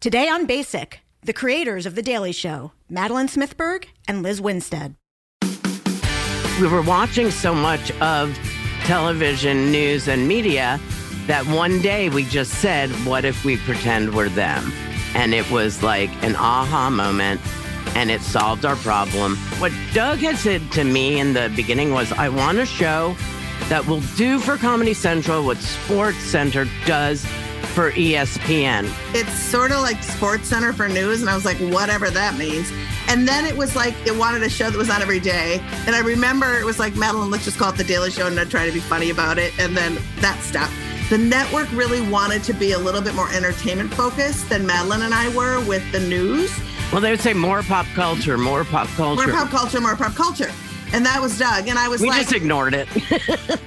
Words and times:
Today 0.00 0.28
on 0.28 0.46
Basic, 0.46 1.00
the 1.24 1.32
creators 1.32 1.84
of 1.84 1.96
The 1.96 2.02
Daily 2.02 2.30
Show, 2.30 2.70
Madeleine 2.88 3.26
Smithberg 3.26 3.86
and 4.06 4.22
Lizz 4.22 4.40
Winstead. 4.40 4.94
We 6.60 6.68
were 6.68 6.82
watching 6.82 7.32
so 7.32 7.52
much 7.52 7.90
of 8.00 8.32
television, 8.84 9.72
news, 9.72 10.06
and 10.06 10.28
media 10.28 10.78
that 11.26 11.44
one 11.46 11.82
day 11.82 12.10
we 12.10 12.22
just 12.22 12.52
said, 12.60 12.90
What 13.04 13.24
if 13.24 13.44
we 13.44 13.56
pretend 13.56 14.14
we're 14.14 14.28
them? 14.28 14.72
And 15.16 15.34
it 15.34 15.50
was 15.50 15.82
like 15.82 16.10
an 16.22 16.36
aha 16.36 16.90
moment 16.90 17.40
and 17.96 18.08
it 18.08 18.20
solved 18.20 18.64
our 18.64 18.76
problem. 18.76 19.34
What 19.58 19.72
Doug 19.94 20.20
had 20.20 20.36
said 20.36 20.70
to 20.72 20.84
me 20.84 21.18
in 21.18 21.32
the 21.32 21.52
beginning 21.56 21.92
was, 21.92 22.12
I 22.12 22.28
want 22.28 22.58
a 22.58 22.66
show 22.66 23.16
that 23.68 23.84
will 23.88 24.02
do 24.16 24.38
for 24.38 24.56
Comedy 24.58 24.94
Central 24.94 25.44
what 25.44 25.56
SportsCenter 25.56 26.68
does 26.86 27.26
for 27.78 27.92
ESPN. 27.92 28.92
It's 29.14 29.32
sort 29.38 29.70
of 29.70 29.82
like 29.82 29.98
SportsCenter 29.98 30.74
for 30.74 30.88
news, 30.88 31.20
and 31.20 31.30
I 31.30 31.36
was 31.36 31.44
like, 31.44 31.58
whatever 31.58 32.10
that 32.10 32.36
means. 32.36 32.72
And 33.06 33.28
then 33.28 33.46
it 33.46 33.56
was 33.56 33.76
like 33.76 33.94
it 34.04 34.16
wanted 34.16 34.42
a 34.42 34.50
show 34.50 34.68
that 34.68 34.76
was 34.76 34.90
on 34.90 35.00
every 35.00 35.20
day. 35.20 35.60
And 35.86 35.94
I 35.94 36.00
remember 36.00 36.58
it 36.58 36.64
was 36.64 36.80
like, 36.80 36.96
Madeleine, 36.96 37.30
let's 37.30 37.44
just 37.44 37.56
call 37.56 37.70
it 37.72 37.76
the 37.76 37.84
Daily 37.84 38.10
Show 38.10 38.26
and 38.26 38.34
not 38.34 38.50
try 38.50 38.66
to 38.66 38.72
be 38.72 38.80
funny 38.80 39.10
about 39.10 39.38
it. 39.38 39.56
And 39.60 39.76
then 39.76 39.96
that 40.16 40.40
stopped. 40.40 40.72
The 41.08 41.18
network 41.18 41.70
really 41.70 42.00
wanted 42.10 42.42
to 42.44 42.52
be 42.52 42.72
a 42.72 42.78
little 42.78 43.00
bit 43.00 43.14
more 43.14 43.30
entertainment 43.30 43.94
focused 43.94 44.48
than 44.48 44.66
Madeleine 44.66 45.02
and 45.02 45.14
I 45.14 45.32
were 45.36 45.64
with 45.64 45.88
the 45.92 46.00
news. 46.00 46.50
Well, 46.90 47.00
they 47.00 47.12
would 47.12 47.20
say 47.20 47.32
more 47.32 47.62
pop 47.62 47.86
culture, 47.94 48.36
more 48.36 48.64
pop 48.64 48.88
culture. 48.88 49.24
More 49.24 49.32
pop 49.36 49.50
culture, 49.50 49.80
more 49.80 49.94
pop 49.94 50.16
culture. 50.16 50.50
And 50.92 51.06
that 51.06 51.22
was 51.22 51.38
Doug. 51.38 51.68
And 51.68 51.78
I 51.78 51.86
was 51.86 52.00
we 52.00 52.08
like, 52.08 52.22
just 52.22 52.32
ignored 52.32 52.74
it. 52.74 52.88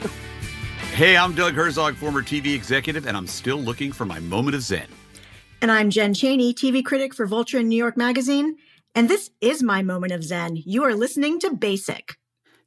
Hey, 0.92 1.16
I'm 1.16 1.34
Doug 1.34 1.54
Herzog, 1.54 1.96
former 1.96 2.22
TV 2.22 2.54
executive, 2.54 3.08
and 3.08 3.16
I'm 3.16 3.26
still 3.26 3.58
looking 3.58 3.94
for 3.94 4.06
my 4.06 4.20
moment 4.20 4.56
of 4.56 4.62
zen. 4.62 4.86
And 5.62 5.72
I'm 5.72 5.90
Jen 5.90 6.14
Chaney, 6.14 6.54
TV 6.54 6.84
critic 6.84 7.14
for 7.14 7.26
Vulture 7.26 7.60
and 7.60 7.70
New 7.70 7.78
York 7.78 7.96
Magazine. 7.96 8.58
And 8.94 9.10
this 9.10 9.32
is 9.40 9.64
my 9.64 9.82
moment 9.82 10.12
of 10.12 10.22
zen. 10.22 10.58
You 10.58 10.84
are 10.84 10.94
listening 10.94 11.40
to 11.40 11.56
Basic. 11.56 12.18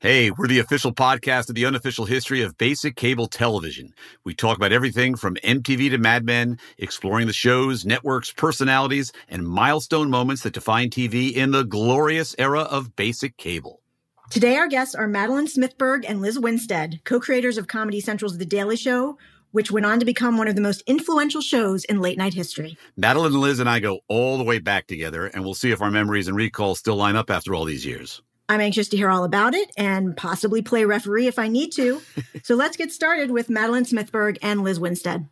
Hey, 0.00 0.30
we're 0.30 0.48
the 0.48 0.58
official 0.58 0.92
podcast 0.92 1.50
of 1.50 1.55
the 1.55 1.67
unofficial 1.67 2.06
history 2.06 2.42
of 2.42 2.56
basic 2.56 2.97
cable 2.97 3.27
television. 3.27 3.92
We 4.25 4.34
talk 4.34 4.56
about 4.56 4.72
everything 4.72 5.17
from 5.17 5.36
MTV 5.36 5.91
to 5.91 5.98
Mad 5.98 6.25
Men, 6.25 6.58
exploring 6.78 7.27
the 7.27 7.33
shows, 7.34 7.84
networks, 7.84 8.33
personalities, 8.33 9.12
and 9.28 9.47
milestone 9.47 10.08
moments 10.11 10.42
that 10.42 10.55
define 10.55 10.89
TV 10.89 11.30
in 11.30 11.50
the 11.50 11.64
glorious 11.64 12.34
era 12.39 12.62
of 12.62 12.97
basic 12.97 13.36
cable. 13.36 13.83
Today, 14.30 14.56
our 14.56 14.69
guests 14.69 14.94
are 14.94 15.06
Madeleine 15.06 15.47
Smithberg 15.47 16.05
and 16.08 16.20
Lizz 16.22 16.39
Winstead, 16.39 17.00
co 17.05 17.20
creators 17.20 17.58
of 17.58 17.69
Comedy 17.69 18.00
Central's 18.00 18.39
The 18.39 18.47
Daily 18.47 18.75
Show, 18.75 19.19
which 19.53 19.70
went 19.70 19.84
on 19.84 20.00
to 20.00 20.06
become 20.06 20.39
one 20.39 20.48
of 20.48 20.55
the 20.55 20.62
most 20.62 20.83
influential 20.86 21.42
shows 21.42 21.84
in 21.84 22.00
late 22.00 22.17
night 22.17 22.33
history. 22.33 22.78
Madeleine 22.97 23.39
Lizz 23.39 23.61
and 23.61 23.69
I 23.69 23.80
go 23.80 24.00
all 24.08 24.39
the 24.39 24.45
way 24.45 24.58
back 24.58 24.86
together, 24.86 25.27
and 25.27 25.45
we'll 25.45 25.55
see 25.55 25.72
if 25.72 25.83
our 25.83 25.91
memories 25.91 26.27
and 26.27 26.36
recalls 26.36 26.78
still 26.78 26.97
line 26.97 27.17
up 27.17 27.30
after 27.30 27.55
all 27.55 27.67
these 27.67 27.84
years. 27.84 28.22
I'm 28.48 28.62
anxious 28.62 28.89
to 28.89 28.97
hear 28.97 29.11
all 29.11 29.25
about 29.25 29.55
it 29.55 29.70
and 29.77 30.17
possibly 30.17 30.62
play 30.62 30.86
referee 30.86 31.27
if 31.27 31.39
I 31.39 31.48
need 31.48 31.72
to. 31.72 32.00
so 32.42 32.55
let's 32.55 32.78
get 32.78 32.92
started 32.92 33.30
with 33.30 33.50
Madeleine 33.50 33.84
Smithberg 33.84 34.39
and 34.42 34.64
Lizz 34.64 34.80
Winstead. 34.80 35.28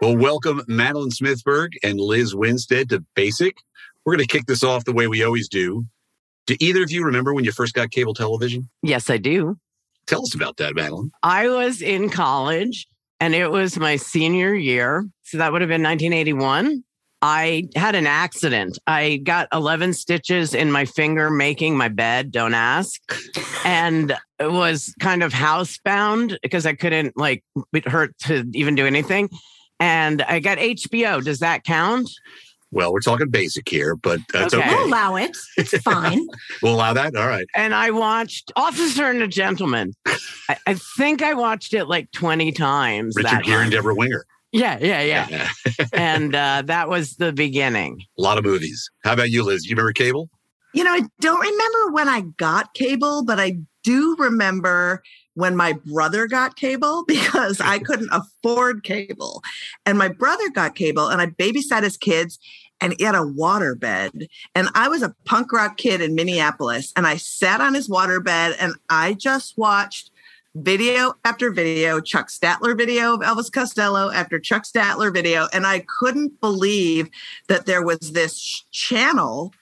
Well, 0.00 0.16
welcome 0.16 0.62
Madeleine 0.68 1.10
Smithberg 1.10 1.70
and 1.82 1.98
Lizz 1.98 2.34
Winstead 2.34 2.90
to 2.90 3.04
Basic. 3.16 3.56
We're 4.04 4.16
going 4.16 4.26
to 4.26 4.32
kick 4.36 4.46
this 4.46 4.62
off 4.62 4.84
the 4.84 4.92
way 4.92 5.06
we 5.06 5.22
always 5.22 5.48
do. 5.48 5.86
Do 6.46 6.56
either 6.60 6.82
of 6.82 6.90
you 6.90 7.04
remember 7.04 7.34
when 7.34 7.44
you 7.44 7.52
first 7.52 7.74
got 7.74 7.90
cable 7.90 8.14
television? 8.14 8.68
yes, 8.82 9.10
I 9.10 9.18
do. 9.18 9.58
Tell 10.06 10.22
us 10.22 10.34
about 10.34 10.56
that, 10.56 10.74
Madeleine. 10.74 11.10
I 11.22 11.48
was 11.50 11.82
in 11.82 12.08
college 12.08 12.86
and 13.20 13.34
it 13.34 13.50
was 13.50 13.78
my 13.78 13.96
senior 13.96 14.54
year. 14.54 15.06
So 15.24 15.36
that 15.36 15.52
would 15.52 15.60
have 15.60 15.68
been 15.68 15.82
1981. 15.82 16.82
I 17.20 17.68
had 17.74 17.94
an 17.94 18.06
accident. 18.06 18.78
I 18.86 19.16
got 19.16 19.48
11 19.52 19.92
stitches 19.92 20.54
in 20.54 20.70
my 20.70 20.84
finger 20.84 21.30
making 21.30 21.76
my 21.76 21.88
bed, 21.88 22.30
don't 22.30 22.54
ask. 22.54 23.00
And 23.64 24.16
it 24.38 24.52
was 24.52 24.94
kind 25.00 25.22
of 25.22 25.32
housebound 25.32 26.38
because 26.42 26.64
I 26.64 26.74
couldn't, 26.74 27.16
like, 27.16 27.44
it 27.74 27.88
hurt 27.88 28.16
to 28.20 28.44
even 28.54 28.76
do 28.76 28.86
anything. 28.86 29.28
And 29.80 30.22
I 30.22 30.38
got 30.38 30.58
HBO. 30.58 31.22
Does 31.22 31.40
that 31.40 31.64
count? 31.64 32.08
Well, 32.70 32.92
we're 32.92 33.00
talking 33.00 33.30
basic 33.30 33.68
here, 33.68 33.96
but 33.96 34.20
that's 34.32 34.52
Okay. 34.52 34.62
okay. 34.62 34.74
We'll 34.74 34.86
allow 34.88 35.16
it. 35.16 35.36
It's 35.56 35.76
fine. 35.82 36.26
We'll 36.62 36.74
allow 36.74 36.92
that. 36.92 37.16
All 37.16 37.26
right. 37.26 37.46
And 37.54 37.74
I 37.74 37.90
watched 37.90 38.52
Officer 38.56 39.06
and 39.06 39.22
a 39.22 39.28
Gentleman. 39.28 39.94
I, 40.48 40.56
I 40.66 40.74
think 40.98 41.22
I 41.22 41.34
watched 41.34 41.72
it 41.72 41.86
like 41.86 42.10
20 42.12 42.52
times. 42.52 43.14
Richard 43.16 43.44
Gere 43.44 43.62
and. 43.62 43.70
Debra 43.70 43.94
Winger. 43.94 44.24
Yeah, 44.52 44.78
yeah, 44.80 45.02
yeah. 45.02 45.48
and 45.92 46.34
uh, 46.34 46.62
that 46.66 46.88
was 46.88 47.16
the 47.16 47.32
beginning. 47.32 48.00
A 48.18 48.22
lot 48.22 48.38
of 48.38 48.44
movies. 48.44 48.90
How 49.04 49.12
about 49.14 49.30
you, 49.30 49.44
Lizz? 49.44 49.64
You 49.66 49.74
remember 49.74 49.92
cable? 49.92 50.28
You 50.74 50.84
know, 50.84 50.92
I 50.92 51.02
don't 51.20 51.40
remember 51.40 51.92
when 51.92 52.08
I 52.08 52.22
got 52.36 52.74
cable, 52.74 53.24
but 53.24 53.40
I 53.40 53.58
do 53.84 54.14
remember 54.18 55.02
when 55.34 55.54
my 55.54 55.74
brother 55.86 56.26
got 56.26 56.56
cable 56.56 57.04
because 57.08 57.60
I 57.60 57.78
couldn't 57.78 58.10
afford 58.10 58.84
cable. 58.84 59.42
And 59.86 59.96
my 59.96 60.08
brother 60.08 60.48
got 60.50 60.74
cable 60.74 61.08
and 61.08 61.20
I 61.20 61.26
babysat 61.26 61.82
his 61.84 61.96
kids 61.96 62.38
and 62.80 62.94
he 62.96 63.04
had 63.04 63.14
a 63.14 63.26
water 63.26 63.74
bed. 63.74 64.28
And 64.54 64.68
I 64.74 64.88
was 64.88 65.02
a 65.02 65.14
punk 65.24 65.52
rock 65.52 65.76
kid 65.76 66.00
in 66.00 66.14
Minneapolis 66.14 66.92
and 66.96 67.06
I 67.06 67.16
sat 67.16 67.60
on 67.60 67.74
his 67.74 67.88
water 67.88 68.20
bed 68.20 68.56
and 68.60 68.74
I 68.88 69.14
just 69.14 69.56
watched 69.58 70.10
video 70.54 71.14
after 71.24 71.50
video, 71.50 72.00
Chuck 72.00 72.28
Statler 72.28 72.76
video 72.76 73.14
of 73.14 73.20
Elvis 73.20 73.52
Costello 73.52 74.10
after 74.10 74.38
Chuck 74.38 74.64
Statler 74.64 75.12
video. 75.12 75.46
And 75.52 75.66
I 75.66 75.84
couldn't 76.00 76.40
believe 76.40 77.08
that 77.48 77.66
there 77.66 77.82
was 77.82 78.12
this 78.12 78.64
channel 78.70 79.52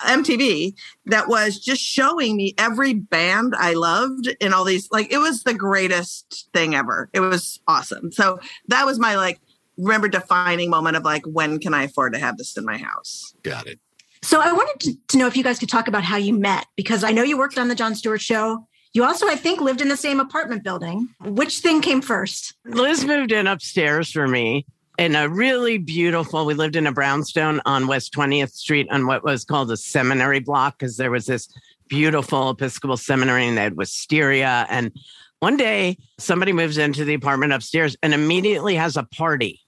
MTV 0.00 0.74
that 1.06 1.28
was 1.28 1.58
just 1.58 1.82
showing 1.82 2.36
me 2.36 2.54
every 2.56 2.94
band 2.94 3.54
I 3.58 3.74
loved 3.74 4.28
in 4.40 4.52
all 4.52 4.64
these 4.64 4.88
like 4.92 5.12
it 5.12 5.18
was 5.18 5.42
the 5.42 5.54
greatest 5.54 6.48
thing 6.52 6.74
ever. 6.74 7.10
It 7.12 7.20
was 7.20 7.60
awesome. 7.66 8.12
So 8.12 8.38
that 8.68 8.86
was 8.86 8.98
my 8.98 9.16
like 9.16 9.40
remember 9.78 10.08
defining 10.08 10.70
moment 10.70 10.96
of 10.96 11.04
like 11.04 11.24
when 11.24 11.58
can 11.58 11.72
I 11.72 11.84
afford 11.84 12.12
to 12.14 12.18
have 12.18 12.36
this 12.36 12.56
in 12.56 12.64
my 12.64 12.76
house? 12.76 13.34
Got 13.42 13.66
it. 13.66 13.78
So 14.22 14.40
I 14.40 14.52
wanted 14.52 14.80
to, 14.80 14.98
to 15.08 15.18
know 15.18 15.26
if 15.26 15.36
you 15.36 15.44
guys 15.44 15.58
could 15.58 15.68
talk 15.68 15.88
about 15.88 16.02
how 16.02 16.16
you 16.16 16.34
met 16.34 16.66
because 16.76 17.04
I 17.04 17.12
know 17.12 17.22
you 17.22 17.38
worked 17.38 17.56
on 17.56 17.68
the 17.68 17.74
Jon 17.74 17.94
Stewart 17.94 18.20
show. 18.20 18.66
You 18.92 19.04
also, 19.04 19.28
I 19.28 19.36
think, 19.36 19.60
lived 19.60 19.80
in 19.80 19.88
the 19.88 19.96
same 19.96 20.18
apartment 20.18 20.64
building. 20.64 21.08
Which 21.22 21.60
thing 21.60 21.80
came 21.80 22.02
first? 22.02 22.54
Liz 22.64 23.04
moved 23.04 23.32
in 23.32 23.46
upstairs 23.46 24.10
for 24.10 24.26
me 24.26 24.66
in 24.98 25.14
a 25.14 25.28
really 25.28 25.78
beautiful, 25.78 26.44
we 26.44 26.54
lived 26.54 26.74
in 26.74 26.86
a 26.86 26.92
brownstone 26.92 27.60
on 27.64 27.86
West 27.86 28.12
20th 28.12 28.50
Street 28.50 28.88
on 28.90 29.06
what 29.06 29.22
was 29.22 29.44
called 29.44 29.70
a 29.70 29.76
seminary 29.76 30.40
block 30.40 30.78
because 30.78 30.96
there 30.96 31.10
was 31.10 31.26
this 31.26 31.48
beautiful 31.88 32.50
Episcopal 32.50 32.96
seminary 32.96 33.46
and 33.46 33.56
they 33.56 33.62
had 33.62 33.76
wisteria. 33.76 34.66
And 34.68 34.92
one 35.38 35.56
day 35.56 35.98
somebody 36.18 36.52
moves 36.52 36.78
into 36.78 37.04
the 37.04 37.14
apartment 37.14 37.52
upstairs 37.52 37.96
and 38.02 38.12
immediately 38.12 38.74
has 38.74 38.96
a 38.96 39.04
party. 39.04 39.60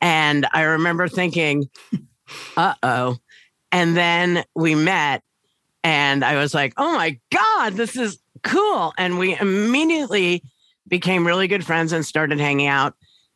And 0.00 0.46
I 0.52 0.62
remember 0.62 1.08
thinking, 1.08 1.68
uh 2.56 2.74
oh. 2.82 3.16
And 3.72 3.96
then 3.96 4.44
we 4.54 4.74
met 4.74 5.22
and 5.84 6.24
I 6.24 6.36
was 6.36 6.54
like, 6.54 6.72
oh 6.76 6.94
my 6.94 7.18
God, 7.30 7.74
this 7.74 7.96
is 7.96 8.18
cool. 8.42 8.92
And 8.98 9.18
we 9.18 9.38
immediately 9.38 10.42
became 10.86 11.26
really 11.26 11.48
good 11.48 11.64
friends 11.64 11.92
and 11.92 12.04
started 12.04 12.40
hanging 12.40 12.66
out. 12.66 12.94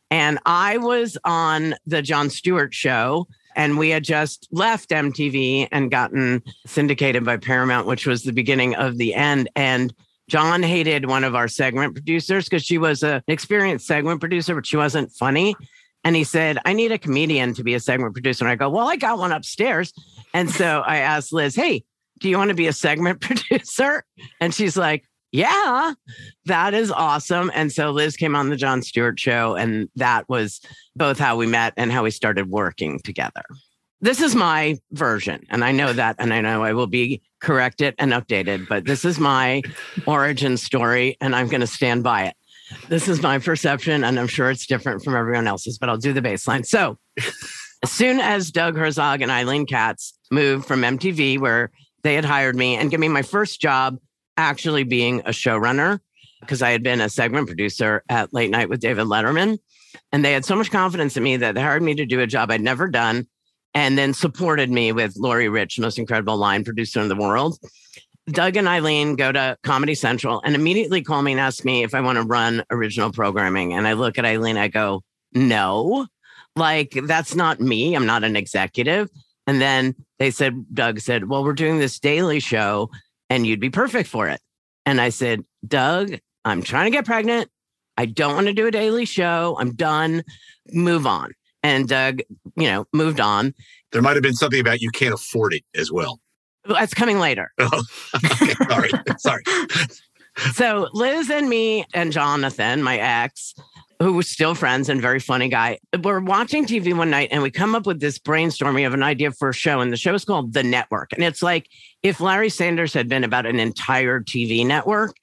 And 0.09 0.39
I 0.45 0.77
was 0.77 1.17
on 1.23 1.75
the 1.87 2.01
Jon 2.01 2.29
Stewart 2.29 2.73
show, 2.73 3.27
and 3.55 3.77
we 3.77 3.89
had 3.89 4.03
just 4.03 4.47
left 4.51 4.89
MTV 4.89 5.67
and 5.71 5.89
gotten 5.89 6.43
syndicated 6.67 7.25
by 7.25 7.37
Paramount, 7.37 7.87
which 7.87 8.05
was 8.05 8.23
the 8.23 8.33
beginning 8.33 8.75
of 8.75 8.97
the 8.97 9.13
end. 9.15 9.49
And 9.55 9.93
Jon 10.27 10.63
hated 10.63 11.07
one 11.07 11.23
of 11.23 11.35
our 11.35 11.47
segment 11.47 11.95
producers 11.95 12.45
because 12.45 12.63
she 12.63 12.77
was 12.77 13.03
an 13.03 13.23
experienced 13.27 13.87
segment 13.87 14.19
producer, 14.19 14.55
but 14.55 14.65
she 14.65 14.77
wasn't 14.77 15.11
funny. 15.11 15.55
And 16.03 16.15
he 16.15 16.23
said, 16.23 16.57
I 16.65 16.73
need 16.73 16.91
a 16.91 16.97
comedian 16.97 17.53
to 17.53 17.63
be 17.63 17.73
a 17.73 17.79
segment 17.79 18.13
producer. 18.13 18.43
And 18.45 18.51
I 18.51 18.55
go, 18.55 18.69
Well, 18.69 18.87
I 18.87 18.95
got 18.95 19.17
one 19.17 19.31
upstairs. 19.31 19.93
And 20.33 20.49
so 20.49 20.83
I 20.85 20.97
asked 20.97 21.31
Lizz, 21.31 21.55
Hey, 21.55 21.83
do 22.19 22.29
you 22.29 22.37
want 22.37 22.49
to 22.49 22.55
be 22.55 22.67
a 22.67 22.73
segment 22.73 23.21
producer? 23.21 24.03
And 24.39 24.53
she's 24.53 24.75
like, 24.75 25.05
Yeah, 25.31 25.93
that 26.45 26.73
is 26.73 26.91
awesome. 26.91 27.51
And 27.53 27.71
so 27.71 27.91
Lizz 27.91 28.17
came 28.17 28.35
on 28.35 28.49
the 28.49 28.57
Jon 28.57 28.81
Stewart 28.81 29.19
show, 29.19 29.55
and 29.55 29.89
that 29.95 30.27
was 30.27 30.59
both 30.95 31.19
how 31.19 31.37
we 31.37 31.47
met 31.47 31.73
and 31.77 31.91
how 31.91 32.03
we 32.03 32.11
started 32.11 32.49
working 32.49 32.99
together. 32.99 33.43
This 34.01 34.19
is 34.19 34.35
my 34.35 34.77
version, 34.91 35.45
and 35.49 35.63
I 35.63 35.71
know 35.71 35.93
that, 35.93 36.17
and 36.19 36.33
I 36.33 36.41
know 36.41 36.61
I 36.61 36.73
will 36.73 36.87
be 36.87 37.21
corrected 37.39 37.95
and 37.97 38.11
updated, 38.11 38.67
but 38.67 38.83
this 38.83 39.05
is 39.05 39.17
my 39.17 39.61
origin 40.05 40.57
story, 40.57 41.15
and 41.21 41.33
I'm 41.33 41.47
going 41.47 41.61
to 41.61 41.67
stand 41.67 42.03
by 42.03 42.25
it. 42.25 42.35
This 42.89 43.07
is 43.07 43.21
my 43.21 43.39
perception, 43.39 44.03
and 44.03 44.19
I'm 44.19 44.27
sure 44.27 44.49
it's 44.49 44.65
different 44.65 45.03
from 45.03 45.15
everyone 45.15 45.47
else's, 45.47 45.77
but 45.77 45.89
I'll 45.89 45.97
do 45.97 46.13
the 46.13 46.21
baseline. 46.21 46.65
So, 46.65 46.97
as 47.83 47.91
soon 47.91 48.19
as 48.19 48.51
Doug 48.51 48.77
Herzog 48.77 49.21
and 49.21 49.31
Eileen 49.31 49.65
Katz 49.65 50.17
moved 50.31 50.65
from 50.65 50.81
MTV, 50.81 51.39
where 51.39 51.71
they 52.03 52.15
had 52.15 52.25
hired 52.25 52.55
me 52.55 52.75
and 52.75 52.89
gave 52.89 52.99
me 52.99 53.07
my 53.09 53.21
first 53.21 53.59
job 53.61 53.97
actually 54.37 54.83
being 54.83 55.19
a 55.21 55.29
showrunner, 55.29 55.99
because 56.39 56.61
I 56.61 56.71
had 56.71 56.83
been 56.83 57.01
a 57.01 57.09
segment 57.09 57.47
producer 57.47 58.03
at 58.09 58.33
Late 58.33 58.49
Night 58.49 58.69
with 58.69 58.79
David 58.79 59.05
Letterman. 59.05 59.59
And 60.11 60.23
they 60.23 60.33
had 60.33 60.45
so 60.45 60.55
much 60.55 60.71
confidence 60.71 61.15
in 61.17 61.23
me 61.23 61.37
that 61.37 61.55
they 61.55 61.61
hired 61.61 61.83
me 61.83 61.95
to 61.95 62.05
do 62.05 62.19
a 62.19 62.27
job 62.27 62.51
I'd 62.51 62.61
never 62.61 62.87
done 62.87 63.27
and 63.73 63.97
then 63.97 64.13
supported 64.13 64.69
me 64.69 64.91
with 64.91 65.15
Lori 65.17 65.49
Rich, 65.49 65.79
most 65.79 65.97
incredible 65.97 66.37
line 66.37 66.63
producer 66.63 66.99
in 66.99 67.07
the 67.07 67.15
world. 67.15 67.57
Doug 68.29 68.55
and 68.55 68.67
Eileen 68.67 69.15
go 69.15 69.31
to 69.31 69.57
Comedy 69.63 69.95
Central 69.95 70.41
and 70.45 70.55
immediately 70.55 71.01
call 71.01 71.21
me 71.21 71.33
and 71.33 71.41
ask 71.41 71.65
me 71.65 71.83
if 71.83 71.93
I 71.93 72.01
want 72.01 72.17
to 72.17 72.23
run 72.23 72.63
original 72.69 73.11
programming. 73.11 73.73
And 73.73 73.87
I 73.87 73.93
look 73.93 74.17
at 74.17 74.25
Eileen, 74.25 74.57
I 74.57 74.69
go, 74.69 75.03
no, 75.33 76.07
like 76.55 76.97
that's 77.05 77.35
not 77.35 77.59
me. 77.59 77.95
I'm 77.95 78.05
not 78.05 78.23
an 78.23 78.35
executive. 78.35 79.09
And 79.45 79.59
then 79.59 79.95
they 80.19 80.31
said, 80.31 80.65
Doug 80.73 80.99
said, 80.99 81.27
well, 81.27 81.43
we're 81.43 81.53
doing 81.53 81.79
this 81.79 81.99
daily 81.99 82.39
show 82.39 82.89
and 83.29 83.45
you'd 83.45 83.59
be 83.59 83.69
perfect 83.69 84.07
for 84.07 84.29
it. 84.29 84.39
And 84.85 85.01
I 85.01 85.09
said, 85.09 85.43
Doug, 85.67 86.17
I'm 86.45 86.61
trying 86.61 86.85
to 86.85 86.95
get 86.95 87.05
pregnant. 87.05 87.49
I 87.97 88.05
don't 88.05 88.35
want 88.35 88.47
to 88.47 88.53
do 88.53 88.67
a 88.67 88.71
daily 88.71 89.05
show. 89.05 89.57
I'm 89.59 89.75
done. 89.75 90.23
Move 90.71 91.05
on. 91.05 91.31
And 91.61 91.87
Doug, 91.87 92.21
you 92.55 92.67
know, 92.67 92.85
moved 92.93 93.19
on. 93.19 93.53
There 93.91 94.01
might 94.01 94.15
have 94.15 94.23
been 94.23 94.33
something 94.33 94.59
about 94.59 94.81
you 94.81 94.91
can't 94.91 95.13
afford 95.13 95.53
it 95.53 95.63
as 95.75 95.91
well. 95.91 96.19
That's 96.65 96.93
coming 96.93 97.19
later. 97.19 97.51
Oh, 97.59 97.83
okay, 98.15 98.53
sorry. 98.69 98.89
sorry. 99.17 99.43
So 100.53 100.89
Lizz 100.93 101.29
and 101.29 101.47
me 101.47 101.85
and 101.93 102.11
Jonathan, 102.11 102.81
my 102.81 102.97
ex, 102.97 103.53
who 103.99 104.13
was 104.13 104.27
still 104.27 104.55
friends 104.55 104.89
and 104.89 104.99
very 104.99 105.19
funny 105.19 105.47
guy, 105.47 105.77
we're 106.01 106.21
watching 106.21 106.65
TV 106.65 106.91
one 106.97 107.11
night 107.11 107.29
and 107.31 107.43
we 107.43 107.51
come 107.51 107.75
up 107.75 107.85
with 107.85 107.99
this 107.99 108.17
brainstorming 108.17 108.87
of 108.87 108.95
an 108.95 109.03
idea 109.03 109.31
for 109.31 109.49
a 109.49 109.53
show. 109.53 109.79
And 109.79 109.93
the 109.93 109.97
show 109.97 110.15
is 110.15 110.25
called 110.25 110.53
The 110.53 110.63
Network. 110.63 111.13
And 111.13 111.23
it's 111.23 111.43
like 111.43 111.69
if 112.01 112.19
Larry 112.19 112.49
Sanders 112.49 112.95
had 112.95 113.07
been 113.07 113.23
about 113.23 113.45
an 113.45 113.59
entire 113.59 114.21
TV 114.21 114.65
network 114.65 115.15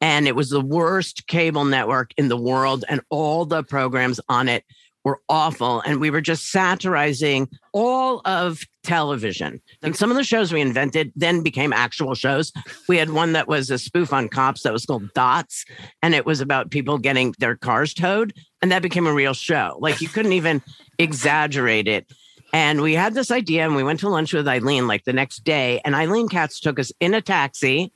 and 0.00 0.26
it 0.26 0.34
was 0.34 0.48
the 0.48 0.62
worst 0.62 1.26
cable 1.26 1.66
network 1.66 2.12
in 2.16 2.28
the 2.28 2.36
world 2.36 2.86
and 2.88 3.02
all 3.10 3.44
the 3.44 3.62
programs 3.62 4.18
on 4.30 4.48
it 4.48 4.64
were 5.04 5.20
awful. 5.28 5.80
And 5.80 6.00
we 6.00 6.10
were 6.10 6.20
just 6.20 6.50
satirizing 6.50 7.48
all 7.72 8.22
of 8.24 8.62
television. 8.82 9.60
And 9.82 9.94
some 9.94 10.10
of 10.10 10.16
the 10.16 10.24
shows 10.24 10.52
we 10.52 10.60
invented 10.60 11.12
then 11.14 11.42
became 11.42 11.72
actual 11.72 12.14
shows. 12.14 12.52
We 12.88 12.96
had 12.96 13.10
one 13.10 13.32
that 13.32 13.46
was 13.48 13.70
a 13.70 13.78
spoof 13.78 14.12
on 14.12 14.28
cops 14.28 14.62
that 14.62 14.72
was 14.72 14.86
called 14.86 15.12
Dots, 15.14 15.64
and 16.02 16.14
it 16.14 16.26
was 16.26 16.40
about 16.40 16.70
people 16.70 16.98
getting 16.98 17.34
their 17.38 17.56
cars 17.56 17.94
towed. 17.94 18.32
And 18.62 18.72
that 18.72 18.82
became 18.82 19.06
a 19.06 19.14
real 19.14 19.34
show. 19.34 19.76
Like 19.78 20.00
you 20.00 20.08
couldn't 20.08 20.32
even 20.32 20.62
exaggerate 20.98 21.86
it. 21.86 22.10
And 22.52 22.80
we 22.80 22.94
had 22.94 23.14
this 23.14 23.30
idea, 23.30 23.64
and 23.64 23.74
we 23.74 23.82
went 23.82 24.00
to 24.00 24.08
lunch 24.08 24.32
with 24.32 24.46
Eileen 24.46 24.86
like 24.86 25.04
the 25.04 25.12
next 25.12 25.44
day. 25.44 25.80
And 25.84 25.94
Eileen 25.94 26.28
Katz 26.28 26.60
took 26.60 26.78
us 26.78 26.92
in 27.00 27.12
a 27.12 27.20
taxi 27.20 27.92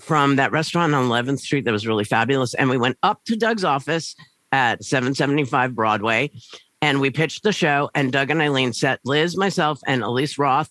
from 0.00 0.36
that 0.36 0.50
restaurant 0.50 0.94
on 0.94 1.08
11th 1.08 1.40
Street 1.40 1.64
that 1.66 1.72
was 1.72 1.86
really 1.86 2.04
fabulous. 2.04 2.54
And 2.54 2.68
we 2.68 2.78
went 2.78 2.98
up 3.02 3.22
to 3.26 3.36
Doug's 3.36 3.64
office 3.64 4.16
at 4.52 4.84
775 4.84 5.74
Broadway. 5.74 6.30
And 6.82 7.00
we 7.00 7.10
pitched 7.10 7.42
the 7.42 7.52
show, 7.52 7.90
and 7.94 8.10
Doug 8.10 8.30
and 8.30 8.40
Eileen 8.40 8.72
set 8.72 9.00
Lizz, 9.04 9.36
myself, 9.36 9.80
and 9.86 10.02
Elise 10.02 10.38
Roth, 10.38 10.70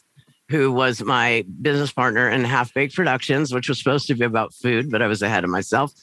who 0.50 0.72
was 0.72 1.04
my 1.04 1.46
business 1.62 1.92
partner 1.92 2.28
in 2.30 2.44
Half 2.44 2.74
Baked 2.74 2.96
Productions, 2.96 3.54
which 3.54 3.70
was 3.70 3.78
supposed 3.78 4.08
to 4.08 4.16
be 4.16 4.26
about 4.26 4.54
food, 4.54 4.90
but 4.90 5.04
I 5.04 5.08
was 5.08 5.22
ahead 5.22 5.44
of 5.44 5.52
myself. 5.52 5.94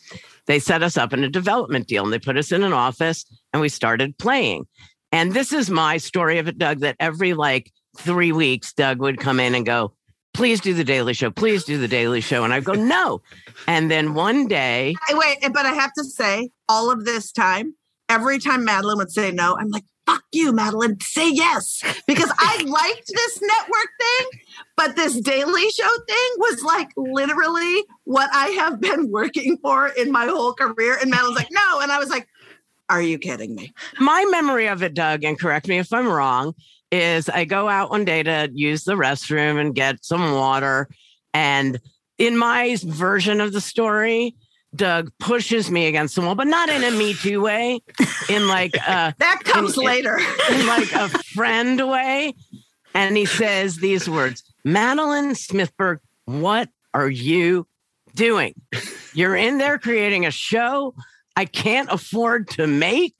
They 0.46 0.60
set 0.60 0.84
us 0.84 0.96
up 0.96 1.12
in 1.12 1.24
a 1.24 1.28
development 1.28 1.88
deal 1.88 2.04
and 2.04 2.12
they 2.12 2.20
put 2.20 2.36
us 2.36 2.52
in 2.52 2.62
an 2.62 2.72
office 2.72 3.26
and 3.52 3.60
we 3.60 3.68
started 3.68 4.16
playing. 4.16 4.66
And 5.10 5.32
this 5.32 5.52
is 5.52 5.68
my 5.68 5.96
story 5.96 6.38
of 6.38 6.46
it, 6.46 6.58
Doug, 6.58 6.80
that 6.80 6.96
every 7.00 7.34
like 7.34 7.72
three 7.98 8.30
weeks, 8.30 8.72
Doug 8.72 9.00
would 9.00 9.18
come 9.18 9.40
in 9.40 9.56
and 9.56 9.66
go, 9.66 9.92
please 10.36 10.60
do 10.60 10.74
the 10.74 10.84
Daily 10.84 11.14
Show. 11.14 11.30
Please 11.30 11.64
do 11.64 11.78
the 11.78 11.88
Daily 11.88 12.20
Show. 12.20 12.44
And 12.44 12.52
I 12.52 12.60
go, 12.60 12.74
no. 12.74 13.22
And 13.66 13.90
then 13.90 14.14
one 14.14 14.46
day. 14.46 14.94
Wait, 15.10 15.38
but 15.42 15.64
I 15.64 15.72
have 15.72 15.92
to 15.94 16.04
say, 16.04 16.50
all 16.68 16.90
of 16.90 17.04
this 17.04 17.32
time, 17.32 17.74
every 18.08 18.38
time 18.38 18.64
Madeleine 18.64 18.98
would 18.98 19.10
say 19.10 19.32
no, 19.32 19.56
I'm 19.58 19.70
like, 19.70 19.84
fuck 20.04 20.22
you, 20.32 20.52
Madeleine, 20.52 21.00
say 21.00 21.30
yes. 21.30 21.82
Because 22.06 22.30
I 22.38 22.62
liked 22.66 23.08
this 23.08 23.40
network 23.40 23.88
thing, 23.98 24.40
but 24.76 24.94
this 24.94 25.18
Daily 25.20 25.70
Show 25.70 25.88
thing 26.06 26.30
was 26.36 26.62
like 26.62 26.90
literally 26.96 27.84
what 28.04 28.28
I 28.32 28.48
have 28.50 28.80
been 28.80 29.10
working 29.10 29.56
for 29.62 29.88
in 29.88 30.12
my 30.12 30.26
whole 30.26 30.52
career. 30.52 30.98
And 31.00 31.10
Madeleine's 31.10 31.36
like, 31.36 31.50
no. 31.50 31.80
And 31.80 31.90
I 31.90 31.98
was 31.98 32.10
like, 32.10 32.28
are 32.88 33.02
you 33.02 33.18
kidding 33.18 33.54
me? 33.54 33.72
My 33.98 34.24
memory 34.30 34.68
of 34.68 34.82
it, 34.82 34.94
Doug, 34.94 35.24
and 35.24 35.38
correct 35.38 35.66
me 35.66 35.78
if 35.78 35.92
I'm 35.92 36.06
wrong, 36.06 36.54
is 36.90 37.28
I 37.28 37.44
go 37.44 37.68
out 37.68 37.90
one 37.90 38.04
day 38.04 38.22
to 38.22 38.50
use 38.52 38.84
the 38.84 38.94
restroom 38.94 39.60
and 39.60 39.74
get 39.74 40.04
some 40.04 40.34
water. 40.34 40.88
And 41.34 41.78
in 42.18 42.36
my 42.36 42.76
version 42.82 43.40
of 43.40 43.52
the 43.52 43.60
story, 43.60 44.34
Doug 44.74 45.10
pushes 45.18 45.70
me 45.70 45.86
against 45.86 46.14
the 46.14 46.22
wall, 46.22 46.34
but 46.34 46.46
not 46.46 46.68
in 46.68 46.84
a 46.84 46.90
Me 46.90 47.14
Too 47.14 47.40
way, 47.40 47.80
in 48.28 48.48
like 48.48 48.76
uh, 48.86 49.12
that 49.18 49.42
comes 49.44 49.76
in, 49.76 49.84
later, 49.84 50.18
in 50.50 50.66
like 50.66 50.92
a 50.92 51.08
friend 51.08 51.88
way. 51.88 52.34
And 52.94 53.16
he 53.16 53.26
says 53.26 53.76
these 53.76 54.08
words, 54.08 54.42
Madeleine 54.64 55.32
Smithberg, 55.32 55.98
what 56.24 56.68
are 56.94 57.08
you 57.08 57.66
doing? 58.14 58.54
You're 59.12 59.36
in 59.36 59.58
there 59.58 59.78
creating 59.78 60.26
a 60.26 60.30
show 60.30 60.94
I 61.36 61.44
can't 61.44 61.90
afford 61.92 62.48
to 62.50 62.66
make. 62.66 63.14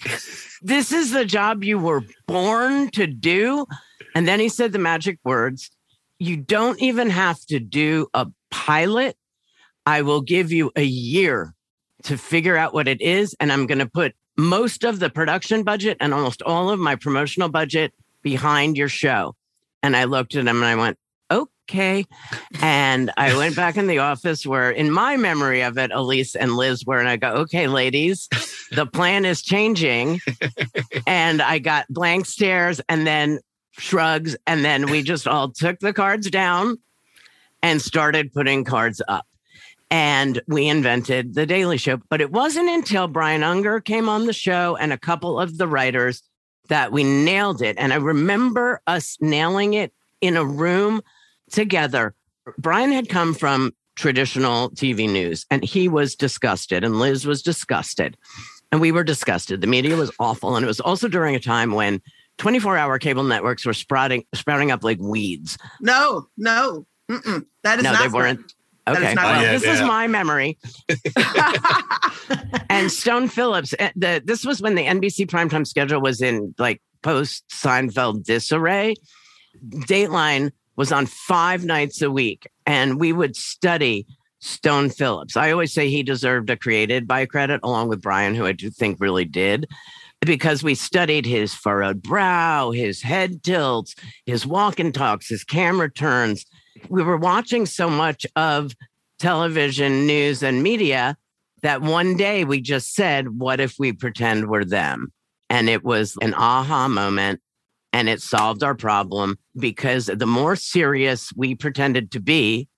This 0.62 0.90
is 0.90 1.12
the 1.12 1.26
job 1.26 1.62
you 1.62 1.78
were 1.78 2.02
born 2.26 2.90
to 2.92 3.06
do. 3.06 3.66
And 4.14 4.26
then 4.26 4.40
he 4.40 4.48
said 4.48 4.72
the 4.72 4.78
magic 4.78 5.18
words 5.22 5.70
You 6.18 6.38
don't 6.38 6.80
even 6.80 7.10
have 7.10 7.38
to 7.46 7.60
do 7.60 8.08
a 8.14 8.26
pilot. 8.50 9.16
I 9.84 10.02
will 10.02 10.22
give 10.22 10.50
you 10.50 10.72
a 10.74 10.82
year 10.82 11.54
to 12.04 12.16
figure 12.16 12.56
out 12.56 12.72
what 12.72 12.88
it 12.88 13.00
is. 13.00 13.36
And 13.38 13.52
I'm 13.52 13.66
going 13.66 13.78
to 13.78 13.86
put 13.86 14.14
most 14.36 14.84
of 14.84 14.98
the 14.98 15.10
production 15.10 15.62
budget 15.62 15.96
and 16.00 16.12
almost 16.12 16.42
all 16.42 16.70
of 16.70 16.80
my 16.80 16.96
promotional 16.96 17.48
budget 17.48 17.92
behind 18.22 18.76
your 18.76 18.88
show. 18.88 19.34
And 19.82 19.96
I 19.96 20.04
looked 20.04 20.34
at 20.34 20.46
him 20.46 20.56
and 20.56 20.64
I 20.64 20.74
went, 20.74 20.98
okay. 21.68 22.06
And 22.62 23.10
I 23.16 23.36
went 23.36 23.56
back 23.56 23.76
in 23.76 23.86
the 23.86 23.98
office 23.98 24.46
where, 24.46 24.70
in 24.70 24.90
my 24.90 25.16
memory 25.16 25.62
of 25.62 25.76
it, 25.78 25.90
Elise 25.90 26.36
and 26.36 26.56
Lizz 26.56 26.84
were, 26.86 26.98
and 26.98 27.08
I 27.08 27.16
go, 27.16 27.28
okay, 27.42 27.66
ladies, 27.66 28.28
the 28.70 28.86
plan 28.86 29.24
is 29.24 29.42
changing. 29.42 30.20
and 31.06 31.42
I 31.42 31.58
got 31.58 31.86
blank 31.88 32.26
stares 32.26 32.80
and 32.88 33.06
then 33.06 33.40
shrugs. 33.72 34.36
And 34.46 34.64
then 34.64 34.90
we 34.90 35.02
just 35.02 35.26
all 35.26 35.50
took 35.50 35.80
the 35.80 35.92
cards 35.92 36.30
down 36.30 36.78
and 37.62 37.82
started 37.82 38.32
putting 38.32 38.64
cards 38.64 39.02
up. 39.08 39.26
And 39.90 40.40
we 40.48 40.68
invented 40.68 41.34
the 41.34 41.46
Daily 41.46 41.78
Show. 41.78 42.00
But 42.08 42.20
it 42.20 42.32
wasn't 42.32 42.68
until 42.68 43.08
Brian 43.08 43.42
Unger 43.42 43.80
came 43.80 44.08
on 44.08 44.26
the 44.26 44.32
show 44.32 44.76
and 44.76 44.92
a 44.92 44.98
couple 44.98 45.38
of 45.38 45.58
the 45.58 45.68
writers 45.68 46.22
that 46.68 46.90
we 46.90 47.04
nailed 47.04 47.62
it. 47.62 47.76
And 47.78 47.92
I 47.92 47.96
remember 47.96 48.80
us 48.86 49.16
nailing 49.20 49.74
it 49.74 49.92
in 50.20 50.36
a 50.36 50.44
room 50.44 51.02
together. 51.50 52.14
Brian 52.58 52.92
had 52.92 53.08
come 53.08 53.34
from 53.34 53.72
traditional 53.96 54.70
TV 54.70 55.10
news 55.10 55.46
and 55.50 55.64
he 55.64 55.88
was 55.88 56.14
disgusted, 56.14 56.84
and 56.84 56.98
Lizz 56.98 57.26
was 57.26 57.42
disgusted. 57.42 58.16
And 58.72 58.80
we 58.80 58.92
were 58.92 59.04
disgusted. 59.04 59.60
The 59.60 59.66
media 59.66 59.96
was 59.96 60.10
awful. 60.18 60.56
And 60.56 60.64
it 60.64 60.66
was 60.66 60.80
also 60.80 61.08
during 61.08 61.34
a 61.36 61.40
time 61.40 61.72
when 61.72 62.02
24 62.38 62.76
hour 62.76 62.98
cable 62.98 63.22
networks 63.22 63.64
were 63.64 63.72
sprouting, 63.72 64.24
sprouting 64.34 64.70
up 64.70 64.82
like 64.84 64.98
weeds. 65.00 65.56
No, 65.80 66.28
no. 66.36 66.86
Mm-mm. 67.08 67.46
That 67.62 67.78
is 67.78 67.84
no, 67.84 67.92
not 67.92 68.02
they 68.02 68.08
weren't. 68.08 68.54
Okay, 68.88 69.14
not 69.14 69.24
well, 69.24 69.42
yeah, 69.42 69.52
this 69.52 69.64
yeah. 69.64 69.74
is 69.74 69.80
my 69.80 70.06
memory. 70.06 70.58
and 72.70 72.90
Stone 72.90 73.28
Phillips, 73.28 73.74
eh, 73.80 73.90
the, 73.96 74.22
this 74.24 74.44
was 74.44 74.62
when 74.62 74.76
the 74.76 74.84
NBC 74.84 75.26
primetime 75.26 75.66
schedule 75.66 76.00
was 76.00 76.20
in 76.20 76.54
like 76.58 76.80
post 77.02 77.44
Seinfeld 77.48 78.24
disarray. 78.24 78.94
Dateline 79.68 80.52
was 80.76 80.92
on 80.92 81.06
five 81.06 81.64
nights 81.64 82.02
a 82.02 82.10
week, 82.10 82.46
and 82.66 83.00
we 83.00 83.12
would 83.12 83.36
study 83.36 84.06
Stone 84.40 84.90
Phillips. 84.90 85.36
I 85.36 85.50
always 85.50 85.72
say 85.72 85.88
he 85.88 86.02
deserved 86.02 86.50
a 86.50 86.56
created 86.56 87.08
by 87.08 87.26
credit, 87.26 87.60
along 87.62 87.88
with 87.88 88.02
Brian, 88.02 88.34
who 88.34 88.46
I 88.46 88.52
do 88.52 88.70
think 88.70 88.98
really 89.00 89.24
did, 89.24 89.66
because 90.20 90.62
we 90.62 90.74
studied 90.74 91.26
his 91.26 91.54
furrowed 91.54 92.02
brow, 92.02 92.70
his 92.70 93.02
head 93.02 93.42
tilts, 93.42 93.94
his 94.26 94.46
walk 94.46 94.78
and 94.78 94.94
talks, 94.94 95.28
his 95.28 95.44
camera 95.44 95.90
turns. 95.90 96.44
We 96.88 97.02
were 97.02 97.16
watching 97.16 97.66
so 97.66 97.88
much 97.88 98.26
of 98.36 98.72
television, 99.18 100.06
news, 100.06 100.42
and 100.42 100.62
media 100.62 101.16
that 101.62 101.82
one 101.82 102.16
day 102.16 102.44
we 102.44 102.60
just 102.60 102.94
said, 102.94 103.38
What 103.38 103.60
if 103.60 103.76
we 103.78 103.92
pretend 103.92 104.48
we're 104.48 104.64
them? 104.64 105.12
And 105.48 105.68
it 105.68 105.84
was 105.84 106.16
an 106.20 106.34
aha 106.34 106.88
moment 106.88 107.40
and 107.92 108.08
it 108.08 108.20
solved 108.20 108.62
our 108.62 108.74
problem 108.74 109.38
because 109.58 110.06
the 110.06 110.26
more 110.26 110.56
serious 110.56 111.32
we 111.34 111.54
pretended 111.54 112.10
to 112.12 112.20
be, 112.20 112.68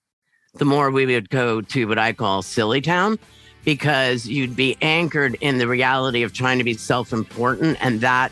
the 0.55 0.65
more 0.65 0.91
we 0.91 1.05
would 1.05 1.29
go 1.29 1.61
to 1.61 1.87
what 1.87 1.99
I 1.99 2.13
call 2.13 2.41
silly 2.41 2.81
town 2.81 3.19
because 3.65 4.27
you'd 4.27 4.55
be 4.55 4.77
anchored 4.81 5.35
in 5.41 5.57
the 5.57 5.67
reality 5.67 6.23
of 6.23 6.33
trying 6.33 6.57
to 6.57 6.63
be 6.63 6.73
self 6.73 7.13
important. 7.13 7.77
And 7.81 8.01
that 8.01 8.31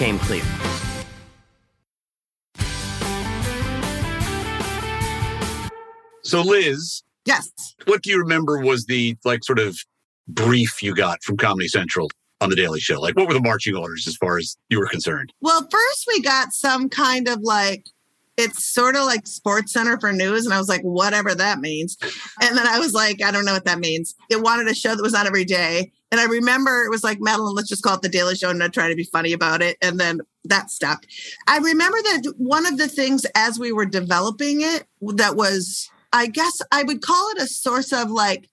Came 0.00 0.18
clear. 0.20 0.42
So, 6.22 6.42
Lizz, 6.42 7.02
Yes. 7.26 7.50
what 7.84 8.02
do 8.02 8.10
you 8.10 8.18
remember 8.18 8.58
was 8.60 8.86
the 8.86 9.16
like 9.24 9.44
sort 9.44 9.58
of 9.58 9.78
brief 10.28 10.82
you 10.82 10.94
got 10.94 11.22
from 11.22 11.36
Comedy 11.36 11.68
Central 11.68 12.10
on 12.40 12.48
the 12.50 12.56
Daily 12.56 12.80
Show? 12.80 13.00
Like, 13.00 13.14
what 13.16 13.28
were 13.28 13.34
the 13.34 13.42
marching 13.42 13.74
orders 13.76 14.06
as 14.06 14.16
far 14.16 14.38
as 14.38 14.56
you 14.70 14.78
were 14.78 14.86
concerned? 14.86 15.32
Well, 15.42 15.66
first 15.70 16.04
we 16.08 16.22
got 16.22 16.52
some 16.52 16.88
kind 16.88 17.28
of 17.28 17.40
like 17.42 17.86
it's 18.36 18.64
sort 18.64 18.96
of 18.96 19.04
like 19.04 19.24
SportsCenter 19.24 20.00
for 20.00 20.12
news, 20.12 20.46
and 20.46 20.54
I 20.54 20.58
was 20.58 20.68
like, 20.68 20.80
whatever 20.82 21.34
that 21.34 21.58
means. 21.58 21.98
And 22.40 22.56
then 22.56 22.66
I 22.66 22.78
was 22.78 22.94
like, 22.94 23.22
I 23.22 23.30
don't 23.30 23.44
know 23.44 23.52
what 23.52 23.66
that 23.66 23.80
means. 23.80 24.14
It 24.30 24.40
wanted 24.40 24.66
a 24.68 24.74
show 24.74 24.94
that 24.94 25.02
was 25.02 25.14
on 25.14 25.26
every 25.26 25.44
day, 25.44 25.92
and 26.10 26.20
I 26.20 26.24
remember 26.24 26.82
it 26.84 26.90
was 26.90 27.04
like 27.04 27.18
Madeleine, 27.20 27.54
let's 27.54 27.68
just 27.68 27.82
call 27.82 27.94
it 27.94 28.02
the 28.02 28.08
Daily 28.08 28.34
Show, 28.34 28.50
and 28.50 28.58
not 28.58 28.72
try 28.72 28.88
to 28.88 28.96
be 28.96 29.04
funny 29.04 29.32
about 29.32 29.62
it. 29.62 29.76
And 29.80 29.98
then 29.98 30.20
that 30.44 30.70
stuck. 30.70 31.04
I 31.46 31.58
remember 31.58 31.98
that 32.02 32.34
one 32.36 32.66
of 32.66 32.78
the 32.78 32.88
things 32.88 33.26
as 33.34 33.58
we 33.58 33.72
were 33.72 33.86
developing 33.86 34.60
it 34.62 34.86
that 35.14 35.36
was, 35.36 35.88
I 36.12 36.26
guess, 36.26 36.60
I 36.72 36.82
would 36.82 37.02
call 37.02 37.30
it 37.30 37.42
a 37.42 37.46
source 37.46 37.92
of 37.92 38.10
like 38.10 38.48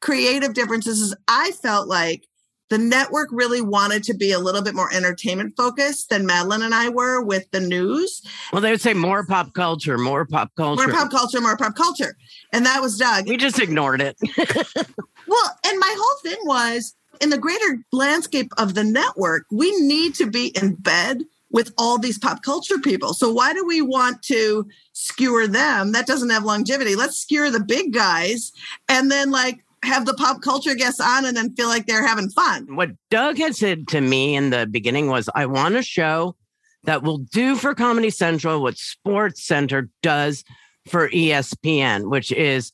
creative 0.00 0.54
differences. 0.54 1.00
Is 1.00 1.14
I 1.28 1.50
felt 1.50 1.86
like 1.86 2.24
the 2.70 2.78
network 2.78 3.28
really 3.30 3.60
wanted 3.60 4.02
to 4.04 4.14
be 4.14 4.32
a 4.32 4.38
little 4.38 4.62
bit 4.62 4.74
more 4.74 4.90
entertainment 4.94 5.52
focused 5.58 6.08
than 6.08 6.24
Madeleine 6.24 6.62
and 6.62 6.74
I 6.74 6.88
were 6.88 7.22
with 7.22 7.50
the 7.50 7.60
news. 7.60 8.22
Well, 8.50 8.62
they 8.62 8.70
would 8.70 8.80
say 8.80 8.94
more 8.94 9.26
pop 9.26 9.52
culture, 9.52 9.98
more 9.98 10.24
pop 10.24 10.50
culture. 10.56 10.88
More 10.88 10.96
pop 10.96 11.10
culture, 11.10 11.42
more 11.42 11.58
pop 11.58 11.76
culture. 11.76 12.16
And 12.50 12.64
that 12.64 12.80
was 12.80 12.96
Doug. 12.96 13.28
we 13.28 13.36
just 13.36 13.60
ignored 13.60 14.00
it. 14.00 14.16
Well, 15.32 15.58
and 15.64 15.78
my 15.78 15.94
whole 15.98 16.20
thing 16.22 16.38
was 16.44 16.94
in 17.20 17.30
the 17.30 17.38
greater 17.38 17.84
landscape 17.92 18.52
of 18.58 18.74
the 18.74 18.84
network, 18.84 19.46
we 19.50 19.70
need 19.80 20.14
to 20.16 20.26
be 20.26 20.48
in 20.60 20.74
bed 20.74 21.22
with 21.50 21.72
all 21.76 21.98
these 21.98 22.18
pop 22.18 22.42
culture 22.42 22.78
people. 22.78 23.14
So 23.14 23.30
why 23.30 23.52
do 23.52 23.64
we 23.66 23.82
want 23.82 24.22
to 24.22 24.66
skewer 24.92 25.46
them? 25.46 25.92
That 25.92 26.06
doesn't 26.06 26.30
have 26.30 26.44
longevity. 26.44 26.96
Let's 26.96 27.18
skewer 27.18 27.50
the 27.50 27.60
big 27.60 27.92
guys 27.92 28.52
and 28.88 29.10
then 29.10 29.30
like 29.30 29.62
have 29.84 30.06
the 30.06 30.14
pop 30.14 30.40
culture 30.42 30.74
guests 30.74 31.00
on 31.00 31.24
and 31.26 31.36
then 31.36 31.54
feel 31.54 31.68
like 31.68 31.86
they're 31.86 32.06
having 32.06 32.30
fun. 32.30 32.76
what 32.76 32.90
Doug 33.10 33.36
had 33.36 33.54
said 33.54 33.88
to 33.88 34.00
me 34.00 34.34
in 34.34 34.50
the 34.50 34.66
beginning 34.66 35.08
was, 35.08 35.28
I 35.34 35.46
want 35.46 35.74
a 35.74 35.82
show 35.82 36.36
that 36.84 37.02
will 37.02 37.18
do 37.18 37.56
for 37.56 37.74
Comedy 37.74 38.10
Central 38.10 38.62
what 38.62 38.74
SportsCenter 38.74 39.88
does 40.02 40.44
for 40.88 41.08
ESPN, 41.08 42.10
which 42.10 42.32
is 42.32 42.72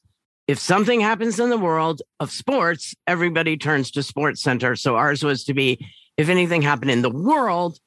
if 0.48 0.58
something 0.58 1.00
happens 1.00 1.38
in 1.38 1.50
the 1.50 1.58
world 1.58 2.00
of 2.18 2.32
sports, 2.32 2.94
everybody 3.06 3.56
turns 3.56 3.90
to 3.92 4.00
SportsCenter. 4.00 4.76
So 4.78 4.96
ours 4.96 5.22
was 5.22 5.44
to 5.44 5.54
be 5.54 5.86
if 6.16 6.28
anything 6.28 6.62
happened 6.62 6.90
in 6.90 7.02
the 7.02 7.10
world, 7.10 7.78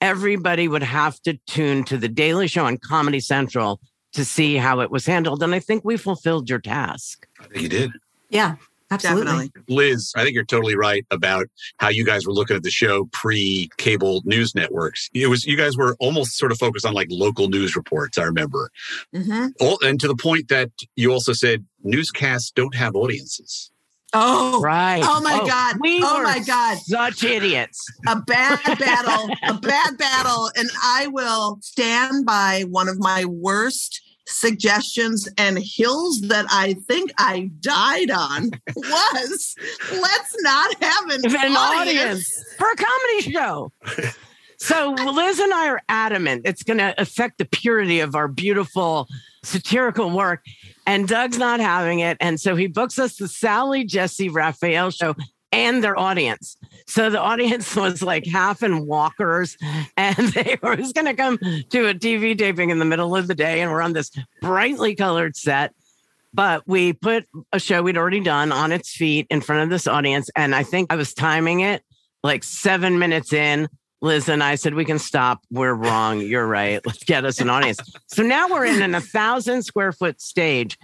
everybody 0.00 0.66
would 0.66 0.82
have 0.82 1.20
to 1.22 1.38
tune 1.46 1.84
to 1.84 1.98
the 1.98 2.08
Daily 2.08 2.48
Show 2.48 2.64
on 2.64 2.78
Comedy 2.78 3.20
Central 3.20 3.80
to 4.14 4.24
see 4.24 4.56
how 4.56 4.80
it 4.80 4.90
was 4.90 5.04
handled. 5.04 5.42
And 5.42 5.54
I 5.54 5.60
think 5.60 5.84
we 5.84 5.98
fulfilled 5.98 6.48
your 6.48 6.58
task. 6.58 7.28
I 7.38 7.44
think 7.44 7.62
you 7.62 7.68
did. 7.68 7.92
Yeah, 8.30 8.56
absolutely. 8.90 9.24
Definitely. 9.24 9.50
Lizz, 9.74 10.12
I 10.16 10.22
think 10.22 10.34
you're 10.34 10.44
totally 10.44 10.76
right 10.76 11.04
about 11.10 11.46
how 11.78 11.88
you 11.88 12.04
guys 12.04 12.26
were 12.26 12.32
looking 12.32 12.56
at 12.56 12.62
the 12.62 12.70
show 12.70 13.08
pre 13.12 13.68
cable 13.78 14.22
news 14.24 14.54
networks. 14.54 15.08
It 15.14 15.26
was 15.28 15.44
you 15.44 15.56
guys 15.56 15.76
were 15.76 15.96
almost 16.00 16.36
sort 16.38 16.52
of 16.52 16.58
focused 16.58 16.86
on 16.86 16.94
like 16.94 17.08
local 17.10 17.48
news 17.48 17.74
reports, 17.76 18.18
I 18.18 18.22
remember. 18.24 18.70
Mhm. 19.14 19.52
All, 19.60 19.78
and 19.82 19.98
to 20.00 20.08
the 20.08 20.16
point 20.16 20.48
that 20.48 20.70
you 20.96 21.12
also 21.12 21.32
said 21.32 21.64
newscasts 21.82 22.50
don't 22.50 22.74
have 22.74 22.94
audiences. 22.94 23.70
Oh, 24.12 24.60
Right. 24.62 25.02
Oh 25.04 25.20
my 25.20 25.36
God. 25.46 25.76
We 25.80 26.00
Oh 26.02 26.18
were 26.18 26.22
my 26.22 26.38
God. 26.38 26.78
Such 26.78 27.24
idiots. 27.24 27.84
a 28.06 28.16
bad 28.20 28.60
battle, 28.78 29.28
a 29.42 29.54
bad 29.54 29.98
battle. 29.98 30.48
And 30.56 30.70
I 30.82 31.08
will 31.08 31.58
stand 31.60 32.24
by 32.24 32.64
one 32.70 32.88
of 32.88 32.98
my 32.98 33.24
worst 33.24 34.00
suggestions 34.26 35.28
and 35.38 35.58
hills 35.58 36.20
that 36.22 36.46
I 36.50 36.74
think 36.88 37.12
I 37.18 37.50
died 37.60 38.10
on 38.10 38.50
was 38.76 39.54
let's 39.92 40.36
not 40.42 40.82
have 40.82 41.04
an, 41.10 41.24
an 41.24 41.56
audience. 41.56 41.56
audience 41.56 42.44
for 42.58 42.70
a 42.70 42.76
comedy 42.76 43.32
show. 43.32 43.72
So 44.58 44.90
Lizz 45.12 45.38
and 45.38 45.54
I 45.54 45.68
are 45.68 45.82
adamant 45.88 46.42
it's 46.44 46.62
going 46.62 46.78
to 46.78 46.94
affect 47.00 47.38
the 47.38 47.44
purity 47.44 48.00
of 48.00 48.14
our 48.14 48.28
beautiful 48.28 49.08
satirical 49.42 50.10
work. 50.10 50.44
And 50.86 51.08
Doug's 51.08 51.38
not 51.38 51.60
having 51.60 52.00
it. 52.00 52.16
And 52.20 52.40
so 52.40 52.54
he 52.54 52.66
books 52.66 52.98
us 52.98 53.16
the 53.16 53.28
Sally 53.28 53.84
Jessy 53.84 54.28
Raphael 54.28 54.90
show 54.90 55.14
and 55.56 55.82
their 55.82 55.98
audience. 55.98 56.58
So 56.86 57.08
the 57.08 57.20
audience 57.20 57.74
was 57.84 58.02
like 58.02 58.26
half 58.26 58.62
in 58.62 58.86
walkers 58.86 59.56
and 59.96 60.16
they 60.16 60.58
were 60.62 60.76
was 60.76 60.92
going 60.92 61.06
to 61.06 61.14
come 61.14 61.38
to 61.38 61.88
a 61.88 61.94
TV 61.94 62.36
taping 62.36 62.70
in 62.70 62.78
the 62.78 62.84
middle 62.84 63.16
of 63.16 63.26
the 63.26 63.34
day. 63.34 63.62
And 63.62 63.70
we're 63.72 63.82
on 63.82 63.94
this 63.94 64.10
brightly 64.42 64.94
colored 64.94 65.36
set. 65.36 65.74
But 66.34 66.64
we 66.66 66.92
put 66.92 67.24
a 67.52 67.58
show 67.58 67.82
we'd 67.82 67.96
already 67.96 68.20
done 68.20 68.52
on 68.52 68.70
its 68.70 68.94
feet 68.94 69.26
in 69.30 69.40
front 69.40 69.62
of 69.62 69.70
this 69.70 69.86
audience. 69.86 70.28
And 70.36 70.54
I 70.54 70.64
think 70.64 70.92
I 70.92 70.96
was 70.96 71.14
timing 71.14 71.60
it 71.60 71.82
like 72.22 72.44
seven 72.44 72.98
minutes 72.98 73.32
in. 73.32 73.68
Lizz 74.02 74.28
and 74.28 74.42
I 74.42 74.56
said, 74.56 74.74
We 74.74 74.84
can 74.84 74.98
stop. 74.98 75.40
We're 75.50 75.72
wrong. 75.72 76.20
You're 76.20 76.46
right. 76.46 76.84
Let's 76.84 77.02
get 77.04 77.24
us 77.24 77.40
an 77.40 77.48
audience. 77.48 77.78
so 78.08 78.22
now 78.22 78.48
we're 78.48 78.66
in 78.66 78.82
an, 78.82 78.94
a 78.94 79.00
thousand 79.00 79.62
square 79.62 79.92
foot 79.92 80.20
stage. 80.20 80.76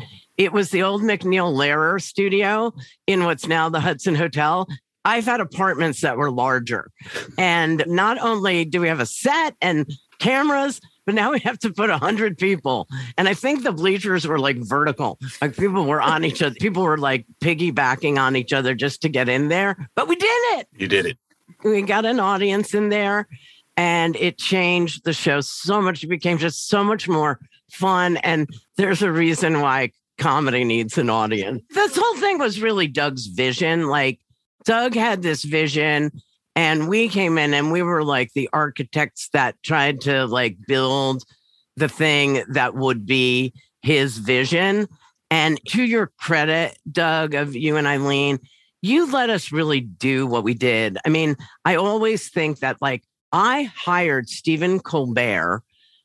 It 0.42 0.52
was 0.52 0.70
the 0.70 0.82
old 0.82 1.02
MacNeil 1.02 1.54
Lehrer 1.54 2.02
studio 2.02 2.74
in 3.06 3.22
what's 3.22 3.46
now 3.46 3.68
the 3.68 3.78
Hudson 3.78 4.16
Hotel. 4.16 4.66
I've 5.04 5.24
had 5.24 5.38
apartments 5.38 6.00
that 6.00 6.16
were 6.16 6.32
larger. 6.32 6.90
And 7.38 7.84
not 7.86 8.18
only 8.18 8.64
do 8.64 8.80
we 8.80 8.88
have 8.88 8.98
a 8.98 9.06
set 9.06 9.54
and 9.60 9.88
cameras, 10.18 10.80
but 11.06 11.14
now 11.14 11.30
we 11.30 11.38
have 11.40 11.60
to 11.60 11.72
put 11.72 11.90
100 11.90 12.38
people. 12.38 12.88
And 13.16 13.28
I 13.28 13.34
think 13.34 13.62
the 13.62 13.70
bleachers 13.70 14.26
were 14.26 14.40
like 14.40 14.56
vertical. 14.56 15.20
Like 15.40 15.56
people 15.56 15.84
were 15.84 16.02
on 16.02 16.24
each 16.24 16.42
other. 16.42 16.56
People 16.56 16.82
were 16.82 16.98
like 16.98 17.24
piggybacking 17.40 18.18
on 18.18 18.34
each 18.34 18.52
other 18.52 18.74
just 18.74 19.00
to 19.02 19.08
get 19.08 19.28
in 19.28 19.46
there. 19.46 19.88
But 19.94 20.08
we 20.08 20.16
did 20.16 20.26
it. 20.26 20.66
You 20.76 20.88
did 20.88 21.06
it. 21.06 21.18
We 21.62 21.82
got 21.82 22.04
an 22.04 22.18
audience 22.18 22.74
in 22.74 22.88
there 22.88 23.28
and 23.76 24.16
it 24.16 24.38
changed 24.38 25.04
the 25.04 25.12
show 25.12 25.40
so 25.40 25.80
much. 25.80 26.02
It 26.02 26.08
became 26.08 26.38
just 26.38 26.66
so 26.66 26.82
much 26.82 27.08
more 27.08 27.38
fun. 27.70 28.16
And 28.16 28.50
there's 28.76 29.02
a 29.02 29.12
reason 29.12 29.60
why 29.60 29.92
comedy 30.18 30.64
needs 30.64 30.98
an 30.98 31.10
audience. 31.10 31.62
This 31.70 31.96
whole 31.96 32.16
thing 32.16 32.38
was 32.38 32.60
really 32.60 32.86
Doug's 32.86 33.26
vision. 33.26 33.88
Like 33.88 34.20
Doug 34.64 34.94
had 34.94 35.22
this 35.22 35.44
vision 35.44 36.12
And 36.54 36.88
we 36.88 37.08
came 37.08 37.38
in 37.38 37.54
and 37.54 37.72
we 37.72 37.82
were 37.82 38.04
like 38.04 38.32
the 38.34 38.48
architects 38.52 39.28
that 39.32 39.62
tried 39.62 40.00
to 40.02 40.26
like 40.26 40.56
build 40.66 41.24
the 41.76 41.88
thing 41.88 42.44
that 42.48 42.74
would 42.74 43.06
be 43.06 43.54
his 43.80 44.18
vision. 44.18 44.86
And 45.30 45.58
to 45.68 45.82
your 45.82 46.12
credit, 46.18 46.76
Doug, 46.90 47.34
of 47.34 47.56
you 47.56 47.76
and 47.76 47.86
Eileen, 47.86 48.38
you 48.82 49.10
let 49.10 49.30
us 49.30 49.50
really 49.50 49.80
do 49.80 50.26
what 50.26 50.44
we 50.44 50.52
did. 50.52 50.98
I 51.06 51.08
mean, 51.08 51.36
I 51.64 51.76
always 51.76 52.28
think 52.28 52.58
that 52.58 52.82
like 52.82 53.02
I 53.32 53.70
hired 53.74 54.28
Stephen 54.28 54.80
Colbert 54.80 55.62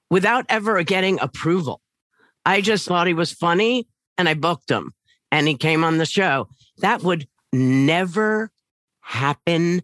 without 0.09 0.45
ever 0.47 0.81
getting 0.83 1.19
approval. 1.19 1.81
I 2.45 2.61
just 2.61 2.87
thought 2.87 3.07
he 3.07 3.13
was 3.13 3.33
funny 3.33 3.87
and 4.17 4.27
I 4.29 4.33
booked 4.33 4.69
him 4.69 4.93
and 5.31 5.47
he 5.47 5.55
came 5.55 5.83
on 5.83 5.97
the 5.97 6.05
show. 6.05 6.47
That 6.79 7.03
would 7.03 7.27
never 7.53 8.51
happen 9.01 9.81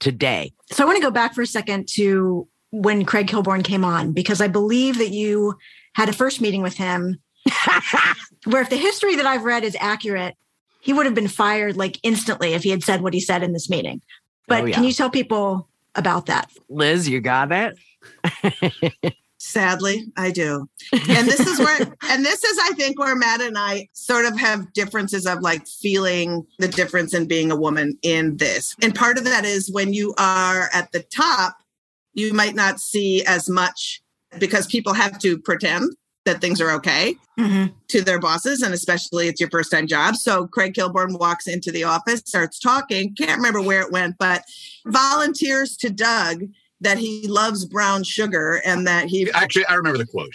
today. 0.00 0.52
So 0.72 0.82
I 0.82 0.86
want 0.86 0.96
to 0.96 1.02
go 1.02 1.10
back 1.10 1.34
for 1.34 1.42
a 1.42 1.46
second 1.46 1.88
to 1.94 2.48
when 2.70 3.04
Craig 3.04 3.28
Kilborn 3.28 3.62
came 3.62 3.84
on, 3.84 4.12
because 4.12 4.40
I 4.40 4.48
believe 4.48 4.98
that 4.98 5.10
you 5.10 5.54
had 5.94 6.08
a 6.08 6.12
first 6.12 6.40
meeting 6.40 6.60
with 6.62 6.74
him 6.76 7.18
where 8.46 8.62
if 8.62 8.70
the 8.70 8.76
history 8.76 9.14
that 9.16 9.26
I've 9.26 9.44
read 9.44 9.62
is 9.64 9.76
accurate, 9.78 10.34
he 10.80 10.92
would 10.92 11.06
have 11.06 11.14
been 11.14 11.28
fired 11.28 11.76
like 11.76 11.98
instantly 12.02 12.52
if 12.54 12.62
he 12.64 12.70
had 12.70 12.82
said 12.82 13.00
what 13.00 13.14
he 13.14 13.20
said 13.20 13.42
in 13.42 13.52
this 13.52 13.70
meeting. 13.70 14.02
But 14.48 14.62
Oh, 14.62 14.66
yeah. 14.66 14.74
can 14.74 14.84
you 14.84 14.92
tell 14.92 15.08
people 15.08 15.68
about 15.94 16.26
that? 16.26 16.50
Lizz, 16.68 17.08
you 17.08 17.20
got 17.20 17.52
it? 17.52 17.78
Sadly, 19.54 20.12
I 20.16 20.32
do. 20.32 20.68
And 20.92 21.28
this 21.28 21.38
is 21.38 21.60
where, 21.60 21.78
and 22.10 22.24
this 22.24 22.42
is, 22.42 22.58
I 22.60 22.72
think, 22.72 22.98
where 22.98 23.14
Matt 23.14 23.40
and 23.40 23.56
I 23.56 23.88
sort 23.92 24.24
of 24.24 24.36
have 24.36 24.72
differences 24.72 25.26
of 25.26 25.42
like 25.42 25.66
feeling 25.68 26.44
the 26.58 26.66
difference 26.66 27.14
in 27.14 27.26
being 27.28 27.52
a 27.52 27.56
woman 27.56 27.96
in 28.02 28.36
this. 28.36 28.74
And 28.82 28.94
part 28.94 29.16
of 29.16 29.24
that 29.24 29.44
is 29.44 29.70
when 29.70 29.92
you 29.94 30.12
are 30.18 30.68
at 30.72 30.90
the 30.90 31.04
top, 31.04 31.56
you 32.14 32.32
might 32.32 32.56
not 32.56 32.80
see 32.80 33.24
as 33.26 33.48
much 33.48 34.02
because 34.40 34.66
people 34.66 34.92
have 34.92 35.20
to 35.20 35.38
pretend 35.38 35.94
that 36.24 36.40
things 36.40 36.60
are 36.60 36.72
okay 36.72 37.14
Mm-hmm. 37.38 37.74
to 37.88 38.00
their 38.00 38.20
bosses, 38.20 38.62
and 38.62 38.72
especially 38.72 39.26
it's 39.26 39.40
your 39.40 39.50
first 39.50 39.72
time 39.72 39.88
job. 39.88 40.14
So 40.14 40.46
Craig 40.46 40.72
Kilborn 40.72 41.18
walks 41.18 41.48
into 41.48 41.72
the 41.72 41.82
office, 41.82 42.22
starts 42.24 42.60
talking, 42.60 43.12
can't 43.16 43.36
remember 43.38 43.60
where 43.60 43.80
it 43.80 43.90
went, 43.90 44.18
but 44.20 44.44
volunteers 44.86 45.76
to 45.78 45.90
Doug 45.90 46.44
that 46.80 46.98
he 46.98 47.26
loves 47.28 47.64
brown 47.64 48.04
sugar 48.04 48.60
and 48.64 48.86
that 48.86 49.06
he 49.06 49.30
Actually, 49.32 49.66
I 49.66 49.74
remember 49.74 49.98
the 49.98 50.06
quote. 50.06 50.32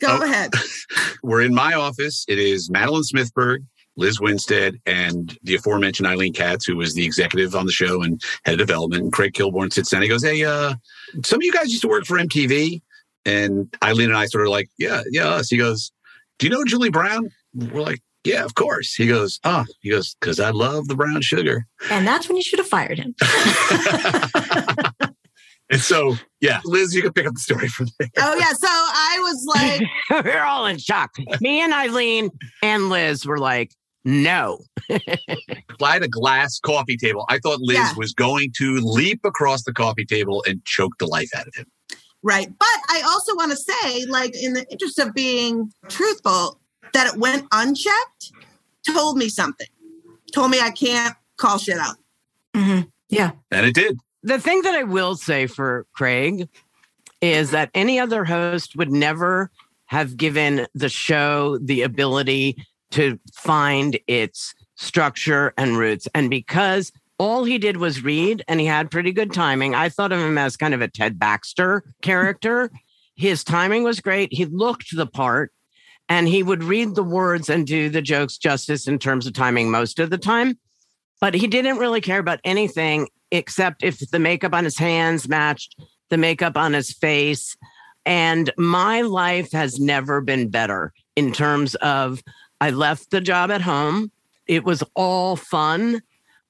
go 0.00 0.18
Oh. 0.20 0.22
ahead. 0.24 0.50
We're 1.22 1.42
in 1.42 1.54
my 1.54 1.74
office. 1.74 2.24
It 2.28 2.38
is 2.38 2.68
Madeleine 2.70 3.02
Smithberg, 3.04 3.58
Lizz 3.96 4.20
Winstead, 4.20 4.80
and 4.86 5.38
the 5.44 5.54
aforementioned 5.54 6.06
Eileen 6.08 6.32
Katz, 6.32 6.64
who 6.66 6.76
was 6.76 6.94
the 6.94 7.04
executive 7.04 7.54
on 7.54 7.64
the 7.66 7.72
show 7.72 8.02
and 8.02 8.20
head 8.44 8.54
of 8.54 8.66
development. 8.66 9.02
And 9.04 9.12
Craig 9.12 9.32
Kilborn 9.34 9.72
sits 9.72 9.90
down. 9.90 10.02
He 10.02 10.08
goes, 10.08 10.24
Hey, 10.24 10.44
uh, 10.44 10.74
some 11.24 11.38
of 11.38 11.42
you 11.44 11.52
guys 11.52 11.68
used 11.70 11.82
to 11.82 11.88
work 11.88 12.04
for 12.04 12.18
MTV. 12.18 12.82
And 13.26 13.74
Eileen 13.82 14.08
and 14.10 14.18
I 14.18 14.26
sort 14.26 14.44
of 14.46 14.50
like, 14.50 14.68
Yeah, 14.78 15.02
yeah, 15.10 15.28
us. 15.28 15.48
He 15.48 15.56
goes, 15.56 15.92
Do 16.38 16.46
you 16.46 16.52
know 16.52 16.64
Julie 16.64 16.90
Brown? 16.90 17.30
We're 17.54 17.80
like, 17.82 18.00
Yeah, 18.24 18.44
of 18.44 18.54
course. 18.56 18.92
He 18.94 19.06
goes, 19.06 19.38
Oh, 19.44 19.64
he 19.80 19.90
goes, 19.90 20.14
Because 20.20 20.40
I 20.40 20.50
love 20.50 20.88
the 20.88 20.96
brown 20.96 21.22
sugar. 21.22 21.66
And 21.90 22.06
that's 22.06 22.28
when 22.28 22.36
you 22.36 22.42
should 22.42 22.58
have 22.58 22.68
fired 22.68 22.98
him. 22.98 23.14
and 25.70 25.80
so, 25.80 26.16
yeah, 26.40 26.60
Lizz, 26.64 26.94
you 26.94 27.02
can 27.02 27.12
pick 27.12 27.26
up 27.26 27.34
the 27.34 27.40
story 27.40 27.68
from 27.68 27.88
there. 27.98 28.08
Oh 28.18 28.34
yeah. 28.36 28.52
So 28.52 28.66
I 28.68 29.16
was 29.20 29.44
like, 30.10 30.24
We're 30.24 30.42
all 30.44 30.66
in 30.66 30.78
shock. 30.78 31.10
Me 31.40 31.60
and 31.62 31.72
Eileen 31.72 32.30
and 32.62 32.88
Lizz 32.90 33.24
were 33.26 33.38
like, 33.38 33.72
no. 34.04 34.58
I 34.90 35.92
had 35.94 36.02
a 36.02 36.08
glass 36.08 36.58
coffee 36.60 36.96
table. 36.98 37.24
I 37.30 37.38
thought 37.38 37.60
Lizz 37.60 37.76
Yeah. 37.78 37.92
was 37.96 38.12
going 38.12 38.52
to 38.58 38.76
leap 38.82 39.20
across 39.24 39.64
the 39.64 39.72
coffee 39.72 40.04
table 40.04 40.44
and 40.46 40.62
choke 40.64 40.92
the 40.98 41.06
life 41.06 41.30
out 41.34 41.46
of 41.48 41.54
him. 41.54 41.66
right. 42.22 42.48
But 42.58 42.68
I 42.90 43.02
also 43.06 43.34
want 43.34 43.50
to 43.52 43.56
say, 43.56 44.04
like, 44.06 44.34
in 44.36 44.52
the 44.52 44.66
interest 44.70 44.98
of 44.98 45.14
being 45.14 45.70
truthful, 45.88 46.60
that 46.92 47.12
it 47.14 47.18
went 47.18 47.46
unchecked 47.52 48.32
told 48.92 49.16
me 49.16 49.28
something. 49.30 49.66
Told 50.34 50.50
me 50.50 50.60
I 50.60 50.70
can't 50.70 51.14
call 51.38 51.56
shit 51.58 51.78
out. 51.78 51.96
hmm 52.54 52.80
Yeah. 53.08 53.32
And 53.50 53.64
it 53.66 53.74
did. 53.74 53.98
The 54.24 54.40
thing 54.40 54.62
that 54.62 54.74
I 54.74 54.84
will 54.84 55.16
say 55.16 55.46
for 55.46 55.86
Craig 55.92 56.48
is 57.20 57.50
that 57.50 57.68
any 57.74 58.00
other 58.00 58.24
host 58.24 58.74
would 58.74 58.90
never 58.90 59.50
have 59.84 60.16
given 60.16 60.66
the 60.74 60.88
show 60.88 61.58
the 61.58 61.82
ability 61.82 62.56
to 62.92 63.20
find 63.34 63.98
its 64.06 64.54
structure 64.76 65.52
and 65.58 65.76
roots. 65.76 66.08
And 66.14 66.30
because 66.30 66.90
all 67.18 67.44
he 67.44 67.58
did 67.58 67.76
was 67.76 68.02
read 68.02 68.42
and 68.48 68.60
he 68.60 68.66
had 68.66 68.90
pretty 68.90 69.12
good 69.12 69.30
timing, 69.34 69.74
I 69.74 69.90
thought 69.90 70.10
of 70.10 70.20
him 70.20 70.38
as 70.38 70.56
kind 70.56 70.72
of 70.72 70.80
a 70.80 70.88
Ted 70.88 71.18
Baxter 71.18 71.84
character. 72.00 72.70
His 73.16 73.44
timing 73.44 73.82
was 73.84 74.00
great. 74.00 74.32
He 74.32 74.46
looked 74.46 74.96
the 74.96 75.06
part 75.06 75.52
and 76.08 76.26
he 76.26 76.42
would 76.42 76.64
read 76.64 76.94
the 76.94 77.04
words 77.04 77.50
and 77.50 77.66
do 77.66 77.90
the 77.90 78.00
jokes 78.00 78.38
justice 78.38 78.88
in 78.88 78.98
terms 78.98 79.26
of 79.26 79.34
timing 79.34 79.70
most 79.70 79.98
of 79.98 80.08
the 80.08 80.16
time. 80.16 80.58
But 81.20 81.34
he 81.34 81.46
didn't 81.46 81.76
really 81.76 82.00
care 82.00 82.18
about 82.18 82.40
anything 82.42 83.08
except 83.34 83.82
if 83.82 83.98
the 83.98 84.18
makeup 84.18 84.54
on 84.54 84.64
his 84.64 84.78
hands 84.78 85.28
matched 85.28 85.76
the 86.10 86.16
makeup 86.16 86.56
on 86.56 86.72
his 86.72 86.92
face. 86.92 87.56
And 88.06 88.52
my 88.58 89.00
life 89.00 89.50
has 89.52 89.80
never 89.80 90.20
been 90.20 90.48
better 90.50 90.92
in 91.16 91.32
terms 91.32 91.74
of 91.76 92.22
I 92.60 92.70
left 92.70 93.10
the 93.10 93.20
job 93.20 93.50
at 93.50 93.62
home. 93.62 94.10
It 94.46 94.64
was 94.64 94.82
all 94.94 95.36
fun. 95.36 96.02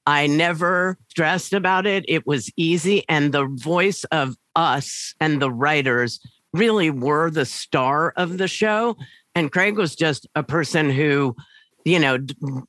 I 0.05 0.27
never 0.27 0.97
stressed 1.07 1.53
about 1.53 1.87
it. 1.87 2.05
It 2.07 2.27
was 2.27 2.51
easy. 2.57 3.03
And 3.09 3.31
the 3.31 3.45
voice 3.45 4.03
of 4.05 4.35
us 4.55 5.15
and 5.19 5.41
the 5.41 5.51
writers 5.51 6.19
really 6.53 6.89
were 6.89 7.31
the 7.31 7.45
star 7.45 8.13
of 8.15 8.37
the 8.37 8.47
show. 8.47 8.97
And 9.33 9.51
Craig 9.51 9.77
was 9.77 9.95
just 9.95 10.27
a 10.35 10.43
person 10.43 10.89
who, 10.89 11.35
you 11.83 11.99
know, 11.99 12.19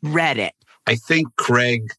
read 0.03 0.39
it. 0.39 0.55
I 0.87 0.97
think 0.97 1.35
Craig 1.37 1.93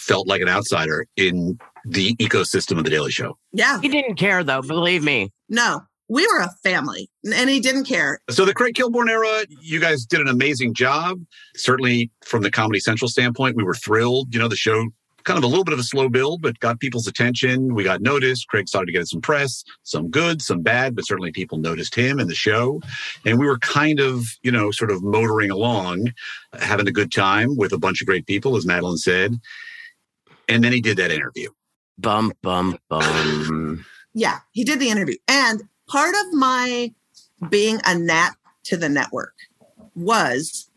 felt 0.00 0.26
like 0.26 0.40
an 0.40 0.48
outsider 0.48 1.06
in 1.16 1.58
the 1.84 2.14
ecosystem 2.16 2.78
of 2.78 2.84
the 2.84 2.90
Daily 2.90 3.10
Show. 3.10 3.36
Yeah. 3.52 3.80
He 3.80 3.88
didn't 3.88 4.16
care 4.16 4.42
though, 4.42 4.62
believe 4.62 5.02
me. 5.02 5.30
No, 5.48 5.82
we 6.08 6.26
were 6.26 6.40
a 6.40 6.50
family 6.62 7.08
and 7.24 7.48
he 7.48 7.60
didn't 7.60 7.84
care. 7.84 8.18
So 8.30 8.44
the 8.44 8.54
Craig 8.54 8.74
Kilborn 8.74 9.08
era, 9.08 9.44
you 9.62 9.80
guys 9.80 10.04
did 10.04 10.20
an 10.20 10.28
amazing 10.28 10.74
job. 10.74 11.20
Certainly 11.56 12.10
from 12.24 12.42
the 12.42 12.50
Comedy 12.50 12.80
Central 12.80 13.08
standpoint, 13.08 13.56
we 13.56 13.64
were 13.64 13.74
thrilled. 13.74 14.34
You 14.34 14.40
know, 14.40 14.48
the 14.48 14.56
show 14.56 14.88
kind 15.24 15.38
of 15.38 15.44
a 15.44 15.46
little 15.46 15.64
bit 15.64 15.72
of 15.72 15.78
a 15.78 15.84
slow 15.84 16.08
build, 16.08 16.42
but 16.42 16.58
got 16.60 16.80
people's 16.80 17.06
attention. 17.06 17.74
We 17.74 17.84
got 17.84 18.00
noticed. 18.00 18.48
Craig 18.48 18.68
started 18.68 18.86
to 18.86 18.92
get 18.92 19.06
some 19.06 19.20
press, 19.20 19.64
some 19.82 20.10
good, 20.10 20.42
some 20.42 20.62
bad, 20.62 20.96
but 20.96 21.06
certainly 21.06 21.32
people 21.32 21.58
noticed 21.58 21.94
him 21.94 22.18
and 22.18 22.28
the 22.28 22.34
show. 22.34 22.80
And 23.24 23.38
we 23.38 23.46
were 23.46 23.58
kind 23.58 24.00
of, 24.00 24.24
you 24.42 24.50
know, 24.50 24.70
sort 24.70 24.90
of 24.90 25.02
motoring 25.02 25.50
along, 25.50 26.12
having 26.58 26.88
a 26.88 26.92
good 26.92 27.12
time 27.12 27.56
with 27.56 27.72
a 27.72 27.78
bunch 27.78 28.00
of 28.00 28.06
great 28.06 28.26
people, 28.26 28.56
as 28.56 28.66
Madeleine 28.66 28.96
said. 28.96 29.38
And 30.50 30.64
then 30.64 30.72
he 30.72 30.80
did 30.80 30.96
that 30.98 31.10
interview. 31.10 31.50
Bum, 31.98 32.32
bum, 32.42 32.78
bum. 32.88 33.84
Yeah, 34.14 34.38
he 34.52 34.64
did 34.64 34.80
the 34.80 34.88
interview. 34.88 35.16
And 35.28 35.62
part 35.88 36.14
of 36.14 36.32
my 36.32 36.92
being 37.48 37.80
a 37.86 37.96
gnat 37.96 38.34
to 38.64 38.76
the 38.76 38.88
network 38.88 39.34
was 39.94 40.70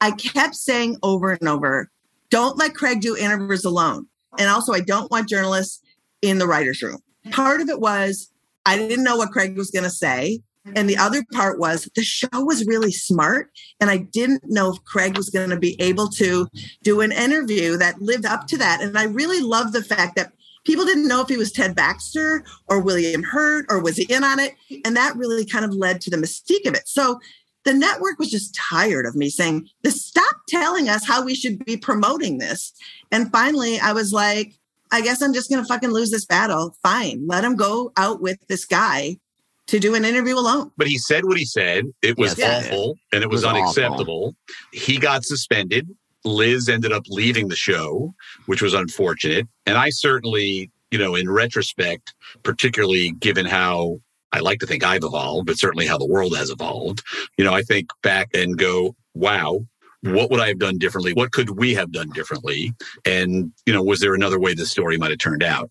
I 0.00 0.10
kept 0.10 0.54
saying 0.54 0.98
over 1.02 1.32
and 1.32 1.48
over, 1.48 1.90
don't 2.30 2.56
let 2.58 2.74
Craig 2.74 3.00
do 3.00 3.16
interviews 3.16 3.64
alone. 3.64 4.06
And 4.38 4.48
also, 4.48 4.72
I 4.72 4.80
don't 4.80 5.10
want 5.10 5.28
journalists 5.28 5.80
in 6.22 6.38
the 6.38 6.46
writer's 6.46 6.82
room. 6.82 6.98
Part 7.30 7.60
of 7.60 7.68
it 7.68 7.80
was 7.80 8.30
I 8.64 8.76
didn't 8.78 9.04
know 9.04 9.16
what 9.16 9.30
Craig 9.30 9.56
was 9.56 9.70
going 9.70 9.84
to 9.84 9.90
say. 9.90 10.40
And 10.64 10.88
the 10.88 10.96
other 10.96 11.24
part 11.32 11.58
was 11.58 11.88
the 11.94 12.02
show 12.02 12.28
was 12.32 12.66
really 12.66 12.92
smart. 12.92 13.50
And 13.80 13.90
I 13.90 13.98
didn't 13.98 14.42
know 14.46 14.72
if 14.72 14.84
Craig 14.84 15.16
was 15.16 15.30
going 15.30 15.50
to 15.50 15.58
be 15.58 15.80
able 15.80 16.08
to 16.10 16.48
do 16.82 17.00
an 17.00 17.12
interview 17.12 17.76
that 17.78 18.00
lived 18.00 18.26
up 18.26 18.46
to 18.48 18.58
that. 18.58 18.80
And 18.80 18.96
I 18.96 19.04
really 19.04 19.40
love 19.40 19.72
the 19.72 19.82
fact 19.82 20.16
that 20.16 20.32
people 20.64 20.84
didn't 20.84 21.08
know 21.08 21.20
if 21.20 21.28
he 21.28 21.36
was 21.36 21.50
Ted 21.50 21.74
Baxter 21.74 22.44
or 22.68 22.80
William 22.80 23.22
Hurt 23.24 23.66
or 23.68 23.82
was 23.82 23.96
he 23.96 24.04
in 24.04 24.22
on 24.22 24.38
it. 24.38 24.54
And 24.84 24.96
that 24.96 25.16
really 25.16 25.44
kind 25.44 25.64
of 25.64 25.74
led 25.74 26.00
to 26.02 26.10
the 26.10 26.16
mystique 26.16 26.66
of 26.66 26.74
it. 26.74 26.86
So 26.86 27.18
the 27.64 27.74
network 27.74 28.18
was 28.18 28.30
just 28.30 28.54
tired 28.54 29.06
of 29.06 29.16
me 29.16 29.30
saying, 29.30 29.68
stop 29.86 30.36
telling 30.48 30.88
us 30.88 31.06
how 31.06 31.24
we 31.24 31.34
should 31.34 31.64
be 31.64 31.76
promoting 31.76 32.38
this. 32.38 32.72
And 33.10 33.30
finally, 33.30 33.78
I 33.78 33.92
was 33.92 34.12
like, 34.12 34.54
I 34.92 35.00
guess 35.00 35.22
I'm 35.22 35.32
just 35.32 35.48
going 35.48 35.62
to 35.62 35.68
fucking 35.68 35.90
lose 35.90 36.10
this 36.10 36.26
battle. 36.26 36.76
Fine. 36.82 37.26
Let 37.26 37.44
him 37.44 37.56
go 37.56 37.92
out 37.96 38.20
with 38.20 38.38
this 38.48 38.64
guy 38.64 39.16
to 39.72 39.78
do 39.80 39.94
an 39.94 40.04
interview 40.04 40.34
alone. 40.38 40.70
But 40.76 40.86
he 40.86 40.98
said 40.98 41.24
what 41.24 41.36
he 41.38 41.44
said. 41.44 41.86
It 42.02 42.16
was 42.18 42.36
Yes, 42.38 42.64
he 42.64 42.70
did. 42.70 42.74
awful 42.74 42.98
and 43.12 43.22
it 43.24 43.30
was, 43.30 43.42
It 43.42 43.46
was 43.46 43.56
awful. 43.56 43.62
unacceptable. 43.62 44.36
He 44.72 44.98
got 44.98 45.24
suspended. 45.24 45.88
Lizz 46.24 46.68
ended 46.68 46.92
up 46.92 47.04
leaving 47.08 47.48
the 47.48 47.56
show, 47.56 48.14
which 48.46 48.62
was 48.62 48.74
unfortunate. 48.74 49.48
And 49.66 49.76
I 49.76 49.88
certainly, 49.90 50.70
you 50.90 50.98
know, 50.98 51.14
in 51.14 51.28
retrospect, 51.28 52.14
particularly 52.42 53.12
given 53.12 53.46
how 53.46 54.00
I 54.32 54.38
like 54.40 54.60
to 54.60 54.66
think 54.66 54.84
I've 54.84 55.04
evolved, 55.04 55.46
but 55.46 55.58
certainly 55.58 55.86
how 55.86 55.98
the 55.98 56.06
world 56.06 56.36
has 56.36 56.50
evolved, 56.50 57.02
you 57.36 57.44
know, 57.44 57.52
I 57.54 57.62
think 57.62 57.88
back 58.02 58.28
and 58.34 58.56
go, 58.58 58.94
wow, 59.14 59.66
what 60.02 60.30
would 60.30 60.40
I 60.40 60.48
have 60.48 60.58
done 60.58 60.78
differently? 60.78 61.12
What 61.12 61.32
could 61.32 61.50
we 61.50 61.74
have 61.74 61.92
done 61.92 62.10
differently? 62.10 62.72
And, 63.04 63.52
you 63.66 63.72
know, 63.72 63.82
was 63.82 64.00
there 64.00 64.14
another 64.14 64.38
way 64.38 64.52
this 64.54 64.70
story 64.70 64.96
might 64.98 65.10
have 65.10 65.18
turned 65.18 65.42
out? 65.42 65.70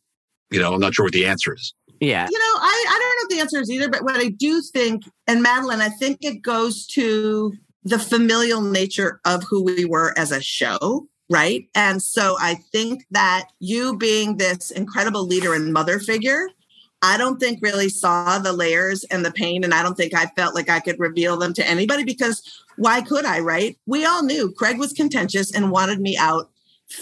You 0.49 0.59
know, 0.59 0.73
I'm 0.73 0.81
not 0.81 0.93
sure 0.93 1.05
what 1.05 1.13
the 1.13 1.25
answer 1.25 1.53
is. 1.53 1.73
Yeah. 2.01 2.27
You 2.29 2.37
know, 2.37 2.55
I, 2.59 2.85
I 2.89 2.99
don't 2.99 3.09
know 3.09 3.23
if 3.23 3.29
the 3.29 3.41
answer 3.41 3.61
is 3.61 3.69
either, 3.69 3.87
but 3.87 4.03
what 4.03 4.15
I 4.15 4.29
do 4.29 4.61
think, 4.61 5.03
and 5.27 5.43
Madeleine, 5.43 5.81
I 5.81 5.89
think 5.89 6.17
it 6.21 6.41
goes 6.41 6.87
to 6.87 7.53
the 7.83 7.99
familial 7.99 8.61
nature 8.61 9.21
of 9.23 9.43
who 9.47 9.63
we 9.63 9.85
were 9.85 10.13
as 10.17 10.31
a 10.31 10.41
show, 10.41 11.07
right? 11.29 11.67
And 11.75 12.01
so 12.01 12.37
I 12.39 12.55
think 12.71 13.05
that 13.11 13.49
you 13.59 13.97
being 13.97 14.37
this 14.37 14.71
incredible 14.71 15.27
leader 15.27 15.53
and 15.53 15.71
mother 15.71 15.99
figure, 15.99 16.49
I 17.03 17.17
don't 17.17 17.39
think 17.39 17.59
really 17.61 17.89
saw 17.89 18.39
the 18.39 18.53
layers 18.53 19.03
and 19.05 19.23
the 19.23 19.31
pain. 19.31 19.63
And 19.63 19.73
I 19.73 19.83
don't 19.83 19.95
think 19.95 20.15
I 20.15 20.25
felt 20.35 20.55
like 20.55 20.69
I 20.69 20.79
could 20.79 20.99
reveal 20.99 21.37
them 21.37 21.53
to 21.53 21.67
anybody 21.67 22.03
because 22.03 22.41
why 22.77 23.01
could 23.01 23.25
I, 23.25 23.39
right? 23.39 23.77
We 23.85 24.05
all 24.05 24.23
knew 24.23 24.51
Craig 24.51 24.79
was 24.79 24.91
contentious 24.91 25.53
and 25.53 25.71
wanted 25.71 25.99
me 25.99 26.17
out 26.17 26.49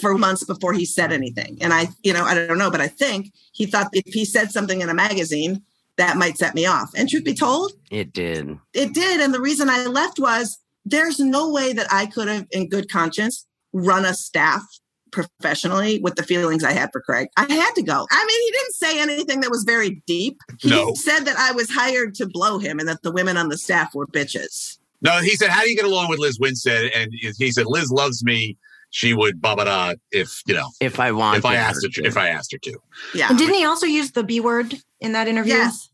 for 0.00 0.16
months 0.16 0.44
before 0.44 0.72
he 0.72 0.84
said 0.84 1.12
anything. 1.12 1.58
And 1.60 1.72
I, 1.72 1.88
you 2.02 2.12
know, 2.12 2.24
I 2.24 2.34
don't 2.34 2.58
know, 2.58 2.70
but 2.70 2.80
I 2.80 2.88
think 2.88 3.32
he 3.52 3.66
thought 3.66 3.88
if 3.92 4.12
he 4.14 4.24
said 4.24 4.50
something 4.52 4.80
in 4.80 4.88
a 4.88 4.94
magazine, 4.94 5.62
that 5.96 6.16
might 6.16 6.38
set 6.38 6.54
me 6.54 6.64
off. 6.66 6.90
And 6.96 7.08
truth 7.08 7.24
be 7.24 7.34
told, 7.34 7.72
It 7.90 8.12
did. 8.12 8.58
it 8.72 8.94
did. 8.94 9.20
And 9.20 9.34
the 9.34 9.40
reason 9.40 9.68
I 9.68 9.84
left 9.86 10.18
was 10.18 10.58
there's 10.86 11.18
no 11.20 11.50
way 11.50 11.72
that 11.74 11.86
I 11.92 12.06
could 12.06 12.28
have, 12.28 12.46
in 12.52 12.68
good 12.68 12.90
conscience, 12.90 13.46
run 13.72 14.04
a 14.04 14.14
staff 14.14 14.62
professionally 15.10 15.98
with 15.98 16.14
the 16.14 16.22
feelings 16.22 16.64
I 16.64 16.72
had 16.72 16.90
for 16.92 17.00
Craig. 17.00 17.28
I 17.36 17.52
had 17.52 17.72
to 17.74 17.82
go. 17.82 18.06
I 18.10 18.24
mean, 18.26 18.42
he 18.46 18.50
didn't 18.52 18.74
say 18.74 19.00
anything 19.00 19.40
that 19.40 19.50
was 19.50 19.64
very 19.64 20.02
deep. 20.06 20.38
He 20.60 20.70
No. 20.70 20.94
said 20.94 21.20
that 21.26 21.36
I 21.36 21.52
was 21.52 21.68
hired 21.70 22.14
to 22.16 22.26
blow 22.26 22.58
him 22.58 22.78
and 22.78 22.88
that 22.88 23.02
the 23.02 23.12
women 23.12 23.36
on 23.36 23.48
the 23.48 23.58
staff 23.58 23.94
were 23.94 24.06
bitches. 24.06 24.78
No, 25.02 25.20
he 25.20 25.34
said, 25.36 25.48
"How 25.50 25.62
do 25.62 25.70
you 25.70 25.76
get 25.76 25.84
along 25.84 26.08
with 26.10 26.18
Lizz 26.18 26.38
Winstead?" 26.38 26.90
And 26.94 27.10
he 27.12 27.50
said, 27.52 27.66
"Lizz 27.66 27.90
loves 27.90 28.22
me. 28.22 28.56
She 28.90 29.14
would 29.14 29.40
blah 29.40 29.54
blah 29.54 29.64
blah 29.64 29.94
if 30.10 30.42
you 30.46 30.54
know 30.54 30.68
If 30.80 30.98
I 31.00 31.12
want 31.12 31.38
if 31.38 31.44
I 31.44 31.54
asked 31.54 31.82
her 31.82 31.88
her 31.88 31.92
to, 31.92 32.02
to. 32.02 32.08
if 32.08 32.16
I 32.16 32.28
asked 32.28 32.52
her 32.52 32.58
to." 32.58 32.78
Yeah. 33.14 33.28
And 33.28 33.38
didn't 33.38 33.54
he 33.54 33.64
also 33.64 33.86
use 33.86 34.12
the 34.12 34.24
B 34.24 34.40
word 34.40 34.74
in 35.00 35.12
that 35.12 35.28
interview? 35.28 35.54
Yes. 35.54 35.88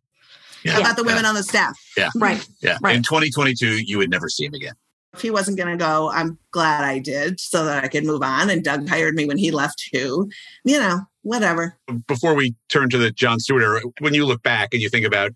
Yeah, 0.65 0.79
About 0.79 0.97
the 0.97 1.05
women 1.05 1.25
on 1.25 1.35
the 1.35 1.45
staff. 1.45 1.79
Yeah. 1.97 2.11
Right. 2.17 2.45
yeah. 2.61 2.79
Right. 2.83 2.97
In 2.97 3.03
2022, 3.05 3.85
you 3.85 3.99
would 3.99 4.11
never 4.11 4.29
see 4.29 4.47
him 4.47 4.55
again. 4.55 4.75
If 5.15 5.21
he 5.21 5.31
wasn't 5.31 5.57
going 5.57 5.79
to 5.79 5.83
go, 5.83 6.11
I'm 6.11 6.39
glad 6.51 6.83
I 6.83 6.99
did 6.99 7.39
so 7.39 7.65
that 7.65 7.85
I 7.85 7.89
could 7.89 8.05
move 8.05 8.23
on. 8.23 8.51
And 8.51 8.65
Doug 8.65 8.89
hired 8.89 9.15
me 9.15 9.27
when 9.27 9.39
he 9.39 9.51
left 9.53 9.79
too. 9.95 10.29
You 10.65 10.81
know, 10.81 11.01
whatever. 11.23 11.79
Before 12.09 12.35
we 12.35 12.55
turn 12.69 12.91
to 12.91 12.99
the 12.99 13.13
Jon 13.13 13.39
Stewart 13.39 13.63
era, 13.63 13.81
when 14.01 14.13
you 14.13 14.27
look 14.27 14.43
back 14.43 14.71
and 14.73 14.83
you 14.83 14.89
think 14.89 15.07
about 15.07 15.31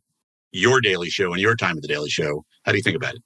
your 0.51 0.81
Daily 0.81 1.11
Show 1.11 1.33
and 1.33 1.41
your 1.41 1.55
time 1.55 1.77
at 1.77 1.83
the 1.83 1.89
Daily 1.89 2.11
Show, 2.11 2.45
how 2.65 2.73
do 2.73 2.79
you 2.79 2.83
think 2.83 2.97
about 2.97 3.15
it? 3.15 3.23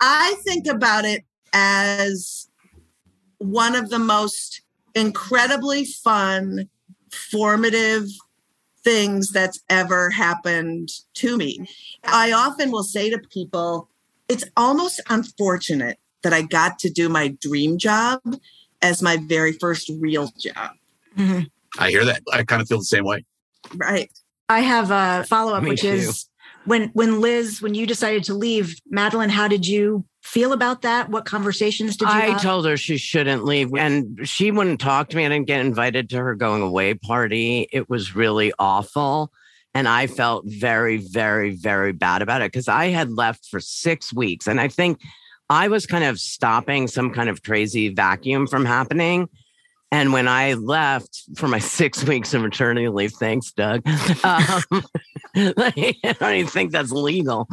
I 0.00 0.36
think 0.44 0.66
about 0.66 1.06
it 1.06 1.24
as 1.54 2.45
one 3.38 3.74
of 3.74 3.90
the 3.90 3.98
most 3.98 4.62
incredibly 4.94 5.84
fun, 5.84 6.68
formative 7.10 8.04
things 8.82 9.30
that's 9.30 9.60
ever 9.68 10.10
happened 10.10 10.88
to 11.14 11.36
me. 11.36 11.66
I 12.04 12.32
often 12.32 12.70
will 12.70 12.84
say 12.84 13.10
to 13.10 13.18
people, 13.18 13.88
it's 14.28 14.44
almost 14.56 15.00
unfortunate 15.08 15.98
that 16.22 16.32
I 16.32 16.42
got 16.42 16.78
to 16.80 16.90
do 16.90 17.08
my 17.08 17.28
dream 17.40 17.78
job 17.78 18.20
as 18.82 19.02
my 19.02 19.16
very 19.16 19.52
first 19.52 19.90
real 20.00 20.32
job. 20.38 20.72
Mhm. 21.16 21.50
I 21.78 21.90
hear 21.90 22.04
that. 22.04 22.22
I 22.32 22.44
kind 22.44 22.62
of 22.62 22.68
feel 22.68 22.78
the 22.78 22.84
same 22.84 23.04
way. 23.04 23.24
Right. 23.74 24.10
I 24.48 24.60
have 24.60 24.90
a 24.90 25.24
follow 25.24 25.54
up, 25.54 25.64
which 25.64 25.80
too. 25.80 25.88
is 25.88 26.28
when 26.64 26.90
when 26.90 27.20
Lizz, 27.20 27.60
when 27.60 27.74
you 27.74 27.86
decided 27.86 28.24
to 28.24 28.34
leave, 28.34 28.76
Madeleine, 28.88 29.30
how 29.30 29.48
did 29.48 29.66
you 29.66 30.04
feel 30.26 30.52
about 30.52 30.82
that? 30.82 31.08
What 31.08 31.24
conversations 31.24 31.96
did 31.96 32.08
you 32.08 32.14
I 32.14 32.26
have? 32.26 32.42
told 32.42 32.66
her 32.66 32.76
she 32.76 32.96
shouldn't 32.96 33.44
leave, 33.44 33.72
and 33.74 34.28
she 34.28 34.50
wouldn't 34.50 34.80
talk 34.80 35.08
to 35.10 35.16
me. 35.16 35.24
I 35.24 35.28
didn't 35.28 35.46
get 35.46 35.60
invited 35.64 36.10
to 36.10 36.18
her 36.18 36.34
going 36.34 36.62
away 36.62 36.94
party. 36.94 37.68
It 37.72 37.88
was 37.88 38.14
really 38.14 38.52
awful. 38.58 39.32
And 39.74 39.86
I 39.86 40.06
felt 40.06 40.44
very, 40.46 40.96
very, 40.96 41.54
very 41.54 41.92
bad 41.92 42.22
about 42.22 42.40
it 42.40 42.50
because 42.50 42.66
I 42.66 42.86
had 42.86 43.10
left 43.10 43.46
for 43.46 43.60
six 43.60 44.12
weeks. 44.12 44.46
And 44.46 44.58
I 44.58 44.68
think 44.68 45.00
I 45.50 45.68
was 45.68 45.86
kind 45.86 46.04
of 46.04 46.18
stopping 46.18 46.88
some 46.88 47.12
kind 47.12 47.28
of 47.28 47.42
crazy 47.42 47.90
vacuum 47.90 48.46
from 48.46 48.64
happening. 48.64 49.28
And 49.92 50.12
when 50.12 50.26
I 50.28 50.54
left 50.54 51.22
for 51.36 51.46
my 51.48 51.58
six 51.78 52.04
weeks 52.04 52.34
of 52.34 52.42
maternity 52.42 52.88
leave, 52.88 53.12
thanks, 53.12 53.52
Doug. 53.52 53.86
Um, 53.86 54.62
I 55.36 55.94
don't 56.18 56.34
even 56.34 56.46
think 56.50 56.72
that's 56.72 56.90
legal. 56.90 57.46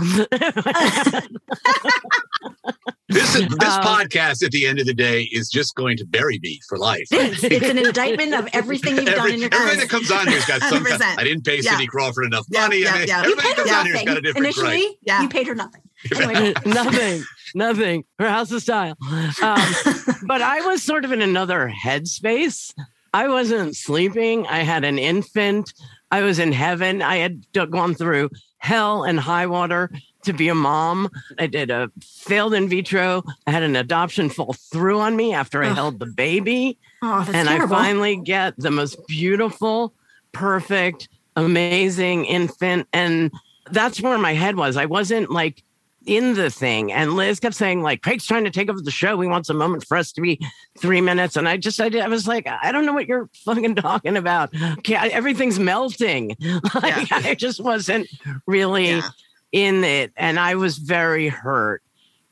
This 3.09 3.35
is, 3.35 3.47
this 3.47 3.73
Um, 3.73 3.83
podcast 3.83 4.43
at 4.43 4.51
the 4.51 4.65
end 4.65 4.79
of 4.79 4.85
the 4.85 4.93
day 4.93 5.23
is 5.31 5.49
just 5.49 5.75
going 5.75 5.97
to 5.97 6.05
bury 6.05 6.39
me 6.41 6.59
for 6.67 6.77
life. 6.77 7.05
it's, 7.11 7.43
it's 7.43 7.69
an 7.69 7.77
indictment 7.77 8.33
of 8.33 8.47
everything 8.53 8.95
you've 8.95 9.05
done 9.05 9.31
in 9.31 9.39
your 9.39 9.49
everybody 9.53 9.75
career. 9.75 9.75
that 9.81 9.89
comes 9.89 10.11
on 10.11 10.27
here's 10.27 10.45
got 10.45 10.61
some. 10.61 10.83
kind- 10.83 11.01
100%. 11.01 11.19
I 11.19 11.23
didn't 11.23 11.45
pay 11.45 11.57
Yeah. 11.61 11.71
Cindy 11.71 11.87
Crawford 11.87 12.25
enough 12.25 12.45
money. 12.51 12.81
yeah, 12.83 12.91
I 12.93 12.97
mean, 12.99 13.07
yeah. 13.07 13.23
You 13.23 13.31
everybody 13.31 13.47
paid 13.47 13.57
that 13.57 13.57
her 13.57 13.63
comes 13.65 13.71
on 13.71 13.85
here's 13.85 13.93
nothing 13.93 14.05
got 14.07 14.17
a 14.17 14.21
different 14.21 14.45
initially. 14.47 14.77
gripe. 14.79 14.97
Yeah. 15.03 15.21
You 15.21 15.29
paid 15.29 15.47
her 15.47 15.55
nothing. 15.55 15.81
Anyway, 16.15 16.53
nothing, 16.65 17.23
nothing. 17.55 18.05
Her 18.19 18.29
house 18.29 18.51
of 18.51 18.61
style. 18.61 18.97
Um, 19.41 19.57
but 20.27 20.41
I 20.41 20.61
was 20.65 20.83
sort 20.83 21.05
of 21.05 21.11
in 21.11 21.21
another 21.21 21.71
headspace. 21.83 22.73
I 23.13 23.27
wasn't 23.27 23.75
sleeping. 23.75 24.47
I 24.47 24.59
had 24.59 24.83
an 24.83 24.97
infant. 24.97 25.73
I 26.11 26.21
was 26.21 26.39
in 26.39 26.51
heaven. 26.51 27.01
I 27.01 27.17
had 27.17 27.43
gone 27.53 27.93
through 27.95 28.29
hell 28.57 29.03
and 29.03 29.19
high 29.19 29.45
water 29.45 29.91
to 30.23 30.33
be 30.33 30.47
a 30.47 30.55
mom. 30.55 31.09
I 31.37 31.47
did 31.47 31.69
a 31.69 31.91
failed 32.01 32.53
in 32.53 32.69
vitro. 32.69 33.23
I 33.45 33.51
had 33.51 33.63
an 33.63 33.75
adoption 33.75 34.29
fall 34.29 34.53
through 34.53 34.99
on 34.99 35.15
me 35.15 35.33
after 35.33 35.63
I 35.63 35.69
Ugh. 35.69 35.75
held 35.75 35.99
the 35.99 36.05
baby. 36.05 36.77
oh, 37.01 37.25
and 37.33 37.47
terrible. 37.47 37.75
I 37.75 37.83
finally 37.83 38.15
get 38.15 38.55
the 38.57 38.71
most 38.71 39.05
beautiful, 39.07 39.93
perfect, 40.31 41.09
amazing 41.35 42.25
infant. 42.25 42.87
And 42.93 43.31
that's 43.71 44.01
where 44.01 44.17
my 44.17 44.33
head 44.33 44.55
was. 44.55 44.77
I 44.77 44.85
wasn't 44.85 45.29
like 45.29 45.63
in 46.05 46.33
the 46.33 46.49
thing. 46.49 46.91
And 46.91 47.13
Lizz 47.13 47.39
kept 47.39 47.55
saying, 47.55 47.81
like, 47.81 48.01
Craig's 48.01 48.25
trying 48.25 48.43
to 48.43 48.49
take 48.51 48.69
over 48.69 48.81
the 48.81 48.91
show. 48.91 49.19
He 49.21 49.27
wants 49.27 49.49
a 49.49 49.53
moment 49.53 49.85
for 49.87 49.95
us 49.97 50.11
to 50.13 50.21
be 50.21 50.39
three 50.77 51.01
minutes. 51.01 51.35
And 51.37 51.47
I 51.47 51.57
just, 51.57 51.79
I, 51.79 51.89
did, 51.89 52.01
I 52.01 52.07
was 52.07 52.27
like, 52.27 52.47
I 52.47 52.71
don't 52.71 52.85
know 52.85 52.93
what 52.93 53.07
you're 53.07 53.29
fucking 53.45 53.75
talking 53.75 54.17
about. 54.17 54.53
Okay, 54.79 54.95
I- 54.95 55.07
everything's 55.07 55.59
melting. 55.59 56.35
Like, 56.75 57.11
I 57.11 57.35
just 57.35 57.61
wasn't 57.61 58.07
really 58.47 58.89
Yeah. 58.89 59.09
in 59.51 59.83
it. 59.83 60.11
And 60.17 60.39
I 60.39 60.55
was 60.55 60.77
very 60.77 61.27
hurt 61.29 61.81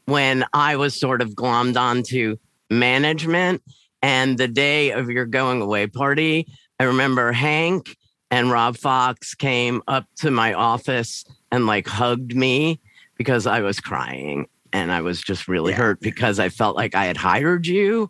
when 0.06 0.44
I 0.54 0.76
was 0.76 1.00
sort 1.00 1.22
of 1.22 1.30
glommed 1.30 1.78
onto 1.80 2.38
management. 2.70 3.62
And 4.02 4.38
the 4.38 4.48
day 4.48 4.92
of 4.92 5.10
your 5.10 5.26
going 5.26 5.62
away 5.62 5.88
party, 5.88 6.48
I 6.80 6.86
remember 6.86 7.32
Hank 7.32 7.96
and 8.32 8.50
Rob 8.52 8.76
Fox 8.78 9.36
came 9.36 9.82
up 9.88 10.06
to 10.18 10.32
my 10.32 10.54
office 10.54 11.24
and 11.52 11.68
like 11.68 11.88
hugged 11.88 12.36
me 12.36 12.80
because 13.22 13.46
I 13.46 13.62
was 13.62 13.80
crying. 13.80 14.48
And 14.74 14.92
I 14.92 15.02
was 15.02 15.22
just 15.22 15.48
really 15.50 15.74
Yeah. 15.74 15.80
hurt 15.80 16.00
because 16.00 16.40
I 16.40 16.50
felt 16.50 16.76
like 16.76 16.96
I 16.96 17.06
had 17.06 17.18
hired 17.18 17.68
you, 17.68 18.10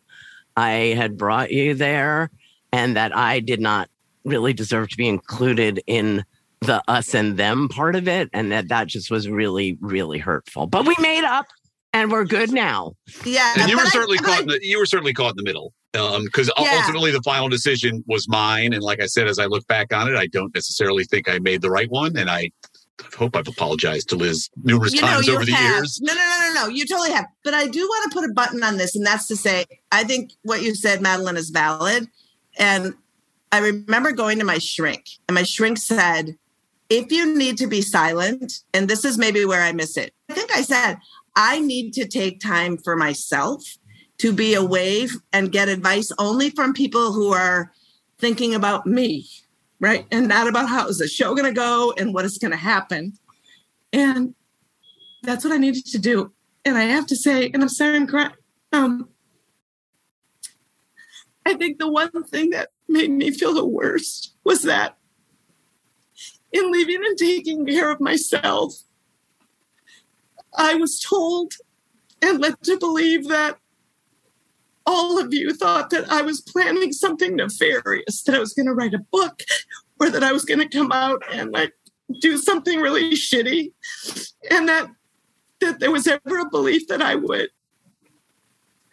I 0.55 0.93
had 0.95 1.17
brought 1.17 1.51
you 1.51 1.73
there, 1.73 2.29
and 2.71 2.95
that 2.95 3.15
I 3.17 3.39
did 3.39 3.59
not 3.59 3.89
really 4.25 4.53
deserve 4.53 4.87
to 4.89 4.97
be 4.97 5.07
included 5.09 5.81
in 5.87 6.23
the 6.61 6.83
us 6.87 7.15
and 7.15 7.35
them 7.35 7.67
part 7.67 7.95
of 7.95 8.07
it. 8.07 8.29
And 8.31 8.51
that 8.51 8.67
that 8.69 8.85
just 8.87 9.09
was 9.09 9.27
really, 9.27 9.77
really 9.81 10.19
hurtful. 10.19 10.67
But 10.67 10.85
we 10.85 10.95
made 10.99 11.23
up 11.23 11.47
and 11.93 12.11
we're 12.11 12.25
good 12.25 12.51
now. 12.51 12.93
Yeah. 13.25 13.53
And 13.57 13.67
you 13.69 13.75
were 13.75 13.81
but 13.83 13.87
I- 13.87 13.91
certainly 13.91 14.17
caught. 14.19 14.37
I- 14.37 14.41
In 14.41 14.47
the, 14.49 14.59
you 14.61 14.77
were 14.77 14.85
certainly 14.85 15.13
caught 15.13 15.31
in 15.31 15.37
the 15.37 15.43
middle. 15.43 15.73
Um, 15.99 16.23
because 16.25 16.49
Yeah. 16.59 16.77
ultimately 16.79 17.11
the 17.11 17.21
final 17.23 17.49
decision 17.49 18.01
was 18.07 18.29
mine, 18.29 18.71
and 18.71 18.81
like 18.81 19.01
I 19.01 19.07
said, 19.07 19.27
as 19.27 19.39
I 19.39 19.47
look 19.47 19.67
back 19.67 19.91
on 19.91 20.07
it, 20.09 20.15
I 20.15 20.27
don't 20.27 20.53
necessarily 20.55 21.03
think 21.03 21.27
I 21.27 21.39
made 21.39 21.61
the 21.61 21.69
right 21.71 21.89
one, 21.89 22.15
and 22.15 22.29
I 22.29 22.51
hope 23.15 23.35
I've 23.35 23.47
apologized 23.47 24.09
to 24.09 24.15
Lizz 24.15 24.49
numerous 24.63 24.93
you 24.93 25.01
know, 25.01 25.07
times 25.07 25.29
over 25.29 25.45
the 25.45 25.51
have. 25.51 25.77
years. 25.77 25.99
No, 26.01 26.13
no, 26.13 26.19
no, 26.19 26.53
no, 26.53 26.61
no. 26.61 26.67
You 26.69 26.85
totally 26.85 27.11
have. 27.11 27.25
But 27.43 27.53
I 27.53 27.67
do 27.67 27.79
want 27.79 28.11
to 28.11 28.19
put 28.19 28.29
a 28.29 28.33
button 28.33 28.63
on 28.63 28.77
this, 28.77 28.95
and 28.95 29.05
that's 29.05 29.27
to 29.27 29.35
say, 29.35 29.65
I 29.91 30.03
think 30.03 30.33
what 30.43 30.61
you 30.61 30.75
said, 30.75 31.01
Madeleine, 31.01 31.37
is 31.37 31.49
valid. 31.49 32.07
And 32.57 32.93
I 33.51 33.59
remember 33.59 34.11
going 34.11 34.39
to 34.39 34.45
my 34.45 34.57
shrink, 34.57 35.05
and 35.27 35.35
my 35.35 35.43
shrink 35.43 35.77
said, 35.77 36.37
if 36.89 37.11
you 37.11 37.37
need 37.37 37.57
to 37.57 37.67
be 37.67 37.81
silent, 37.81 38.63
and 38.73 38.87
this 38.87 39.05
is 39.05 39.17
maybe 39.17 39.45
where 39.45 39.61
I 39.61 39.71
miss 39.71 39.97
it, 39.97 40.13
I 40.29 40.33
think 40.33 40.55
I 40.55 40.61
said, 40.61 40.97
I 41.35 41.59
need 41.59 41.93
to 41.93 42.07
take 42.07 42.39
time 42.39 42.77
for 42.77 42.97
myself 42.97 43.77
to 44.17 44.33
be 44.33 44.53
away 44.53 45.07
and 45.33 45.51
get 45.51 45.69
advice 45.69 46.11
only 46.19 46.49
from 46.49 46.73
people 46.73 47.13
who 47.13 47.33
are 47.33 47.71
thinking 48.19 48.53
about 48.53 48.85
me, 48.85 49.27
right? 49.81 50.05
And 50.11 50.29
not 50.29 50.47
about 50.47 50.69
how 50.69 50.87
is 50.87 50.99
the 50.99 51.07
show 51.07 51.35
going 51.35 51.51
to 51.53 51.59
go 51.59 51.93
and 51.97 52.13
what 52.13 52.23
is 52.23 52.37
going 52.37 52.51
to 52.51 52.57
happen. 52.57 53.13
And 53.91 54.35
that's 55.23 55.43
what 55.43 55.53
I 55.53 55.57
needed 55.57 55.85
to 55.87 55.99
do. 55.99 56.31
And 56.63 56.77
I 56.77 56.83
have 56.83 57.07
to 57.07 57.15
say, 57.15 57.49
and 57.51 57.61
I'm 57.61 57.67
sorry 57.67 57.97
I'm 57.97 58.07
crying. 58.07 58.31
Um, 58.71 59.09
I 61.45 61.55
think 61.55 61.79
the 61.79 61.91
one 61.91 62.23
thing 62.23 62.51
that 62.51 62.69
made 62.87 63.09
me 63.09 63.31
feel 63.31 63.53
the 63.53 63.65
worst 63.65 64.35
was 64.43 64.61
that 64.63 64.97
in 66.51 66.71
leaving 66.71 67.03
and 67.03 67.17
taking 67.17 67.65
care 67.65 67.89
of 67.89 67.99
myself, 67.99 68.73
I 70.55 70.75
was 70.75 70.99
told 70.99 71.53
and 72.21 72.39
led 72.39 72.61
to 72.63 72.77
believe 72.77 73.27
that 73.29 73.57
all 74.91 75.19
of 75.19 75.33
you 75.33 75.53
thought 75.53 75.89
that 75.91 76.11
I 76.11 76.21
was 76.21 76.41
planning 76.41 76.91
something 76.91 77.37
nefarious, 77.37 78.23
that 78.23 78.35
I 78.35 78.39
was 78.39 78.53
going 78.53 78.65
to 78.65 78.73
write 78.73 78.93
a 78.93 78.99
book 78.99 79.41
or 79.99 80.09
that 80.09 80.23
I 80.23 80.33
was 80.33 80.43
going 80.43 80.59
to 80.59 80.67
come 80.67 80.91
out 80.91 81.23
and 81.31 81.51
like 81.51 81.73
do 82.19 82.37
something 82.37 82.79
really 82.79 83.11
shitty 83.11 83.71
and 84.51 84.67
that 84.67 84.89
that 85.61 85.79
there 85.79 85.91
was 85.91 86.07
ever 86.07 86.39
a 86.39 86.49
belief 86.49 86.87
that 86.87 87.01
I 87.01 87.15
would 87.15 87.49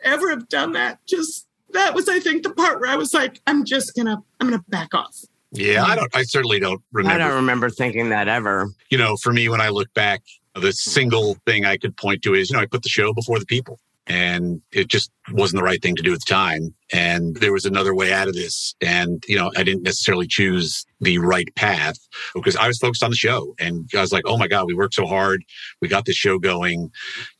ever 0.04 0.30
have 0.30 0.48
done 0.48 0.72
that 0.72 1.00
just 1.08 1.46
that 1.72 1.94
was 1.94 2.08
I 2.08 2.20
think 2.20 2.44
the 2.44 2.50
part 2.50 2.80
where 2.80 2.90
I 2.90 2.96
was 2.96 3.12
like 3.12 3.40
I'm 3.46 3.64
just 3.64 3.96
going 3.96 4.06
to 4.06 4.18
I'm 4.40 4.48
going 4.48 4.58
to 4.58 4.64
back 4.68 4.94
off. 4.94 5.16
Yeah, 5.50 5.82
I 5.82 5.96
don't 5.96 6.14
I 6.14 6.22
certainly 6.22 6.60
don't 6.60 6.82
remember. 6.92 7.14
I 7.14 7.26
don't 7.26 7.36
remember 7.36 7.70
thinking 7.70 8.10
that 8.10 8.28
ever. 8.28 8.68
You 8.90 8.98
know, 8.98 9.16
for 9.16 9.32
me 9.32 9.48
when 9.48 9.60
I 9.60 9.70
look 9.70 9.92
back, 9.94 10.22
the 10.54 10.72
single 10.72 11.38
thing 11.46 11.64
I 11.64 11.76
could 11.76 11.96
point 11.96 12.22
to 12.22 12.34
is, 12.34 12.50
you 12.50 12.56
know, 12.56 12.62
I 12.62 12.66
put 12.66 12.82
the 12.82 12.88
show 12.88 13.12
before 13.12 13.40
the 13.40 13.46
people 13.46 13.80
and 14.08 14.62
it 14.72 14.88
just 14.88 15.10
wasn't 15.32 15.60
the 15.60 15.64
right 15.64 15.82
thing 15.82 15.94
to 15.94 16.02
do 16.02 16.14
at 16.14 16.20
the 16.20 16.32
time. 16.32 16.74
And 16.92 17.36
there 17.36 17.52
was 17.52 17.66
another 17.66 17.94
way 17.94 18.12
out 18.12 18.26
of 18.26 18.34
this. 18.34 18.74
And 18.80 19.22
you 19.28 19.36
know 19.36 19.52
i 19.56 19.62
didn't 19.62 19.82
necessarily 19.82 20.26
choose 20.26 20.84
the 21.00 21.18
right 21.18 21.54
path 21.54 21.96
because 22.34 22.56
i 22.56 22.66
was 22.66 22.78
focused 22.78 23.02
on 23.02 23.10
the 23.10 23.16
show. 23.16 23.54
And 23.58 23.88
i 23.94 24.00
was 24.00 24.12
like 24.12 24.24
oh 24.26 24.38
my 24.38 24.48
god 24.48 24.66
we 24.66 24.74
worked 24.74 24.94
so 24.94 25.06
hard. 25.06 25.44
We 25.80 25.88
got 25.88 26.06
this 26.06 26.16
show 26.16 26.38
going. 26.38 26.90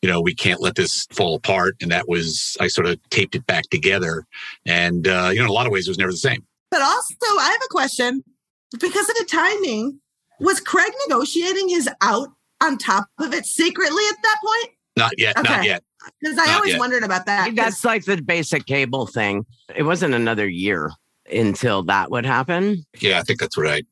You 0.02 0.08
know 0.08 0.20
we 0.20 0.34
can't 0.34 0.60
let 0.60 0.74
this 0.74 1.06
fall 1.12 1.34
apart. 1.34 1.76
And 1.80 1.90
that 1.90 2.08
was 2.08 2.56
i 2.60 2.68
sort 2.68 2.86
of 2.86 2.98
taped 3.10 3.34
it 3.34 3.46
back 3.46 3.64
together. 3.70 4.24
And 4.66 5.08
uh, 5.08 5.30
you 5.32 5.38
know 5.38 5.44
in 5.44 5.50
a 5.50 5.54
lot 5.54 5.66
of 5.66 5.72
ways 5.72 5.88
it 5.88 5.90
was 5.90 5.98
never 5.98 6.12
the 6.12 6.18
same. 6.18 6.44
But 6.70 6.82
also 6.82 7.14
i 7.22 7.48
have 7.50 7.62
a 7.64 7.72
question. 7.72 8.22
Because 8.78 9.08
of 9.08 9.16
the 9.16 9.24
timing 9.24 10.00
was 10.40 10.60
craig 10.60 10.92
negotiating 11.08 11.70
his 11.70 11.88
out 12.02 12.28
on 12.62 12.76
top 12.76 13.08
of 13.18 13.32
it 13.32 13.46
secretly 13.46 14.02
at 14.10 14.16
that 14.22 14.36
point? 14.44 14.74
Not 14.94 15.12
yet 15.16 15.38
okay. 15.38 15.48
not 15.48 15.64
yet 15.64 15.82
because 16.20 16.38
I 16.38 16.46
Not 16.46 16.56
always 16.56 16.72
yet. 16.72 16.78
wondered 16.78 17.02
about 17.04 17.26
that. 17.26 17.54
That's 17.54 17.84
like 17.84 18.04
the 18.04 18.20
basic 18.22 18.66
cable 18.66 19.06
thing. 19.06 19.46
It 19.74 19.82
wasn't 19.82 20.14
another 20.14 20.48
year 20.48 20.90
until 21.30 21.82
that 21.84 22.10
would 22.10 22.26
happen. 22.26 22.84
Yeah, 23.00 23.18
I 23.18 23.22
think 23.22 23.40
that's 23.40 23.58
right. 23.58 23.86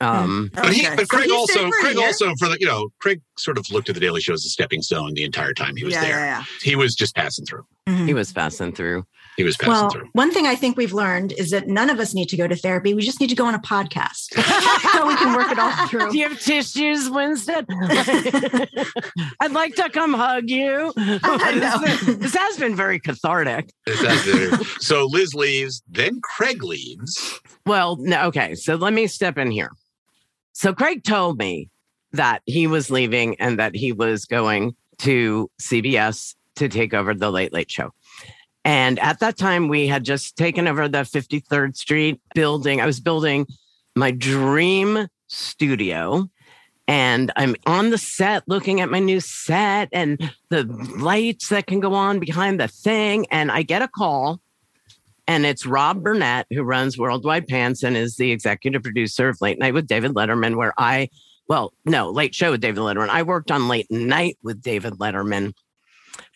Um, 0.00 0.50
but, 0.52 0.74
he, 0.74 0.86
but 0.94 1.08
Craig 1.08 1.28
so 1.28 1.36
also, 1.36 1.70
Craig 1.70 1.96
also 1.96 2.34
for 2.38 2.48
the, 2.48 2.58
you 2.60 2.66
know, 2.66 2.90
Craig 2.98 3.22
sort 3.38 3.56
of 3.56 3.70
looked 3.70 3.88
at 3.88 3.94
the 3.94 4.00
Daily 4.00 4.20
Show 4.20 4.34
as 4.34 4.44
a 4.44 4.50
stepping 4.50 4.82
stone 4.82 5.14
the 5.14 5.24
entire 5.24 5.54
time 5.54 5.74
he 5.74 5.84
was 5.84 5.94
yeah, 5.94 6.00
there. 6.02 6.18
Yeah, 6.18 6.38
yeah. 6.38 6.44
He 6.62 6.76
was 6.76 6.94
just 6.94 7.16
passing 7.16 7.46
through. 7.46 7.64
Mm-hmm. 7.88 8.06
He 8.06 8.12
was 8.12 8.30
passing 8.30 8.72
through. 8.72 9.04
He 9.36 9.44
was 9.44 9.56
passing 9.56 9.72
well, 9.72 9.90
through. 9.90 10.08
One 10.12 10.32
thing 10.32 10.46
I 10.46 10.56
think 10.56 10.76
we've 10.76 10.92
learned 10.92 11.32
is 11.32 11.50
that 11.50 11.68
none 11.68 11.90
of 11.90 12.00
us 12.00 12.14
need 12.14 12.28
to 12.30 12.36
go 12.36 12.48
to 12.48 12.56
therapy. 12.56 12.94
We 12.94 13.02
just 13.02 13.20
need 13.20 13.28
to 13.28 13.34
go 13.34 13.44
on 13.44 13.54
a 13.54 13.58
podcast 13.58 14.32
so 14.92 15.06
we 15.06 15.14
can 15.16 15.34
work 15.34 15.52
it 15.52 15.58
all 15.58 15.86
through. 15.88 16.10
Do 16.10 16.18
you 16.18 16.28
have 16.28 16.40
tissues, 16.40 17.10
Winstead? 17.10 17.66
I'd 19.40 19.52
like 19.52 19.74
to 19.74 19.90
come 19.90 20.14
hug 20.14 20.48
you. 20.48 20.92
this 20.96 22.34
has 22.34 22.56
been 22.56 22.74
very 22.74 22.98
cathartic. 22.98 23.70
So 24.80 25.06
Lizz 25.06 25.34
leaves, 25.34 25.82
then 25.88 26.20
Craig 26.22 26.62
leaves. 26.62 27.38
Well, 27.66 27.96
no, 28.00 28.26
okay. 28.28 28.54
So 28.54 28.76
let 28.76 28.92
me 28.92 29.06
step 29.06 29.36
in 29.36 29.50
here. 29.50 29.70
So 30.52 30.72
Craig 30.72 31.04
told 31.04 31.38
me 31.38 31.68
that 32.12 32.40
he 32.46 32.66
was 32.66 32.90
leaving 32.90 33.38
and 33.38 33.58
that 33.58 33.74
he 33.74 33.92
was 33.92 34.24
going 34.24 34.74
to 34.98 35.50
CBS 35.60 36.34
to 36.56 36.68
take 36.68 36.94
over 36.94 37.14
the 37.14 37.30
Late 37.30 37.52
Late 37.52 37.70
Show. 37.70 37.92
And 38.66 38.98
at 38.98 39.20
that 39.20 39.38
time, 39.38 39.68
we 39.68 39.86
had 39.86 40.02
just 40.02 40.36
taken 40.36 40.66
over 40.66 40.88
the 40.88 41.02
53rd 41.02 41.76
Street 41.76 42.20
building. 42.34 42.80
I 42.80 42.86
was 42.86 42.98
building 42.98 43.46
my 43.94 44.10
dream 44.10 45.06
studio. 45.28 46.28
And 46.88 47.30
I'm 47.36 47.54
on 47.66 47.90
the 47.90 47.98
set 47.98 48.42
looking 48.48 48.80
at 48.80 48.90
my 48.90 48.98
new 48.98 49.20
set 49.20 49.88
and 49.92 50.32
the 50.48 50.64
lights 50.98 51.48
that 51.50 51.68
can 51.68 51.78
go 51.78 51.94
on 51.94 52.18
behind 52.18 52.58
the 52.58 52.66
thing. 52.66 53.26
And 53.30 53.52
I 53.52 53.62
get 53.62 53.82
a 53.82 53.88
call, 53.88 54.40
and 55.28 55.46
it's 55.46 55.64
Rob 55.64 56.02
Burnett, 56.02 56.46
who 56.50 56.64
runs 56.64 56.98
Worldwide 56.98 57.46
Pants 57.46 57.84
and 57.84 57.96
is 57.96 58.16
the 58.16 58.32
executive 58.32 58.82
producer 58.82 59.28
of 59.28 59.40
Late 59.40 59.60
Night 59.60 59.74
with 59.74 59.86
David 59.86 60.12
Letterman, 60.14 60.56
where 60.56 60.74
I, 60.76 61.08
well, 61.48 61.72
no, 61.84 62.10
Late 62.10 62.34
Show 62.34 62.50
with 62.50 62.62
David 62.62 62.80
Letterman. 62.80 63.10
I 63.10 63.22
worked 63.22 63.52
on 63.52 63.68
Late 63.68 63.90
Night 63.92 64.38
with 64.42 64.60
David 64.60 64.94
Letterman 64.94 65.52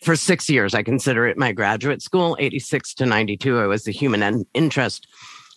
for 0.01 0.15
six 0.15 0.49
years. 0.49 0.73
I 0.73 0.83
consider 0.83 1.27
it 1.27 1.37
my 1.37 1.51
graduate 1.51 2.01
school, 2.01 2.35
86 2.39 2.93
to 2.95 3.05
92. 3.05 3.59
I 3.59 3.67
was 3.67 3.83
the 3.83 3.91
human 3.91 4.45
interest 4.53 5.07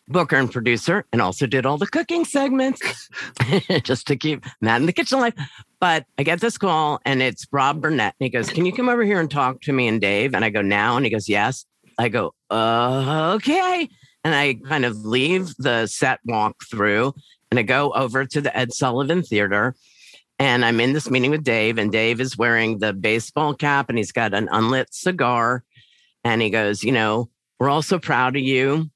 booker 0.09 0.37
and 0.37 0.53
producer 0.53 1.07
and 1.13 1.23
also 1.23 1.47
did 1.47 1.65
all 1.65 1.79
the 1.79 1.87
cooking 1.87 2.25
segments 2.27 3.09
just 3.83 4.07
to 4.07 4.17
keep 4.17 4.45
Matt 4.61 4.81
in 4.81 4.87
the 4.87 4.93
kitchen 4.93 5.19
life. 5.19 5.35
But 5.81 6.07
I 6.19 6.23
get 6.23 6.41
this 6.41 6.59
call 6.59 7.01
and 7.05 7.23
it's 7.23 7.47
Rob 7.53 7.81
Burnett. 7.81 8.15
And 8.21 8.27
he 8.27 8.31
goes, 8.31 8.51
Can 8.51 8.67
you 8.67 8.73
come 8.73 8.89
over 8.89 9.03
here 9.03 9.21
and 9.21 9.31
talk 9.31 9.61
to 9.63 9.73
me 9.73 9.89
and 9.89 10.01
Dave? 10.01 10.35
And 10.35 10.45
I 10.45 10.51
go, 10.51 10.63
Now? 10.63 10.97
And 10.97 11.05
he 11.05 11.11
goes, 11.11 11.29
Yes. 11.29 11.65
I 11.99 12.09
go, 12.09 12.35
uh, 12.51 13.33
Okay. 13.37 13.89
And 14.25 14.35
I 14.35 14.55
kind 14.67 14.85
of 14.87 14.97
leave 15.05 15.55
the 15.59 15.87
set 15.87 16.21
walk 16.25 16.57
through 16.71 17.15
and 17.51 17.59
I 17.59 17.63
go 17.63 17.93
over 17.93 18.25
to 18.25 18.41
the 18.41 18.57
Ed 18.57 18.73
Sullivan 18.73 19.23
Theater 19.23 19.75
and 20.45 20.63
I'm 20.63 20.79
in 20.79 20.93
this 20.93 21.09
meeting 21.09 21.31
with 21.31 21.43
Dave, 21.43 21.79
and 21.79 21.91
Dave 21.91 22.21
is 22.21 22.37
wearing 22.37 22.77
the 22.77 22.93
baseball 22.93 23.55
cap 23.55 23.89
and 23.89 23.97
he's 23.97 24.13
got 24.13 24.35
an 24.35 24.47
unlit 24.53 24.93
cigar. 24.93 25.65
And 26.23 26.43
he 26.43 26.51
goes, 26.51 26.85
You 26.85 26.93
know, 26.93 27.31
we're 27.59 27.71
all 27.71 27.81
so 27.81 27.99
proud 27.99 28.37
of 28.37 28.43
you. 28.43 28.91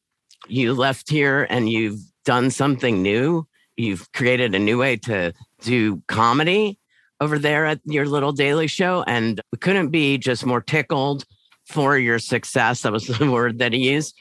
You 0.47 0.75
left 0.75 1.09
here 1.09 1.47
and 1.49 1.71
you've 1.71 2.01
done 2.27 2.51
something 2.51 3.01
new. 3.01 3.47
You've 3.79 4.13
created 4.13 4.55
a 4.55 4.59
new 4.59 4.77
way 4.77 4.97
to 4.97 5.33
do 5.63 6.03
comedy 6.07 6.79
over 7.19 7.39
there 7.39 7.65
at 7.65 7.81
your 7.87 8.05
little 8.05 8.33
daily 8.33 8.67
show. 8.67 9.03
And 9.07 9.41
we 9.51 9.57
couldn't 9.57 9.89
be 9.89 10.19
just 10.19 10.45
more 10.45 10.61
tickled 10.61 11.25
for 11.67 11.97
your 11.97 12.19
success. 12.19 12.83
That 12.83 12.93
was 12.93 13.07
the 13.19 13.31
word 13.31 13.61
that 13.61 13.73
he 13.73 13.91
used. 13.91 14.15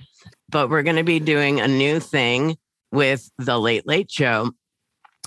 But 0.47 0.69
we're 0.69 0.83
going 0.83 0.95
to 0.95 1.03
be 1.03 1.19
doing 1.19 1.59
a 1.59 1.67
new 1.67 1.99
thing 1.99 2.55
with 2.93 3.29
the 3.37 3.59
Late 3.59 3.85
Late 3.85 4.09
Show. 4.09 4.51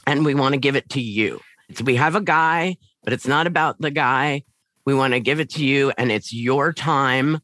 And 0.07 0.25
we 0.25 0.35
want 0.35 0.55
to 0.55 0.59
give 0.59 0.77
it 0.77 0.89
to 0.91 1.01
you 1.03 1.43
we 1.85 1.97
have 1.97 2.15
a 2.15 2.21
guy, 2.21 2.77
but 3.05 3.13
it's 3.13 3.27
not 3.27 3.47
about 3.47 3.81
the 3.81 3.91
guy. 3.91 4.45
We 4.85 4.95
want 4.95 5.13
to 5.13 5.21
give 5.21 5.41
it 5.41 5.51
to 5.51 5.65
you, 5.65 5.93
and 5.99 6.11
it's 6.11 6.33
your 6.33 6.73
time, 6.73 7.41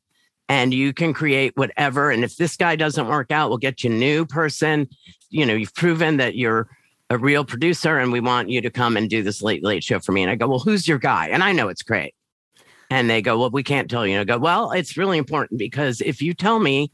and 0.49 0.73
you 0.73 0.93
can 0.93 1.13
create 1.13 1.57
whatever. 1.57 2.11
And 2.11 2.25
if 2.25 2.37
this 2.37 2.57
guy 2.57 2.77
doesn't 2.77 3.09
work 3.09 3.31
out, 3.31 3.49
we'll 3.49 3.59
get 3.59 3.85
you 3.85 3.91
a 3.91 3.95
new 3.95 4.27
person. 4.27 4.89
You 5.31 5.47
know, 5.47 5.55
you've 5.55 5.75
proven 5.75 6.17
that 6.17 6.37
you're 6.37 6.69
a 7.11 7.19
real 7.19 7.45
producer, 7.45 7.99
and 7.99 8.11
we 8.11 8.21
want 8.21 8.51
you 8.51 8.61
to 8.61 8.71
come 8.71 8.97
and 8.97 9.09
do 9.09 9.23
this 9.23 9.43
late 9.43 9.63
late 9.63 9.85
show 9.85 10.01
for 10.01 10.13
me. 10.13 10.23
And 10.23 10.31
I 10.31 10.35
go, 10.35 10.49
well, 10.49 10.59
who's 10.59 10.89
your 10.89 10.99
guy? 10.99 11.29
And 11.29 11.43
I 11.43 11.53
know 11.53 11.69
it's 11.69 11.83
great. 11.83 12.15
And 12.91 13.11
they 13.11 13.21
go, 13.21 13.39
well, 13.39 13.51
we 13.51 13.63
can't 13.63 13.91
tell 13.91 14.07
you. 14.07 14.13
And 14.13 14.21
I 14.21 14.35
go, 14.35 14.39
well, 14.39 14.73
it's 14.73 14.97
really 14.97 15.19
important 15.19 15.59
because 15.59 16.01
if 16.01 16.23
you 16.23 16.35
tell 16.35 16.59
me 16.59 16.91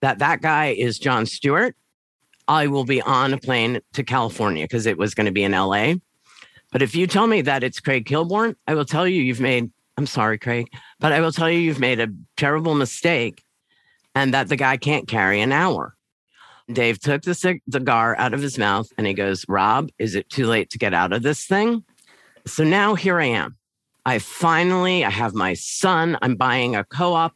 that 0.00 0.18
that 0.18 0.40
guy 0.40 0.68
is 0.68 0.98
Jon 0.98 1.26
Stewart, 1.26 1.76
I 2.48 2.66
will 2.66 2.84
be 2.84 3.00
on 3.02 3.32
a 3.32 3.38
plane 3.38 3.80
to 3.92 4.02
California 4.02 4.64
because 4.64 4.86
it 4.86 4.98
was 4.98 5.14
going 5.14 5.26
to 5.26 5.32
be 5.32 5.44
in 5.44 5.52
LA. 5.52 5.94
But 6.72 6.82
if 6.82 6.94
you 6.96 7.06
tell 7.06 7.26
me 7.26 7.42
that 7.42 7.62
it's 7.62 7.80
Craig 7.80 8.06
Kilborn, 8.06 8.56
I 8.66 8.74
will 8.74 8.86
tell 8.86 9.06
you 9.06 9.22
you've 9.22 9.40
made, 9.40 9.70
I'm 9.96 10.06
sorry, 10.06 10.38
Craig, 10.38 10.68
but 10.98 11.12
I 11.12 11.20
will 11.20 11.30
tell 11.30 11.50
you 11.50 11.60
you've 11.60 11.78
made 11.78 12.00
a 12.00 12.08
terrible 12.36 12.74
mistake 12.74 13.44
and 14.14 14.34
that 14.34 14.48
the 14.48 14.56
guy 14.56 14.78
can't 14.78 15.06
carry 15.06 15.40
an 15.40 15.52
hour. 15.52 15.94
Dave 16.72 16.98
took 16.98 17.22
the 17.22 17.34
cigar 17.34 18.16
out 18.16 18.32
of 18.32 18.40
his 18.40 18.56
mouth 18.58 18.88
and 18.96 19.06
he 19.06 19.12
goes, 19.12 19.44
Rob, 19.48 19.90
is 19.98 20.14
it 20.14 20.30
too 20.30 20.46
late 20.46 20.70
to 20.70 20.78
get 20.78 20.94
out 20.94 21.12
of 21.12 21.22
this 21.22 21.44
thing? 21.44 21.84
So 22.46 22.64
now 22.64 22.94
here 22.94 23.20
I 23.20 23.26
am. 23.26 23.56
I 24.06 24.18
finally, 24.18 25.04
I 25.04 25.10
have 25.10 25.34
my 25.34 25.54
son. 25.54 26.16
I'm 26.22 26.36
buying 26.36 26.74
a 26.74 26.84
co-op 26.84 27.34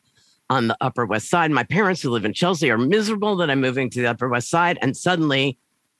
on 0.48 0.68
the 0.68 0.76
Upper 0.80 1.04
West 1.04 1.28
Side. 1.28 1.50
My 1.50 1.64
parents 1.64 2.00
who 2.00 2.10
live 2.10 2.24
in 2.24 2.32
Chelsea 2.32 2.70
are 2.70 2.78
miserable 2.78 3.36
that 3.36 3.50
I'm 3.50 3.60
moving 3.60 3.90
to 3.90 4.00
the 4.00 4.10
Upper 4.10 4.28
West 4.28 4.48
Side. 4.48 4.78
And 4.80 4.96
suddenly 4.96 5.58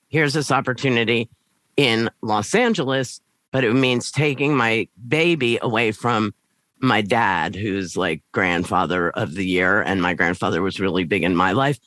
here's 0.09 0.33
this 0.33 0.51
opportunity 0.51 1.29
in 1.75 2.09
Los 2.21 2.55
Angeles 2.55 3.21
but 3.51 3.63
it 3.63 3.73
means 3.73 4.11
taking 4.11 4.55
my 4.55 4.87
baby 5.07 5.57
away 5.61 5.91
from 5.91 6.33
my 6.79 7.01
dad, 7.01 7.55
who's 7.55 7.97
like 7.97 8.21
grandfather 8.31 9.09
of 9.11 9.33
the 9.33 9.45
year. 9.45 9.81
And 9.81 10.01
my 10.01 10.13
grandfather 10.13 10.61
was 10.61 10.79
really 10.79 11.03
big 11.03 11.23
in 11.23 11.35
my 11.35 11.51
life. 11.51 11.79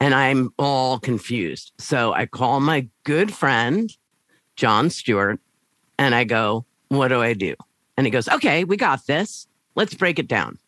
And 0.00 0.14
I'm 0.14 0.50
all 0.58 0.98
confused. 0.98 1.72
So 1.78 2.12
I 2.12 2.26
call 2.26 2.60
my 2.60 2.88
good 3.04 3.34
friend, 3.34 3.90
Jon 4.54 4.90
Stewart, 4.90 5.40
and 5.98 6.14
I 6.14 6.24
go, 6.24 6.64
What 6.88 7.08
do 7.08 7.20
I 7.20 7.32
do? 7.32 7.54
And 7.96 8.06
he 8.06 8.10
goes, 8.10 8.28
Okay, 8.28 8.64
we 8.64 8.76
got 8.76 9.06
this. 9.06 9.48
Let's 9.74 9.94
break 9.94 10.18
it 10.18 10.28
down. 10.28 10.58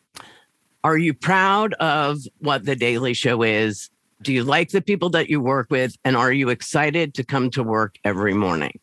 Are 0.83 0.97
you 0.97 1.13
proud 1.13 1.73
of 1.75 2.19
what 2.39 2.65
the 2.65 2.75
Daily 2.75 3.13
Show 3.13 3.43
is? 3.43 3.89
Do 4.21 4.33
you 4.33 4.43
like 4.43 4.69
the 4.69 4.81
people 4.81 5.09
that 5.11 5.29
you 5.29 5.39
work 5.39 5.67
with? 5.69 5.95
And 6.03 6.17
are 6.17 6.31
you 6.31 6.49
excited 6.49 7.13
to 7.15 7.23
come 7.23 7.49
to 7.51 7.63
work 7.63 7.95
every 8.03 8.33
morning? 8.33 8.79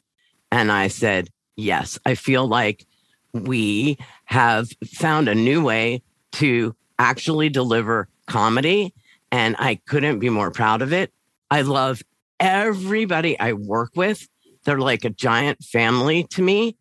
And 0.51 0.73
I 0.73 0.89
said, 0.89 1.29
yes, 1.59 1.99
I 2.07 2.15
feel 2.15 2.47
like 2.47 2.87
we 3.35 3.99
have 4.25 4.71
found 4.87 5.29
a 5.29 5.35
new 5.35 5.63
way 5.63 6.03
to 6.33 6.75
actually 6.99 7.51
deliver 7.51 8.09
comedy. 8.27 8.95
And 9.31 9.57
I 9.59 9.75
couldn't 9.87 10.21
be 10.21 10.31
more 10.31 10.51
proud 10.51 10.81
of 10.81 10.93
it. 10.93 11.13
I 11.51 11.63
love 11.63 12.03
everybody 12.41 13.39
I 13.39 13.53
work 13.53 13.91
with. 13.95 14.27
They're 14.65 14.79
like 14.79 15.05
a 15.05 15.11
giant 15.11 15.63
family 15.63 16.25
to 16.31 16.43
me. 16.43 16.77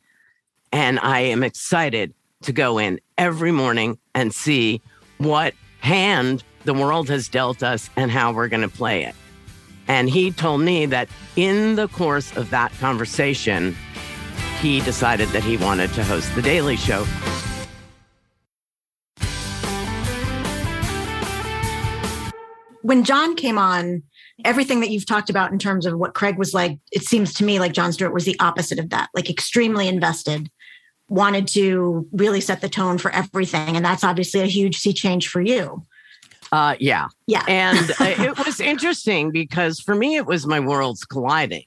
And 0.72 1.00
I 1.00 1.22
am 1.22 1.44
excited 1.44 2.14
to 2.44 2.54
go 2.54 2.78
in 2.78 3.00
every 3.18 3.52
morning 3.52 3.98
and 4.14 4.34
see 4.34 4.82
what 5.18 5.54
hand 5.80 6.44
the 6.66 6.74
world 6.74 7.10
has 7.10 7.28
dealt 7.28 7.64
us 7.64 7.90
and 7.96 8.12
how 8.12 8.32
we're 8.32 8.48
going 8.48 8.62
to 8.62 8.70
play 8.70 9.04
it. 9.04 9.16
And 9.88 10.10
he 10.10 10.32
told 10.32 10.62
me 10.62 10.86
that 10.88 11.08
in 11.36 11.76
the 11.76 11.88
course 11.88 12.36
of 12.36 12.50
that 12.50 12.74
conversation, 12.74 13.76
he 14.60 14.82
decided 14.82 15.30
that 15.30 15.44
he 15.44 15.58
wanted 15.58 15.94
to 15.94 16.04
host 16.04 16.34
The 16.36 16.42
Daily 16.42 16.76
Show. 16.76 17.06
When 22.82 23.04
Jon 23.04 23.36
came 23.36 23.58
on, 23.58 24.04
everything 24.46 24.80
that 24.80 24.90
you've 24.90 25.06
talked 25.06 25.30
about 25.30 25.52
in 25.52 25.60
terms 25.60 25.86
of 25.86 25.98
what 25.98 26.14
Craig 26.14 26.38
was 26.38 26.54
like, 26.54 26.80
it 26.92 27.04
seems 27.04 27.34
to 27.36 27.44
me 27.44 27.60
like 27.60 27.74
Jon 27.74 27.92
Stewart 27.92 28.14
was 28.14 28.26
the 28.26 28.40
opposite 28.40 28.80
of 28.80 28.90
that, 28.92 29.10
like 29.14 29.30
extremely 29.30 29.88
invested, 29.88 30.50
wanted 31.10 31.48
to 31.50 32.08
really 32.12 32.42
set 32.42 32.62
the 32.62 32.70
tone 32.70 32.98
for 32.98 33.12
everything. 33.12 33.76
And 33.76 33.84
that's 33.84 34.04
obviously 34.04 34.42
a 34.42 34.46
huge 34.46 34.78
sea 34.78 34.94
change 34.94 35.28
for 35.28 35.42
you. 35.42 35.84
Uh, 36.52 36.76
yeah. 36.80 37.08
Yeah. 37.26 37.44
And 37.48 37.92
uh, 37.92 37.96
it 38.00 38.38
was 38.46 38.60
interesting 38.60 39.32
because 39.32 39.80
for 39.80 39.96
me, 39.96 40.16
it 40.16 40.26
was 40.26 40.48
my 40.48 40.60
worlds 40.60 41.04
colliding. 41.04 41.66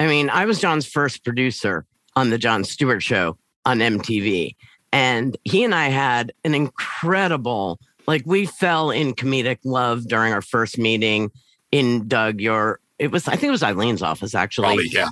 I 0.00 0.06
mean, 0.06 0.30
I 0.30 0.46
was 0.46 0.60
Jon's 0.60 0.86
first 0.86 1.24
producer 1.24 1.84
on 2.16 2.30
the 2.30 2.38
Jon 2.38 2.64
Stewart 2.64 3.02
show 3.02 3.36
on 3.64 3.78
MTV. 3.78 4.56
And 4.92 5.36
he 5.44 5.64
and 5.64 5.74
I 5.74 5.88
had 5.88 6.32
an 6.44 6.54
incredible, 6.54 7.80
like, 8.06 8.22
we 8.26 8.46
fell 8.46 8.90
in 8.90 9.14
comedic 9.14 9.58
love 9.64 10.06
during 10.06 10.32
our 10.32 10.42
first 10.42 10.78
meeting 10.78 11.30
in 11.70 12.06
Doug, 12.06 12.40
your, 12.40 12.80
it 12.98 13.10
was, 13.10 13.26
I 13.26 13.32
think 13.32 13.44
it 13.44 13.50
was 13.50 13.62
Eileen's 13.62 14.02
office 14.02 14.34
actually. 14.34 14.66
Probably, 14.66 14.88
yeah. 14.92 15.08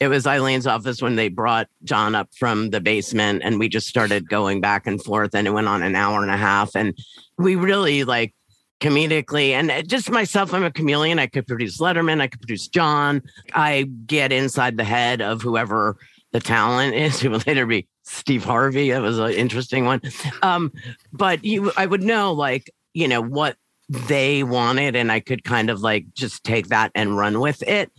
It 0.00 0.08
was 0.08 0.26
Eileen's 0.26 0.66
office 0.66 1.00
when 1.00 1.14
they 1.14 1.28
brought 1.28 1.68
Jon 1.84 2.14
up 2.14 2.30
from 2.36 2.70
the 2.70 2.80
basement 2.80 3.42
and 3.44 3.60
we 3.60 3.68
just 3.68 3.86
started 3.86 4.28
going 4.28 4.60
back 4.60 4.86
and 4.86 5.02
forth 5.02 5.34
and 5.34 5.46
it 5.46 5.50
went 5.50 5.68
on 5.68 5.82
an 5.82 5.94
hour 5.94 6.22
and 6.22 6.32
a 6.32 6.36
half. 6.36 6.74
And 6.74 6.96
we 7.36 7.54
really 7.54 8.02
like 8.02 8.34
comedically 8.80 9.50
and 9.50 9.70
uh, 9.70 9.82
just 9.82 10.10
myself, 10.10 10.52
I'm 10.54 10.64
a 10.64 10.72
chameleon. 10.72 11.18
I 11.18 11.26
could 11.26 11.46
produce 11.46 11.78
Letterman, 11.78 12.20
I 12.20 12.28
could 12.28 12.40
produce 12.40 12.66
Jon 12.68 13.22
I 13.52 13.82
get 14.06 14.32
inside 14.32 14.76
the 14.76 14.84
head 14.84 15.20
of 15.20 15.42
whoever 15.42 15.96
the 16.32 16.40
talent 16.40 16.94
is. 16.94 17.22
It 17.24 17.30
will 17.30 17.42
later 17.46 17.66
be 17.66 17.86
Steve 18.02 18.44
Harvey. 18.44 18.90
That 18.90 19.02
was 19.02 19.18
an 19.18 19.32
interesting 19.32 19.84
one. 19.84 20.00
Um, 20.42 20.72
but 21.12 21.44
you, 21.44 21.72
I 21.76 21.86
would 21.86 22.02
know 22.02 22.32
like, 22.32 22.70
you 22.94 23.08
know, 23.08 23.22
what 23.22 23.56
they 23.88 24.42
wanted 24.42 24.96
and 24.96 25.10
I 25.10 25.20
could 25.20 25.44
kind 25.44 25.70
of 25.70 25.80
like 25.80 26.06
just 26.14 26.44
take 26.44 26.68
that 26.68 26.92
and 26.94 27.16
run 27.16 27.40
with 27.40 27.62
it. 27.62 27.90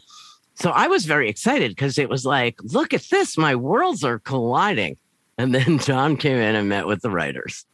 So 0.56 0.72
I 0.72 0.88
was 0.88 1.06
very 1.06 1.30
excited 1.30 1.72
because 1.72 1.98
it 1.98 2.10
was 2.10 2.26
like, 2.26 2.56
look 2.63 2.94
at 2.94 3.04
this, 3.10 3.38
my 3.38 3.56
worlds 3.56 4.04
are 4.04 4.20
colliding. 4.20 4.98
And 5.38 5.56
then 5.56 5.80
Jon 5.80 6.18
came 6.18 6.38
in 6.38 6.56
and 6.56 6.70
met 6.70 6.86
with 6.88 7.02
the 7.02 7.10
writers. 7.10 7.65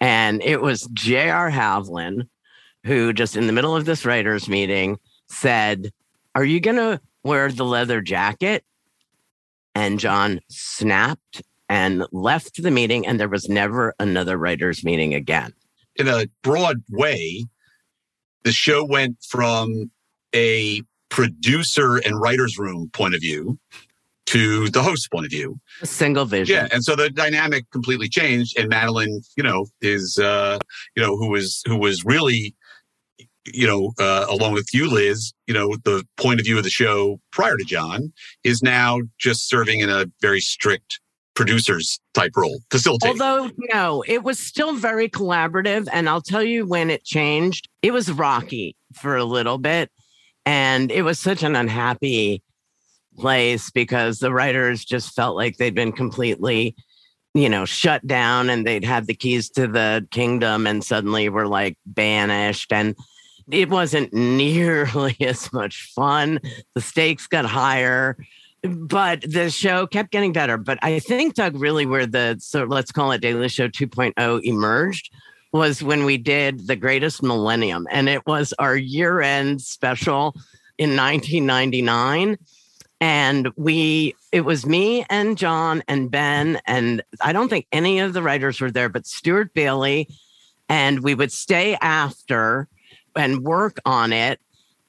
And 0.00 0.42
it 0.42 0.60
was 0.60 0.88
J.R. 0.92 1.50
Havlin 1.50 2.28
who, 2.84 3.12
just 3.12 3.36
in 3.36 3.46
the 3.46 3.52
middle 3.52 3.74
of 3.74 3.86
this 3.86 4.04
writers' 4.04 4.48
meeting, 4.48 4.98
said, 5.26 5.92
Are 6.34 6.44
you 6.44 6.60
going 6.60 6.76
to 6.76 7.00
wear 7.22 7.50
the 7.50 7.64
leather 7.64 8.00
jacket? 8.00 8.64
And 9.74 9.98
Jon 9.98 10.40
snapped 10.48 11.42
and 11.68 12.04
left 12.12 12.62
the 12.62 12.70
meeting, 12.70 13.06
and 13.06 13.18
there 13.18 13.28
was 13.28 13.48
never 13.48 13.94
another 13.98 14.36
writers' 14.36 14.84
meeting 14.84 15.14
again. 15.14 15.52
In 15.96 16.08
a 16.08 16.26
broad 16.42 16.82
way, 16.90 17.46
the 18.44 18.52
show 18.52 18.84
went 18.84 19.16
from 19.28 19.90
a 20.34 20.82
producer 21.08 21.96
and 21.98 22.20
writer's 22.20 22.58
room 22.58 22.90
point 22.92 23.14
of 23.14 23.20
view 23.20 23.58
to 24.26 24.68
the 24.70 24.82
host 24.82 25.10
point 25.10 25.26
of 25.26 25.30
view. 25.30 25.58
A 25.82 25.86
single 25.86 26.24
vision. 26.24 26.56
Yeah, 26.56 26.68
and 26.72 26.82
so 26.82 26.96
the 26.96 27.10
dynamic 27.10 27.70
completely 27.70 28.08
changed. 28.08 28.58
And 28.58 28.68
Madeleine, 28.68 29.20
you 29.36 29.42
know, 29.42 29.66
is 29.80 30.18
uh, 30.18 30.58
you 30.96 31.02
know 31.02 31.16
who 31.16 31.28
was 31.28 31.62
who 31.66 31.76
was 31.76 32.04
really, 32.04 32.54
you 33.46 33.66
know, 33.66 33.92
uh, 33.98 34.26
along 34.28 34.52
with 34.52 34.72
you, 34.72 34.90
Lizz, 34.90 35.32
you 35.46 35.54
know, 35.54 35.76
the 35.84 36.04
point 36.16 36.40
of 36.40 36.46
view 36.46 36.56
of 36.56 36.64
the 36.64 36.70
show 36.70 37.20
prior 37.32 37.56
to 37.56 37.64
Jon 37.64 38.12
is 38.42 38.62
now 38.62 39.00
just 39.18 39.48
serving 39.48 39.80
in 39.80 39.90
a 39.90 40.06
very 40.20 40.40
strict 40.40 41.00
producers 41.34 42.00
type 42.14 42.32
role. 42.36 42.60
Although 43.04 43.50
no, 43.72 44.04
it 44.06 44.22
was 44.22 44.38
still 44.38 44.74
very 44.74 45.08
collaborative, 45.08 45.88
and 45.92 46.08
I'll 46.08 46.22
tell 46.22 46.42
you 46.42 46.66
when 46.66 46.90
it 46.90 47.04
changed. 47.04 47.68
It 47.82 47.92
was 47.92 48.10
rocky 48.10 48.76
for 48.94 49.16
a 49.16 49.24
little 49.24 49.58
bit, 49.58 49.90
and 50.46 50.90
it 50.90 51.02
was 51.02 51.18
such 51.18 51.42
an 51.42 51.56
unhappy 51.56 52.42
place 53.18 53.70
because 53.70 54.18
the 54.18 54.32
writers 54.32 54.84
just 54.84 55.14
felt 55.14 55.36
like 55.36 55.56
they'd 55.56 55.74
been 55.74 55.92
completely 55.92 56.74
you 57.32 57.48
know 57.48 57.64
shut 57.64 58.04
down 58.06 58.48
and 58.48 58.66
they'd 58.66 58.84
had 58.84 59.06
the 59.06 59.14
keys 59.14 59.50
to 59.50 59.66
the 59.66 60.06
kingdom 60.10 60.66
and 60.66 60.82
suddenly 60.82 61.28
were 61.28 61.46
like 61.46 61.76
banished 61.86 62.72
and 62.72 62.96
it 63.50 63.68
wasn't 63.68 64.12
nearly 64.12 65.16
as 65.20 65.52
much 65.52 65.90
fun. 65.94 66.40
The 66.74 66.80
stakes 66.80 67.26
got 67.26 67.44
higher 67.44 68.16
but 68.66 69.20
the 69.20 69.50
show 69.50 69.86
kept 69.86 70.10
getting 70.10 70.32
better. 70.32 70.56
But 70.56 70.78
i 70.82 70.98
think 70.98 71.34
doug 71.34 71.56
really 71.56 71.86
where 71.86 72.06
the 72.06 72.36
so 72.40 72.64
let's 72.64 72.92
call 72.92 73.12
it 73.12 73.20
daily 73.20 73.48
show 73.48 73.68
2.0 73.68 74.42
emerged 74.42 75.10
was 75.52 75.82
when 75.82 76.04
we 76.04 76.18
did 76.18 76.66
the 76.66 76.76
greatest 76.76 77.22
millennium 77.22 77.86
and 77.90 78.08
it 78.08 78.26
was 78.26 78.52
our 78.58 78.76
year 78.76 79.20
end 79.20 79.60
special 79.60 80.34
in 80.78 80.96
1999 80.96 82.36
and 83.00 83.48
we 83.56 84.16
it 84.32 84.40
was 84.40 84.66
me 84.66 85.06
and 85.08 85.38
Jon 85.38 85.84
and 85.86 86.10
ben 86.10 86.60
and 86.66 87.02
i 87.20 87.32
don't 87.32 87.48
think 87.48 87.68
any 87.70 88.00
of 88.00 88.14
the 88.14 88.22
writers 88.22 88.60
were 88.60 88.70
there 88.70 88.88
but 88.88 89.06
stuart 89.06 89.54
bailey 89.54 90.08
and 90.68 91.04
we 91.04 91.14
would 91.14 91.30
stay 91.30 91.76
after 91.80 92.66
and 93.16 93.42
work 93.42 93.78
on 93.84 94.12
it. 94.12 94.40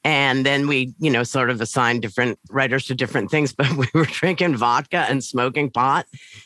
And 0.04 0.46
then 0.46 0.68
we 0.68 0.94
you 1.00 1.10
know 1.10 1.24
sort 1.24 1.50
of 1.50 1.62
assigned 1.62 2.02
different 2.02 2.38
writers 2.50 2.86
to 2.86 2.96
different 2.96 3.32
things 3.32 3.54
but 3.58 3.72
we 3.74 3.88
were 3.94 4.06
drinking 4.06 4.56
vodka 4.56 5.06
and 5.10 5.24
smoking 5.24 5.72
pot 5.72 6.06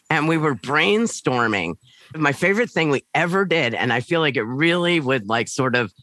and 0.10 0.28
we 0.28 0.38
were 0.38 0.56
brainstorming. 0.56 1.76
My 2.15 2.32
favorite 2.32 2.70
thing 2.70 2.89
we 2.89 3.04
ever 3.13 3.46
did 3.46 3.74
and 3.74 3.94
i 3.94 4.00
feel 4.00 4.22
like 4.22 4.36
it 4.36 4.44
really 4.44 5.00
would 5.00 5.28
like 5.28 5.48
sort 5.48 5.76
of 5.76 5.94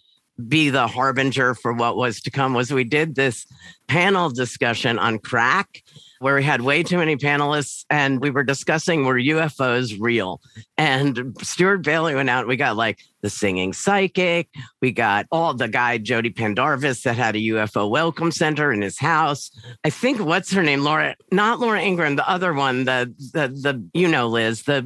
be 0.49 0.71
the 0.71 0.87
harbinger 0.87 1.55
for 1.55 1.73
what 1.73 1.97
was 1.97 2.21
to 2.21 2.31
come 2.31 2.53
was 2.53 2.71
we 2.71 2.85
did 2.85 3.15
this 3.15 3.47
panel 3.89 4.29
discussion 4.29 4.99
on 4.99 5.19
crack 5.19 5.83
where 6.20 6.37
we 6.37 6.44
had 6.44 6.61
way 6.61 6.83
too 6.83 6.98
many 6.98 7.16
panelists 7.16 7.85
and 7.90 8.20
we 8.20 8.31
were 8.31 8.42
discussing 8.42 9.05
were 9.05 9.18
UFOs 9.18 9.96
real. 9.98 10.40
And 10.76 11.37
Stuart 11.42 11.79
Bailey 11.79 12.14
went 12.14 12.31
out. 12.31 12.46
We 12.46 12.57
got 12.57 12.76
like 12.76 13.00
the 13.22 13.31
singing 13.31 13.72
psychic. 13.72 14.48
We 14.81 14.92
got 14.92 15.26
all 15.31 15.55
the 15.55 15.68
guy 15.68 15.98
Jody 15.98 16.31
Pendarvis 16.31 17.02
that 17.02 17.16
had 17.16 17.37
a 17.37 17.40
UFO 17.40 17.88
welcome 17.90 18.31
center 18.31 18.72
in 18.72 18.83
his 18.83 18.98
house. 18.98 19.50
I 19.85 19.90
think 19.90 20.20
what's 20.20 20.52
her 20.52 20.62
name, 20.62 20.83
Laura? 20.83 21.16
Not 21.33 21.61
Laura 21.61 21.81
Ingraham, 21.81 22.16
the 22.16 22.29
other 22.29 22.52
one, 22.52 22.85
the 22.85 23.12
the 23.33 23.48
the 23.48 23.88
you 23.94 24.09
know 24.09 24.29
Lizz, 24.29 24.62
the 24.62 24.83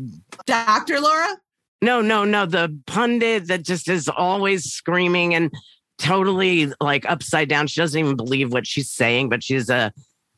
Dr. 0.46 1.00
Laura. 1.00 1.36
No, 1.82 2.02
no, 2.02 2.24
no. 2.24 2.44
The 2.44 2.78
pundit 2.86 3.46
that 3.48 3.62
just 3.64 3.88
is 3.88 4.08
always 4.08 4.64
screaming 4.64 5.34
and 5.34 5.50
totally 5.98 6.72
like 6.80 7.08
upside 7.08 7.48
down. 7.48 7.66
She 7.66 7.80
doesn't 7.80 7.98
even 7.98 8.16
believe 8.16 8.52
what 8.52 8.66
she's 8.66 8.90
saying, 8.90 9.28
but 9.28 9.42
she's 9.42 9.70
a 9.70 9.92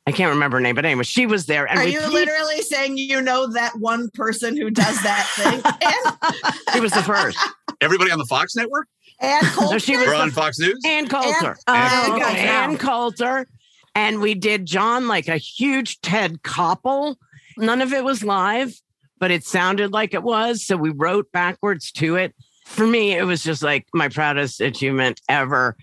I 0.07 0.13
can't 0.13 0.31
remember 0.31 0.57
her 0.57 0.61
name, 0.61 0.75
but 0.75 0.85
anyway, 0.85 1.05
she 1.05 1.27
was 1.27 1.47
there. 1.47 1.65
And 1.67 1.79
Are 1.79 1.85
repeat- 1.85 1.95
you 1.95 2.13
literally 2.13 2.63
saying 2.63 2.97
you 2.99 3.23
know 3.23 3.53
that 3.53 3.79
one 3.79 4.11
person 4.11 4.57
who 4.57 4.69
does 4.71 5.01
that 5.03 5.27
thing? 5.37 5.63
and- 6.43 6.75
she 6.75 6.81
was 6.81 6.93
the 6.93 7.03
first. 7.03 7.39
Everybody 7.81 8.11
on 8.11 8.19
the 8.19 8.27
Fox 8.27 8.57
network? 8.57 8.89
Ann 9.21 9.43
Coulter. 9.45 9.75
No, 9.75 9.79
she 9.79 9.97
was 9.97 10.09
on 10.09 10.31
Fox 10.33 10.59
News? 10.59 10.81
Ann 10.85 11.07
Coulter. 11.07 11.57
And, 11.69 12.23
uh, 12.23 12.27
and 12.27 12.81
Coulter. 12.81 13.47
And 13.95 14.21
we 14.21 14.35
did 14.35 14.67
Jon 14.67 15.07
like 15.07 15.29
a 15.29 15.37
huge 15.37 16.01
Ted 16.01 16.43
Koppel. 16.43 17.17
None 17.57 17.81
of 17.81 17.93
it 17.93 18.03
was 18.03 18.25
live, 18.25 18.75
but 19.19 19.31
it 19.31 19.45
sounded 19.45 19.93
like 19.93 20.15
it 20.15 20.23
was. 20.23 20.65
So 20.65 20.77
we 20.77 20.91
wrote 20.91 21.31
backwards 21.31 21.93
to 21.93 22.17
it. 22.17 22.35
For 22.65 22.87
me, 22.87 23.13
it 23.13 23.25
was 23.25 23.43
just 23.43 23.63
like 23.63 23.87
my 23.95 24.09
proudest 24.09 24.61
achievement 24.61 25.21
ever. 25.29 25.77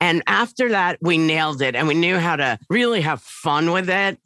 And 0.00 0.22
after 0.26 0.70
that, 0.70 0.98
we 1.00 1.18
nailed 1.18 1.62
it 1.62 1.74
and 1.74 1.88
we 1.88 1.94
knew 1.94 2.18
how 2.18 2.36
to 2.36 2.58
really 2.68 3.00
have 3.00 3.22
fun 3.22 3.72
with 3.72 3.88
it. 3.88 4.18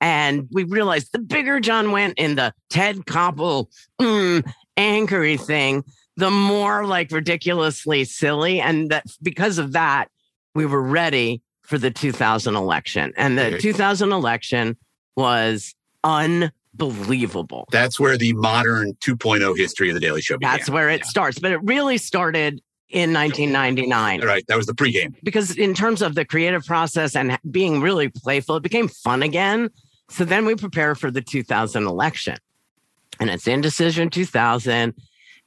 And 0.00 0.48
we 0.52 0.64
realized 0.64 1.12
the 1.12 1.18
bigger 1.18 1.60
Jon 1.60 1.90
went 1.90 2.18
in 2.18 2.36
the 2.36 2.54
Ted 2.70 2.98
Koppel 2.98 3.66
mm, 4.00 4.48
anchory 4.76 5.40
thing, 5.40 5.84
the 6.16 6.30
more 6.30 6.86
like 6.86 7.10
ridiculously 7.10 8.04
silly. 8.04 8.60
And 8.60 8.90
that 8.90 9.06
because 9.22 9.58
of 9.58 9.72
that, 9.72 10.08
we 10.54 10.66
were 10.66 10.82
ready 10.82 11.42
for 11.62 11.78
the 11.78 11.90
2000 11.90 12.56
election. 12.56 13.12
And 13.16 13.36
the 13.36 13.58
2000 13.58 14.12
election 14.12 14.76
was 15.16 15.74
unbelievable. 16.04 17.68
That's 17.70 18.00
where 18.00 18.16
the 18.16 18.32
modern 18.34 18.94
2.0 18.94 19.56
history 19.56 19.90
of 19.90 19.94
the 19.94 20.00
Daily 20.00 20.22
Show 20.22 20.38
began. 20.38 20.56
That's 20.56 20.70
where 20.70 20.88
it 20.88 21.00
yeah. 21.00 21.06
starts. 21.06 21.38
But 21.38 21.52
it 21.52 21.60
really 21.64 21.98
started 21.98 22.62
in 22.90 23.12
1999. 23.12 24.22
Right. 24.24 24.44
That 24.48 24.56
was 24.56 24.66
the 24.66 24.72
pregame. 24.74 25.14
Because 25.22 25.56
in 25.56 25.74
terms 25.74 26.02
of 26.02 26.14
the 26.14 26.24
creative 26.24 26.64
process 26.64 27.14
and 27.14 27.38
being 27.50 27.80
really 27.80 28.08
playful, 28.08 28.56
it 28.56 28.62
became 28.62 28.88
fun 28.88 29.22
again. 29.22 29.70
So 30.10 30.24
then 30.24 30.46
we 30.46 30.54
prepare 30.54 30.94
for 30.94 31.10
the 31.10 31.20
2000 31.20 31.84
election. 31.86 32.36
And 33.20 33.28
it's 33.30 33.46
Indecision 33.46 34.10
2000. 34.10 34.94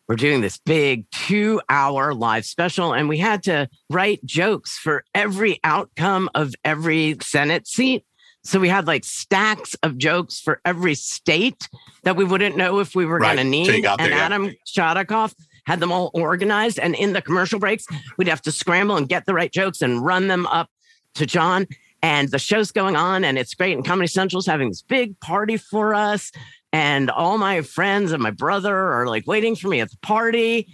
we're 0.07 0.15
doing 0.17 0.41
this 0.41 0.57
big 0.65 1.05
two 1.11 1.61
hour 1.69 2.13
live 2.13 2.45
special, 2.45 2.93
and 2.93 3.07
we 3.07 3.17
had 3.17 3.43
to 3.43 3.69
write 3.89 4.23
jokes 4.25 4.77
for 4.77 5.03
every 5.15 5.59
outcome 5.63 6.29
of 6.35 6.53
every 6.65 7.15
Senate 7.21 7.65
seat. 7.65 8.03
So 8.43 8.59
we 8.59 8.67
had 8.69 8.87
like 8.87 9.05
stacks 9.05 9.73
of 9.83 9.97
jokes 9.97 10.39
for 10.41 10.59
every 10.65 10.95
state 10.95 11.69
that 12.03 12.17
we 12.17 12.25
wouldn't 12.25 12.57
know 12.57 12.79
if 12.79 12.93
we 12.93 13.05
were 13.05 13.19
Right. 13.19 13.35
going 13.37 13.51
to 13.51 13.65
So 13.65 13.71
need. 13.71 13.83
there, 13.85 13.95
and 13.99 14.09
yeah. 14.11 14.17
Adam 14.25 14.51
Chodikoff 14.67 15.33
had 15.65 15.79
them 15.79 15.91
all 15.91 16.11
organized. 16.13 16.79
And 16.79 16.95
in 16.95 17.13
the 17.13 17.21
commercial 17.21 17.59
breaks, 17.59 17.85
we'd 18.17 18.27
have 18.27 18.41
to 18.43 18.51
scramble 18.51 18.97
and 18.97 19.07
get 19.07 19.25
the 19.25 19.33
right 19.33 19.51
jokes 19.51 19.81
and 19.81 20.03
run 20.03 20.27
them 20.27 20.45
up 20.47 20.69
to 21.15 21.25
Jon. 21.25 21.67
And 22.03 22.29
the 22.29 22.39
show's 22.39 22.71
going 22.71 22.95
on, 22.95 23.23
and 23.23 23.37
it's 23.37 23.53
great. 23.53 23.75
And 23.75 23.85
Comedy 23.85 24.07
Central's 24.07 24.47
having 24.47 24.69
this 24.69 24.81
big 24.81 25.19
party 25.19 25.57
for 25.57 25.93
us. 25.93 26.31
And 26.73 27.11
all 27.11 27.37
my 27.37 27.61
friends 27.61 28.11
and 28.11 28.23
my 28.23 28.31
brother 28.31 28.75
are 28.75 29.07
like 29.07 29.27
waiting 29.27 29.55
for 29.55 29.67
me 29.67 29.81
at 29.81 29.91
the 29.91 29.97
party. 29.97 30.67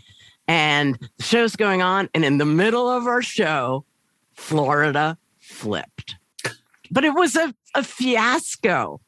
And 0.48 0.98
the 1.18 1.24
show's 1.24 1.56
going 1.56 1.82
on. 1.82 2.10
And 2.14 2.24
in 2.24 2.38
the 2.38 2.46
middle 2.46 2.90
of 2.90 3.08
our 3.08 3.22
show, 3.22 3.84
Florida 4.36 5.18
flipped. 5.40 6.16
But 6.90 7.04
it 7.04 7.14
was 7.14 7.36
a, 7.36 7.54
a 7.76 7.84
fiasco. 7.84 9.02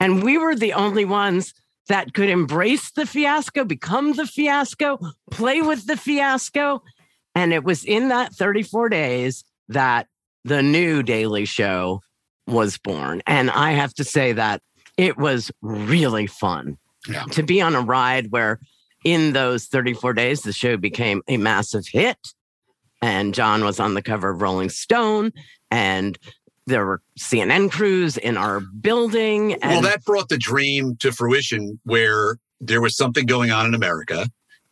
And 0.00 0.24
we 0.24 0.38
were 0.38 0.56
the 0.56 0.72
only 0.72 1.04
ones 1.04 1.54
that 1.88 2.14
could 2.14 2.28
embrace 2.28 2.90
the 2.92 3.06
fiasco, 3.06 3.64
become 3.64 4.12
the 4.14 4.26
fiasco, 4.26 4.98
play 5.30 5.60
with 5.60 5.86
the 5.86 5.96
fiasco. 5.96 6.82
And 7.34 7.52
it 7.52 7.64
was 7.64 7.84
in 7.84 8.08
that 8.08 8.32
34 8.34 8.88
days 8.88 9.44
that 9.68 10.06
the 10.44 10.62
new 10.62 11.02
Daily 11.02 11.44
Show 11.44 12.00
was 12.46 12.78
born. 12.78 13.22
And 13.26 13.50
I 13.50 13.72
have 13.72 13.94
to 13.94 14.04
say 14.04 14.32
that 14.32 14.60
it 14.96 15.16
was 15.16 15.50
really 15.62 16.26
fun 16.26 16.78
Yeah. 17.08 17.24
to 17.32 17.42
be 17.42 17.60
on 17.60 17.74
a 17.74 17.80
ride 17.80 18.30
where 18.30 18.60
in 19.04 19.32
those 19.32 19.66
34 19.66 20.12
days, 20.12 20.42
the 20.42 20.52
show 20.52 20.76
became 20.76 21.22
a 21.26 21.36
massive 21.36 21.86
hit. 21.90 22.18
And 23.00 23.34
Jon 23.34 23.64
was 23.64 23.80
on 23.80 23.94
the 23.94 24.02
cover 24.02 24.30
of 24.30 24.40
Rolling 24.42 24.68
Stone, 24.70 25.32
and 25.72 26.16
there 26.72 26.86
were 26.86 27.00
CNN 27.18 27.70
crews 27.70 28.16
in 28.16 28.36
our 28.36 28.60
building. 28.60 29.54
And 29.54 29.70
well, 29.70 29.82
that 29.82 30.04
brought 30.04 30.28
the 30.28 30.38
dream 30.38 30.96
to 30.96 31.12
fruition 31.12 31.78
where 31.84 32.38
there 32.60 32.80
was 32.80 32.96
something 32.96 33.26
going 33.26 33.50
on 33.50 33.66
in 33.66 33.74
America 33.74 34.26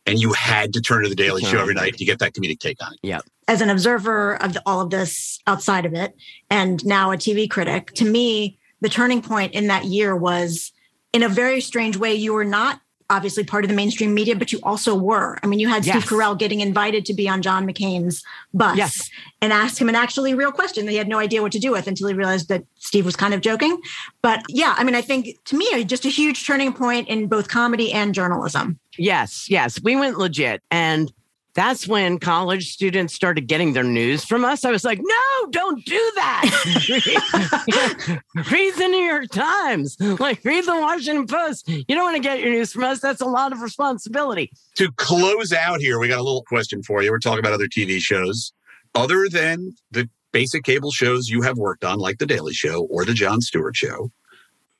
and 0.05 0.19
you 0.19 0.33
had 0.33 0.73
to 0.73 0.81
turn 0.81 1.03
to 1.03 1.09
the 1.09 1.15
Daily 1.15 1.43
Show 1.43 1.59
every 1.59 1.75
night 1.75 1.95
to 1.97 2.05
get 2.05 2.19
that 2.19 2.33
comedic 2.33 2.59
take 2.59 2.83
on 2.83 2.93
it. 2.93 2.99
Yeah. 3.03 3.19
As 3.47 3.61
an 3.61 3.69
observer 3.69 4.41
of 4.41 4.53
the, 4.53 4.63
all 4.65 4.81
of 4.81 4.89
this 4.89 5.39
outside 5.45 5.85
of 5.85 5.93
it 5.93 6.15
and 6.49 6.83
now 6.85 7.11
a 7.11 7.17
TV 7.17 7.49
critic, 7.49 7.91
to 7.93 8.05
me, 8.05 8.57
the 8.81 8.89
turning 8.89 9.21
point 9.21 9.53
in 9.53 9.67
that 9.67 9.85
year 9.85 10.15
was 10.15 10.71
in 11.13 11.21
a 11.21 11.29
very 11.29 11.61
strange 11.61 11.97
way. 11.97 12.15
You 12.15 12.33
were 12.33 12.45
not 12.45 12.81
obviously 13.11 13.43
part 13.43 13.63
of 13.63 13.69
the 13.69 13.75
mainstream 13.75 14.13
media, 14.13 14.35
but 14.35 14.51
you 14.51 14.59
also 14.63 14.95
were. 14.95 15.37
I 15.43 15.47
mean, 15.47 15.59
you 15.59 15.67
had 15.67 15.83
Steve 15.83 15.95
Yes. 15.95 16.05
Carell 16.07 16.39
getting 16.39 16.61
invited 16.61 17.05
to 17.05 17.13
be 17.13 17.27
on 17.29 17.41
John 17.41 17.67
McCain's 17.67 18.23
bus 18.53 18.77
Yes. 18.77 19.09
and 19.41 19.51
ask 19.51 19.79
him 19.79 19.89
an 19.89 19.95
actually 19.95 20.33
real 20.33 20.51
question 20.51 20.85
that 20.85 20.91
he 20.91 20.97
had 20.97 21.09
no 21.09 21.19
idea 21.19 21.41
what 21.41 21.51
to 21.51 21.59
do 21.59 21.71
with 21.71 21.87
until 21.87 22.07
he 22.07 22.13
realized 22.13 22.47
that 22.47 22.63
Steve 22.79 23.05
was 23.05 23.15
kind 23.15 23.33
of 23.33 23.41
joking. 23.41 23.79
But 24.21 24.41
yeah, 24.47 24.73
I 24.77 24.83
mean, 24.85 24.95
I 24.95 25.01
think 25.01 25.37
to 25.45 25.57
me, 25.57 25.83
just 25.83 26.05
a 26.05 26.09
huge 26.09 26.47
turning 26.47 26.73
point 26.73 27.09
in 27.09 27.27
both 27.27 27.49
comedy 27.49 27.91
and 27.91 28.15
journalism. 28.15 28.79
Yes, 28.97 29.49
yes, 29.49 29.79
we 29.83 29.95
went 29.95 30.17
legit. 30.17 30.63
And 30.71 31.11
that's 31.53 31.87
when 31.87 32.17
college 32.17 32.71
students 32.71 33.13
started 33.13 33.47
getting 33.47 33.73
their 33.73 33.83
news 33.83 34.23
from 34.23 34.45
us. 34.45 34.63
I 34.63 34.71
was 34.71 34.85
like, 34.85 34.99
no, 35.01 35.47
don't 35.49 35.83
do 35.85 36.11
that. 36.15 38.21
read 38.51 38.73
the 38.75 38.87
New 38.87 39.03
York 39.03 39.29
Times, 39.31 39.97
like 40.19 40.43
read 40.45 40.65
the 40.65 40.75
Washington 40.75 41.27
Post. 41.27 41.67
You 41.67 41.83
don't 41.89 42.03
want 42.03 42.15
to 42.15 42.21
get 42.21 42.39
your 42.39 42.51
news 42.51 42.71
from 42.71 42.85
us. 42.85 43.01
That's 43.01 43.21
a 43.21 43.25
lot 43.25 43.51
of 43.51 43.61
responsibility. 43.61 44.51
To 44.75 44.91
close 44.93 45.51
out 45.51 45.81
here, 45.81 45.99
we 45.99 46.07
got 46.07 46.19
a 46.19 46.23
little 46.23 46.43
question 46.43 46.83
for 46.83 47.03
you. 47.03 47.11
We're 47.11 47.19
talking 47.19 47.39
about 47.39 47.53
other 47.53 47.67
TV 47.67 47.99
shows. 47.99 48.53
Other 48.95 49.27
than 49.29 49.73
the 49.91 50.09
basic 50.31 50.63
cable 50.63 50.91
shows 50.91 51.29
you 51.29 51.41
have 51.41 51.57
worked 51.57 51.83
on, 51.83 51.99
like 51.99 52.19
The 52.19 52.25
Daily 52.25 52.53
Show 52.53 52.87
or 52.89 53.03
The 53.05 53.13
Jon 53.13 53.41
Stewart 53.41 53.75
Show, 53.75 54.11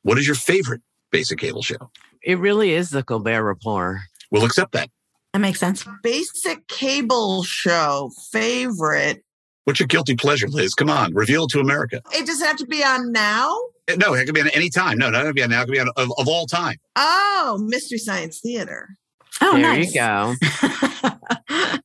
what 0.03 0.17
is 0.17 0.25
your 0.25 0.35
favorite 0.35 0.81
basic 1.11 1.39
cable 1.39 1.61
show? 1.61 1.91
It 2.23 2.39
really 2.39 2.71
is 2.71 2.91
the 2.91 3.03
Colbert 3.03 3.43
Report. 3.43 3.97
We'll 4.31 4.45
accept 4.45 4.71
that. 4.73 4.89
That 5.33 5.39
makes 5.39 5.59
sense. 5.59 5.85
Basic 6.03 6.67
cable 6.67 7.43
show 7.43 8.11
favorite. 8.31 9.23
What's 9.63 9.79
your 9.79 9.87
guilty 9.87 10.15
pleasure, 10.15 10.47
Lizz? 10.47 10.73
Come 10.73 10.89
on, 10.89 11.13
reveal 11.13 11.45
it 11.45 11.51
to 11.51 11.59
America. 11.59 12.01
It 12.11 12.25
doesn't 12.25 12.45
have 12.45 12.57
to 12.57 12.65
be 12.65 12.83
on 12.83 13.11
now. 13.11 13.55
Eh, 13.87 13.95
No, 13.95 14.13
it 14.13 14.25
could 14.25 14.33
be 14.35 14.41
on 14.41 14.49
any 14.49 14.69
time. 14.69 14.97
No, 14.97 15.09
not 15.09 15.21
gonna 15.21 15.33
be 15.33 15.43
on 15.43 15.51
now. 15.51 15.61
It 15.61 15.65
could 15.65 15.71
be 15.73 15.79
on 15.79 15.89
of, 15.95 16.11
of 16.17 16.27
all 16.27 16.47
time. 16.47 16.77
Oh, 16.95 17.59
Mystery 17.67 17.97
Science 17.99 18.39
Theater. 18.41 18.89
Oh, 19.39 19.53
there 19.53 19.61
nice. 19.61 19.93
you 19.93 19.99
go. 20.01 20.33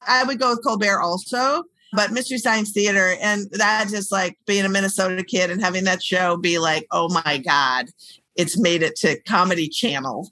I 0.08 0.24
would 0.26 0.38
go 0.40 0.50
with 0.50 0.64
Colbert 0.64 1.00
also, 1.00 1.64
but 1.92 2.10
Mystery 2.12 2.38
Science 2.38 2.72
Theater, 2.72 3.14
and 3.20 3.46
that 3.52 3.88
just 3.90 4.10
like 4.10 4.36
being 4.46 4.64
a 4.64 4.68
Minnesota 4.68 5.22
kid 5.22 5.50
and 5.50 5.60
having 5.62 5.84
that 5.84 6.02
show 6.02 6.36
be 6.36 6.58
like, 6.58 6.86
oh 6.90 7.08
my 7.24 7.38
God, 7.38 7.86
it's 8.34 8.58
made 8.58 8.82
it 8.82 8.96
to 8.96 9.20
Comedy 9.22 9.68
Channel 9.68 10.30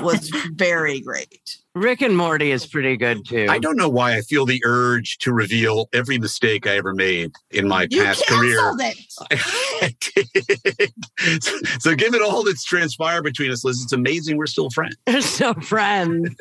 was 0.00 0.28
very 0.54 1.00
great. 1.00 1.58
Rick 1.74 2.02
and 2.02 2.16
Morty 2.16 2.52
is 2.52 2.66
pretty 2.66 2.96
good 2.96 3.26
too. 3.26 3.46
I 3.50 3.58
don't 3.58 3.76
know 3.76 3.88
why 3.88 4.16
I 4.16 4.20
feel 4.20 4.46
the 4.46 4.62
urge 4.64 5.18
to 5.18 5.32
reveal 5.32 5.88
every 5.92 6.18
mistake 6.18 6.66
I 6.66 6.76
ever 6.76 6.94
made 6.94 7.32
in 7.50 7.66
my 7.66 7.88
You 7.90 8.04
past 8.04 8.26
career. 8.28 8.58
it. 8.78 8.96
I 9.82 9.94
did. 10.14 11.42
So, 11.42 11.58
so 11.80 11.94
given 11.96 12.22
all 12.22 12.44
that's 12.44 12.64
transpired 12.64 13.22
between 13.22 13.50
us, 13.50 13.64
Lizz, 13.64 13.82
it's 13.82 13.92
amazing 13.92 14.36
we're 14.36 14.46
still 14.46 14.70
friends. 14.70 14.96
They're 15.06 15.20
so 15.20 15.54
friends. 15.54 16.34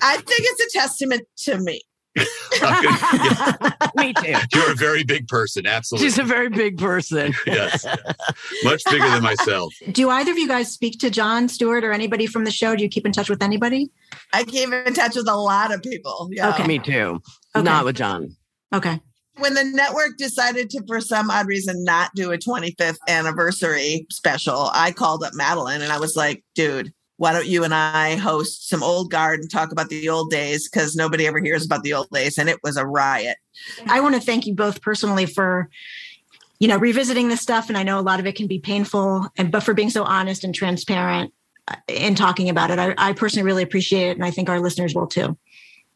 I 0.00 0.16
think 0.16 0.26
it's 0.40 0.74
a 0.74 0.78
testament 0.78 1.22
to 1.38 1.58
me. 1.58 1.82
Me 3.96 4.12
too. 4.14 4.34
You're 4.54 4.70
a 4.72 4.76
very 4.76 5.02
big 5.04 5.26
person, 5.28 5.66
absolutely. 5.66 6.06
She's 6.06 6.18
a 6.18 6.22
very 6.24 6.48
big 6.48 6.78
person. 6.78 7.34
yes, 7.46 7.84
much 8.62 8.82
bigger 8.84 9.08
than 9.08 9.22
myself. 9.22 9.74
Do 9.90 10.10
either 10.10 10.30
of 10.30 10.38
you 10.38 10.46
guys 10.46 10.72
speak 10.72 11.00
to 11.00 11.10
Jon 11.10 11.48
Stewart 11.48 11.82
or 11.82 11.92
anybody 11.92 12.26
from 12.26 12.44
the 12.44 12.50
show? 12.52 12.76
Do 12.76 12.82
you 12.84 12.88
keep 12.88 13.04
in 13.04 13.12
touch 13.12 13.28
with 13.28 13.42
anybody? 13.42 13.90
I 14.32 14.44
keep 14.44 14.72
in 14.72 14.94
touch 14.94 15.16
with 15.16 15.28
a 15.28 15.36
lot 15.36 15.74
of 15.74 15.82
people. 15.82 16.28
Yeah. 16.30 16.50
Okay. 16.50 16.66
Me 16.66 16.78
too. 16.78 17.20
Okay. 17.56 17.64
Not 17.64 17.84
with 17.84 17.96
Jon. 17.96 18.36
Okay. 18.72 19.00
when 19.38 19.54
the 19.54 19.64
network 19.64 20.16
decided 20.16 20.70
to, 20.70 20.82
for 20.86 21.00
some 21.00 21.30
odd 21.30 21.48
reason, 21.48 21.82
not 21.84 22.10
do 22.14 22.30
a 22.30 22.38
25th 22.38 22.96
anniversary 23.08 24.06
special, 24.10 24.70
I 24.72 24.92
called 24.92 25.24
up 25.24 25.32
Madeleine 25.34 25.82
and 25.82 25.92
I 25.92 25.98
was 25.98 26.14
like, 26.14 26.44
dude, 26.54 26.92
why 27.16 27.32
don't 27.32 27.46
you 27.46 27.64
and 27.64 27.74
I 27.74 28.16
host 28.16 28.68
some 28.68 28.82
old 28.82 29.10
guard 29.10 29.40
and 29.40 29.50
talk 29.50 29.70
about 29.70 29.88
the 29.88 30.08
old 30.08 30.30
days? 30.30 30.68
Because 30.68 30.96
nobody 30.96 31.26
ever 31.26 31.38
hears 31.38 31.64
about 31.64 31.82
the 31.82 31.94
old 31.94 32.10
days. 32.10 32.38
And 32.38 32.48
it 32.48 32.58
was 32.62 32.76
a 32.76 32.86
riot. 32.86 33.36
I 33.86 34.00
want 34.00 34.14
to 34.14 34.20
thank 34.20 34.46
you 34.46 34.54
both 34.54 34.82
personally 34.82 35.26
for, 35.26 35.68
you 36.58 36.66
know, 36.66 36.76
revisiting 36.76 37.28
this 37.28 37.40
stuff. 37.40 37.68
And 37.68 37.78
I 37.78 37.84
know 37.84 38.00
a 38.00 38.02
lot 38.02 38.20
of 38.20 38.26
it 38.26 38.34
can 38.34 38.46
be 38.46 38.58
painful, 38.58 39.28
and 39.36 39.52
but 39.52 39.62
for 39.62 39.74
being 39.74 39.90
so 39.90 40.02
honest 40.02 40.44
and 40.44 40.54
transparent 40.54 41.32
uh, 41.68 41.76
in 41.88 42.14
talking 42.14 42.50
about 42.50 42.70
it. 42.70 42.78
I, 42.78 42.94
I 42.98 43.12
personally 43.12 43.46
really 43.46 43.62
appreciate 43.62 44.08
it. 44.08 44.16
And 44.16 44.24
I 44.24 44.30
think 44.30 44.48
our 44.48 44.60
listeners 44.60 44.94
will 44.94 45.06
too. 45.06 45.36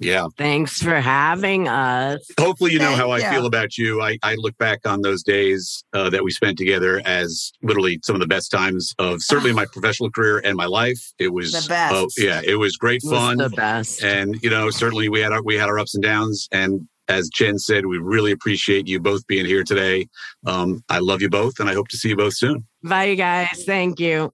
Yeah. 0.00 0.28
Thanks 0.36 0.80
for 0.82 1.00
having 1.00 1.66
us. 1.68 2.20
Hopefully, 2.38 2.72
you 2.72 2.78
know 2.78 2.86
Thank 2.86 2.98
how 3.00 3.10
I 3.10 3.18
you. 3.18 3.30
feel 3.30 3.46
about 3.46 3.76
you. 3.76 4.00
I, 4.00 4.16
I 4.22 4.34
look 4.36 4.56
back 4.58 4.86
on 4.86 5.02
those 5.02 5.22
days 5.22 5.82
uh, 5.92 6.08
that 6.10 6.22
we 6.22 6.30
spent 6.30 6.56
together 6.56 7.02
as 7.04 7.52
literally 7.62 7.98
some 8.04 8.14
of 8.14 8.20
the 8.20 8.28
best 8.28 8.50
times 8.50 8.94
of 8.98 9.22
certainly 9.22 9.52
my 9.52 9.66
professional 9.72 10.10
career 10.10 10.38
and 10.44 10.56
my 10.56 10.66
life. 10.66 11.12
It 11.18 11.32
was 11.32 11.52
The 11.52 11.68
best. 11.68 11.94
Oh, 11.94 12.08
yeah, 12.16 12.40
it 12.44 12.56
was 12.56 12.76
great 12.76 13.02
It 13.02 13.10
was 13.10 13.18
fun. 13.18 13.36
the 13.38 13.48
best. 13.50 14.02
and 14.04 14.36
you 14.42 14.50
know 14.50 14.70
certainly 14.70 15.08
we 15.08 15.20
had 15.20 15.32
our 15.32 15.42
we 15.42 15.56
had 15.56 15.68
our 15.68 15.78
ups 15.78 15.94
and 15.94 16.02
downs 16.02 16.48
and 16.52 16.86
as 17.08 17.28
jen 17.34 17.58
said 17.58 17.86
we 17.86 17.96
really 17.98 18.32
appreciate 18.32 18.86
you 18.86 19.00
both 19.00 19.26
being 19.26 19.46
here 19.46 19.64
today 19.64 20.06
um, 20.46 20.82
i 20.90 20.98
love 20.98 21.22
you 21.22 21.28
both 21.30 21.58
and 21.58 21.68
i 21.70 21.72
hope 21.74 21.88
to 21.88 21.96
see 21.96 22.10
you 22.10 22.16
both 22.16 22.34
soon 22.34 22.66
Bye, 22.84 23.04
you 23.06 23.16
guys. 23.16 23.64
Thank 23.66 23.98
you. 23.98 24.32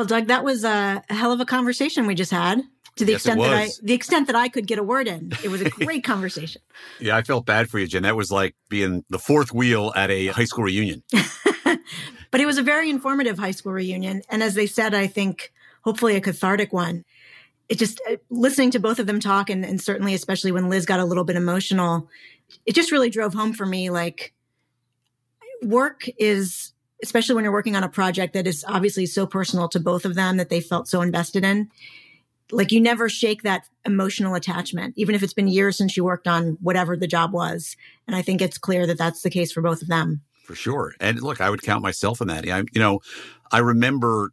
Well, 0.00 0.06
Doug, 0.06 0.28
that 0.28 0.44
was 0.44 0.64
a 0.64 1.04
hell 1.10 1.30
of 1.30 1.40
a 1.40 1.44
conversation 1.44 2.06
we 2.06 2.14
just 2.14 2.30
had. 2.30 2.62
To 2.96 3.04
the 3.04 3.12
Yes, 3.12 3.26
extent 3.26 3.42
that 3.42 3.52
I, 3.52 3.68
the 3.82 3.92
extent 3.92 4.28
that 4.28 4.34
I 4.34 4.48
could 4.48 4.66
get 4.66 4.78
a 4.78 4.82
word 4.82 5.06
in, 5.06 5.30
it 5.44 5.50
was 5.50 5.60
a 5.60 5.68
great 5.68 6.04
conversation. 6.04 6.62
Yeah, 6.98 7.18
I 7.18 7.22
felt 7.22 7.44
bad 7.44 7.68
for 7.68 7.78
you, 7.78 7.86
Jen. 7.86 8.04
That 8.04 8.16
was 8.16 8.32
like 8.32 8.56
being 8.70 9.04
the 9.10 9.18
fourth 9.18 9.52
wheel 9.52 9.92
at 9.94 10.10
a 10.10 10.28
high 10.28 10.46
school 10.46 10.64
reunion. 10.64 11.02
but 12.30 12.40
it 12.40 12.46
was 12.46 12.56
a 12.56 12.62
very 12.62 12.88
informative 12.88 13.38
high 13.38 13.50
school 13.50 13.72
reunion. 13.72 14.22
And 14.30 14.42
as 14.42 14.54
they 14.54 14.66
said, 14.66 14.94
I 14.94 15.06
think 15.06 15.52
hopefully 15.82 16.16
a 16.16 16.20
cathartic 16.22 16.72
one. 16.72 17.04
It 17.68 17.78
just 17.78 18.00
uh, 18.10 18.16
listening 18.30 18.70
to 18.70 18.80
both 18.80 19.00
of 19.00 19.06
them 19.06 19.20
talk, 19.20 19.50
and, 19.50 19.66
and 19.66 19.82
certainly, 19.82 20.14
especially 20.14 20.50
when 20.50 20.70
Lizz 20.70 20.86
got 20.86 21.00
a 21.00 21.04
little 21.04 21.24
bit 21.24 21.36
emotional, 21.36 22.08
it 22.64 22.74
just 22.74 22.90
really 22.90 23.10
drove 23.10 23.34
home 23.34 23.52
for 23.52 23.66
me 23.66 23.90
like 23.90 24.32
work 25.62 26.08
is, 26.18 26.72
especially 27.02 27.34
when 27.34 27.44
you're 27.44 27.52
working 27.52 27.76
on 27.76 27.84
a 27.84 27.88
project 27.88 28.34
that 28.34 28.46
is 28.46 28.64
obviously 28.68 29.06
so 29.06 29.26
personal 29.26 29.68
to 29.68 29.80
both 29.80 30.04
of 30.04 30.14
them 30.14 30.36
that 30.36 30.48
they 30.48 30.60
felt 30.60 30.88
so 30.88 31.02
invested 31.02 31.44
in. 31.44 31.70
Like 32.52 32.72
you 32.72 32.80
never 32.80 33.08
shake 33.08 33.42
that 33.42 33.68
emotional 33.86 34.34
attachment, 34.34 34.94
even 34.96 35.14
if 35.14 35.22
it's 35.22 35.32
been 35.32 35.48
years 35.48 35.78
since 35.78 35.96
you 35.96 36.04
worked 36.04 36.26
on 36.26 36.58
whatever 36.60 36.96
the 36.96 37.06
job 37.06 37.32
was. 37.32 37.76
And 38.06 38.16
I 38.16 38.22
think 38.22 38.42
it's 38.42 38.58
clear 38.58 38.86
that 38.86 38.98
that's 38.98 39.22
the 39.22 39.30
case 39.30 39.52
for 39.52 39.62
both 39.62 39.82
of 39.82 39.88
them. 39.88 40.22
For 40.44 40.56
sure. 40.56 40.94
And 40.98 41.22
look, 41.22 41.40
I 41.40 41.48
would 41.48 41.62
count 41.62 41.82
myself 41.82 42.20
in 42.20 42.26
that. 42.26 42.48
I, 42.48 42.58
you 42.72 42.80
know, 42.80 43.00
I 43.52 43.58
remember 43.58 44.32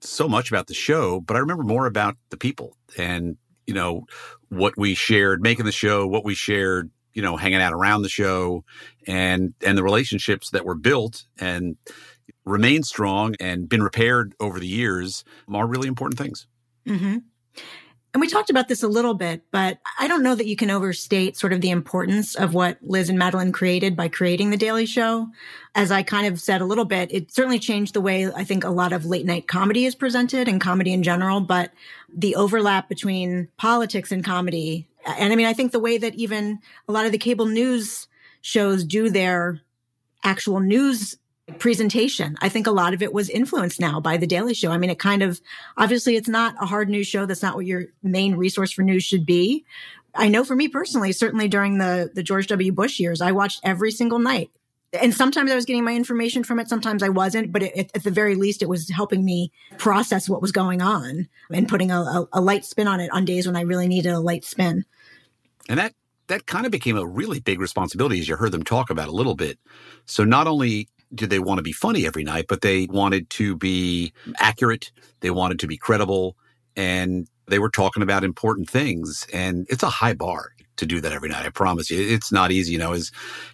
so 0.00 0.28
much 0.28 0.50
about 0.50 0.66
the 0.66 0.74
show, 0.74 1.20
but 1.22 1.36
I 1.36 1.40
remember 1.40 1.62
more 1.62 1.86
about 1.86 2.16
the 2.28 2.36
people 2.36 2.76
and, 2.98 3.38
you 3.66 3.72
know, 3.72 4.04
what 4.50 4.74
we 4.76 4.94
shared 4.94 5.40
making 5.42 5.64
the 5.64 5.72
show, 5.72 6.06
what 6.06 6.24
we 6.24 6.34
shared, 6.34 6.90
you 7.16 7.22
know, 7.22 7.36
hanging 7.36 7.62
out 7.62 7.72
around 7.72 8.02
the 8.02 8.08
show 8.10 8.62
and 9.06 9.54
and 9.64 9.76
the 9.76 9.82
relationships 9.82 10.50
that 10.50 10.66
were 10.66 10.74
built 10.74 11.24
and 11.40 11.76
remain 12.44 12.82
strong 12.82 13.34
and 13.40 13.68
been 13.68 13.82
repaired 13.82 14.34
over 14.38 14.60
the 14.60 14.66
years 14.66 15.24
are 15.52 15.66
really 15.66 15.88
important 15.88 16.18
things. 16.18 16.46
Mm-hmm. 16.86 17.18
And 18.16 18.20
we 18.22 18.28
talked 18.28 18.48
about 18.48 18.68
this 18.68 18.82
a 18.82 18.88
little 18.88 19.12
bit, 19.12 19.42
but 19.50 19.78
I 19.98 20.08
don't 20.08 20.22
know 20.22 20.34
that 20.34 20.46
you 20.46 20.56
can 20.56 20.70
overstate 20.70 21.36
sort 21.36 21.52
of 21.52 21.60
the 21.60 21.70
importance 21.70 22.34
of 22.34 22.54
what 22.54 22.78
Lizz 22.80 23.10
and 23.10 23.18
Madeleine 23.18 23.52
created 23.52 23.94
by 23.94 24.08
creating 24.08 24.48
The 24.48 24.56
Daily 24.56 24.86
Show. 24.86 25.28
As 25.74 25.90
I 25.90 26.02
kind 26.02 26.26
of 26.26 26.40
said 26.40 26.62
a 26.62 26.64
little 26.64 26.86
bit, 26.86 27.12
it 27.12 27.30
certainly 27.30 27.58
changed 27.58 27.92
the 27.92 28.00
way 28.00 28.32
I 28.32 28.42
think 28.42 28.64
a 28.64 28.70
lot 28.70 28.94
of 28.94 29.04
late 29.04 29.26
night 29.26 29.48
comedy 29.48 29.84
is 29.84 29.94
presented 29.94 30.48
and 30.48 30.62
comedy 30.62 30.94
in 30.94 31.02
general, 31.02 31.40
but 31.40 31.72
the 32.14 32.36
overlap 32.36 32.88
between 32.88 33.48
politics 33.58 34.12
and 34.12 34.24
comedy. 34.24 34.88
And 35.06 35.32
I 35.32 35.36
mean, 35.36 35.46
I 35.46 35.52
think 35.52 35.72
the 35.72 35.80
way 35.80 35.98
that 35.98 36.14
even 36.14 36.58
a 36.88 36.92
lot 36.92 37.06
of 37.06 37.12
the 37.12 37.18
cable 37.18 37.46
news 37.46 38.08
shows 38.40 38.84
do 38.84 39.08
their 39.08 39.60
actual 40.24 40.60
news 40.60 41.16
presentation. 41.58 42.36
I 42.40 42.48
think 42.48 42.66
a 42.66 42.72
lot 42.72 42.92
of 42.92 43.02
it 43.02 43.12
was 43.12 43.30
influenced 43.30 43.80
now 43.80 44.00
by 44.00 44.16
the 44.16 44.26
Daily 44.26 44.52
Show. 44.52 44.70
I 44.70 44.78
mean, 44.78 44.90
it 44.90 44.98
kind 44.98 45.22
of 45.22 45.40
obviously 45.76 46.16
it's 46.16 46.28
not 46.28 46.56
a 46.60 46.66
hard 46.66 46.88
news 46.88 47.06
show. 47.06 47.24
That's 47.24 47.42
not 47.42 47.54
what 47.54 47.66
your 47.66 47.84
main 48.02 48.34
resource 48.34 48.72
for 48.72 48.82
news 48.82 49.04
should 49.04 49.24
be. 49.24 49.64
I 50.14 50.28
know 50.28 50.44
for 50.44 50.56
me 50.56 50.68
personally, 50.68 51.12
certainly 51.12 51.46
during 51.46 51.78
the 51.78 52.10
the 52.12 52.22
George 52.22 52.48
W. 52.48 52.72
Bush 52.72 52.98
years, 52.98 53.20
I 53.20 53.32
watched 53.32 53.60
every 53.62 53.92
single 53.92 54.18
night. 54.18 54.50
And 54.92 55.12
sometimes 55.14 55.50
I 55.50 55.54
was 55.54 55.66
getting 55.66 55.84
my 55.84 55.94
information 55.94 56.42
from 56.42 56.58
it, 56.58 56.68
sometimes 56.68 57.02
I 57.02 57.10
wasn't, 57.10 57.52
but 57.52 57.62
it, 57.62 57.90
at 57.94 58.02
the 58.04 58.10
very 58.10 58.34
least, 58.34 58.62
it 58.62 58.68
was 58.68 58.88
helping 58.88 59.24
me 59.24 59.52
process 59.78 60.28
what 60.28 60.40
was 60.40 60.52
going 60.52 60.80
on 60.80 61.28
and 61.50 61.68
putting 61.68 61.90
a, 61.90 62.00
a, 62.00 62.28
a 62.34 62.40
light 62.40 62.64
spin 62.64 62.88
on 62.88 63.00
it 63.00 63.10
on 63.12 63.24
days 63.24 63.46
when 63.46 63.56
I 63.56 63.62
really 63.62 63.88
needed 63.88 64.12
a 64.12 64.20
light 64.20 64.44
spin. 64.44 64.84
And 65.68 65.78
that 65.78 65.94
that 66.28 66.46
kind 66.46 66.66
of 66.66 66.72
became 66.72 66.96
a 66.96 67.06
really 67.06 67.40
big 67.40 67.60
responsibility 67.60 68.18
as 68.18 68.28
you 68.28 68.36
heard 68.36 68.52
them 68.52 68.64
talk 68.64 68.90
about 68.90 69.08
a 69.08 69.12
little 69.12 69.36
bit. 69.36 69.58
So 70.06 70.24
not 70.24 70.46
only 70.46 70.88
did 71.14 71.30
they 71.30 71.38
want 71.38 71.58
to 71.58 71.62
be 71.62 71.72
funny 71.72 72.06
every 72.06 72.24
night, 72.24 72.46
but 72.48 72.62
they 72.62 72.86
wanted 72.86 73.30
to 73.30 73.56
be 73.56 74.12
accurate. 74.38 74.90
They 75.20 75.30
wanted 75.30 75.60
to 75.60 75.66
be 75.66 75.76
credible 75.76 76.36
and 76.74 77.28
they 77.48 77.58
were 77.58 77.70
talking 77.70 78.02
about 78.02 78.24
important 78.24 78.68
things. 78.68 79.26
And 79.32 79.66
it's 79.70 79.84
a 79.84 79.88
high 79.88 80.14
bar 80.14 80.50
to 80.76 80.86
do 80.86 81.00
that 81.00 81.12
every 81.12 81.28
night. 81.28 81.46
I 81.46 81.50
promise 81.50 81.90
you, 81.90 82.00
it's 82.00 82.32
not 82.32 82.50
easy. 82.50 82.72
You 82.72 82.78
know, 82.78 82.92
as 82.92 83.10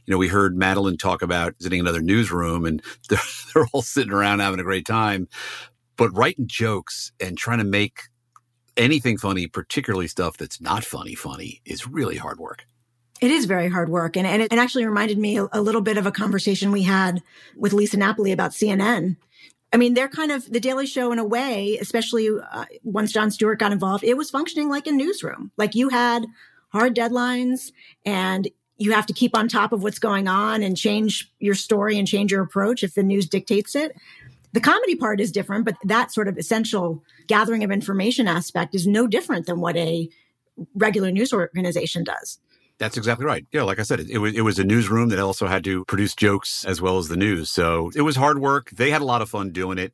you 0.06 0.12
know, 0.12 0.18
we 0.18 0.28
heard 0.28 0.56
Madeleine 0.56 0.96
talk 0.96 1.22
about 1.22 1.54
sitting 1.60 1.78
in 1.78 1.86
another 1.86 2.02
newsroom 2.02 2.64
and 2.64 2.82
they're, 3.08 3.18
they're 3.54 3.66
all 3.72 3.82
sitting 3.82 4.12
around 4.12 4.40
having 4.40 4.60
a 4.60 4.64
great 4.64 4.86
time, 4.86 5.28
but 5.96 6.10
writing 6.16 6.46
jokes 6.46 7.12
and 7.20 7.36
trying 7.36 7.58
to 7.58 7.64
make 7.64 8.00
anything 8.76 9.18
funny, 9.18 9.46
particularly 9.46 10.08
stuff 10.08 10.36
that's 10.36 10.60
not 10.60 10.84
funny, 10.84 11.14
funny 11.14 11.60
is 11.64 11.86
really 11.86 12.16
hard 12.16 12.38
work. 12.38 12.64
It 13.20 13.30
is 13.30 13.44
very 13.44 13.68
hard 13.68 13.88
work. 13.88 14.16
And, 14.16 14.26
and 14.26 14.42
it, 14.42 14.52
actually 14.52 14.84
reminded 14.84 15.16
me 15.16 15.36
a, 15.36 15.60
little 15.60 15.80
bit 15.80 15.96
of 15.96 16.06
a 16.06 16.10
conversation 16.10 16.72
we 16.72 16.82
had 16.82 17.22
with 17.56 17.72
Lisa 17.72 17.96
Napoli 17.96 18.32
about 18.32 18.50
CNN. 18.50 19.16
I 19.72 19.76
mean, 19.76 19.94
they're 19.94 20.08
kind 20.08 20.32
of 20.32 20.50
the 20.50 20.58
Daily 20.58 20.86
Show 20.86 21.12
in 21.12 21.20
a 21.20 21.24
way, 21.24 21.78
especially 21.80 22.28
uh, 22.28 22.64
once 22.82 23.12
Jon 23.12 23.30
Stewart 23.30 23.60
got 23.60 23.70
involved, 23.70 24.02
it 24.02 24.16
was 24.16 24.28
functioning 24.28 24.68
like 24.68 24.88
a 24.88 24.92
newsroom. 24.92 25.52
Like 25.56 25.76
you 25.76 25.88
had 25.88 26.26
hard 26.70 26.96
deadlines 26.96 27.70
and 28.04 28.48
you 28.76 28.90
have 28.92 29.06
to 29.06 29.12
keep 29.12 29.36
on 29.36 29.46
top 29.46 29.72
of 29.72 29.84
what's 29.84 30.00
going 30.00 30.26
on 30.26 30.62
and 30.64 30.76
change 30.76 31.32
your 31.38 31.54
story 31.54 31.98
and 31.98 32.08
change 32.08 32.32
your 32.32 32.42
approach 32.42 32.82
if 32.82 32.94
the 32.94 33.02
news 33.04 33.28
dictates 33.28 33.76
it. 33.76 33.94
The 34.52 34.60
comedy 34.60 34.96
part 34.96 35.20
is 35.20 35.32
different, 35.32 35.64
but 35.64 35.76
that 35.84 36.12
sort 36.12 36.28
of 36.28 36.36
essential 36.36 37.02
gathering 37.26 37.64
of 37.64 37.70
information 37.70 38.28
aspect 38.28 38.74
is 38.74 38.86
no 38.86 39.06
different 39.06 39.46
than 39.46 39.60
what 39.60 39.76
a 39.76 40.08
regular 40.74 41.10
news 41.10 41.32
organization 41.32 42.04
does. 42.04 42.38
That's 42.78 42.96
exactly 42.96 43.24
right. 43.24 43.46
Yeah, 43.52 43.62
like 43.62 43.78
I 43.78 43.82
said, 43.82 44.00
it, 44.00 44.10
it, 44.10 44.18
was 44.18 44.34
it 44.34 44.40
was 44.42 44.58
a 44.58 44.64
newsroom 44.64 45.08
that 45.10 45.18
also 45.18 45.46
had 45.46 45.64
to 45.64 45.84
produce 45.84 46.14
jokes 46.14 46.64
as 46.64 46.80
well 46.80 46.98
as 46.98 47.08
the 47.08 47.16
news. 47.16 47.50
So 47.50 47.90
it 47.94 48.02
was 48.02 48.16
hard 48.16 48.40
work. 48.40 48.70
They 48.70 48.90
had 48.90 49.02
a 49.02 49.06
lot 49.06 49.22
of 49.22 49.30
fun 49.30 49.52
doing 49.52 49.78
it. 49.78 49.92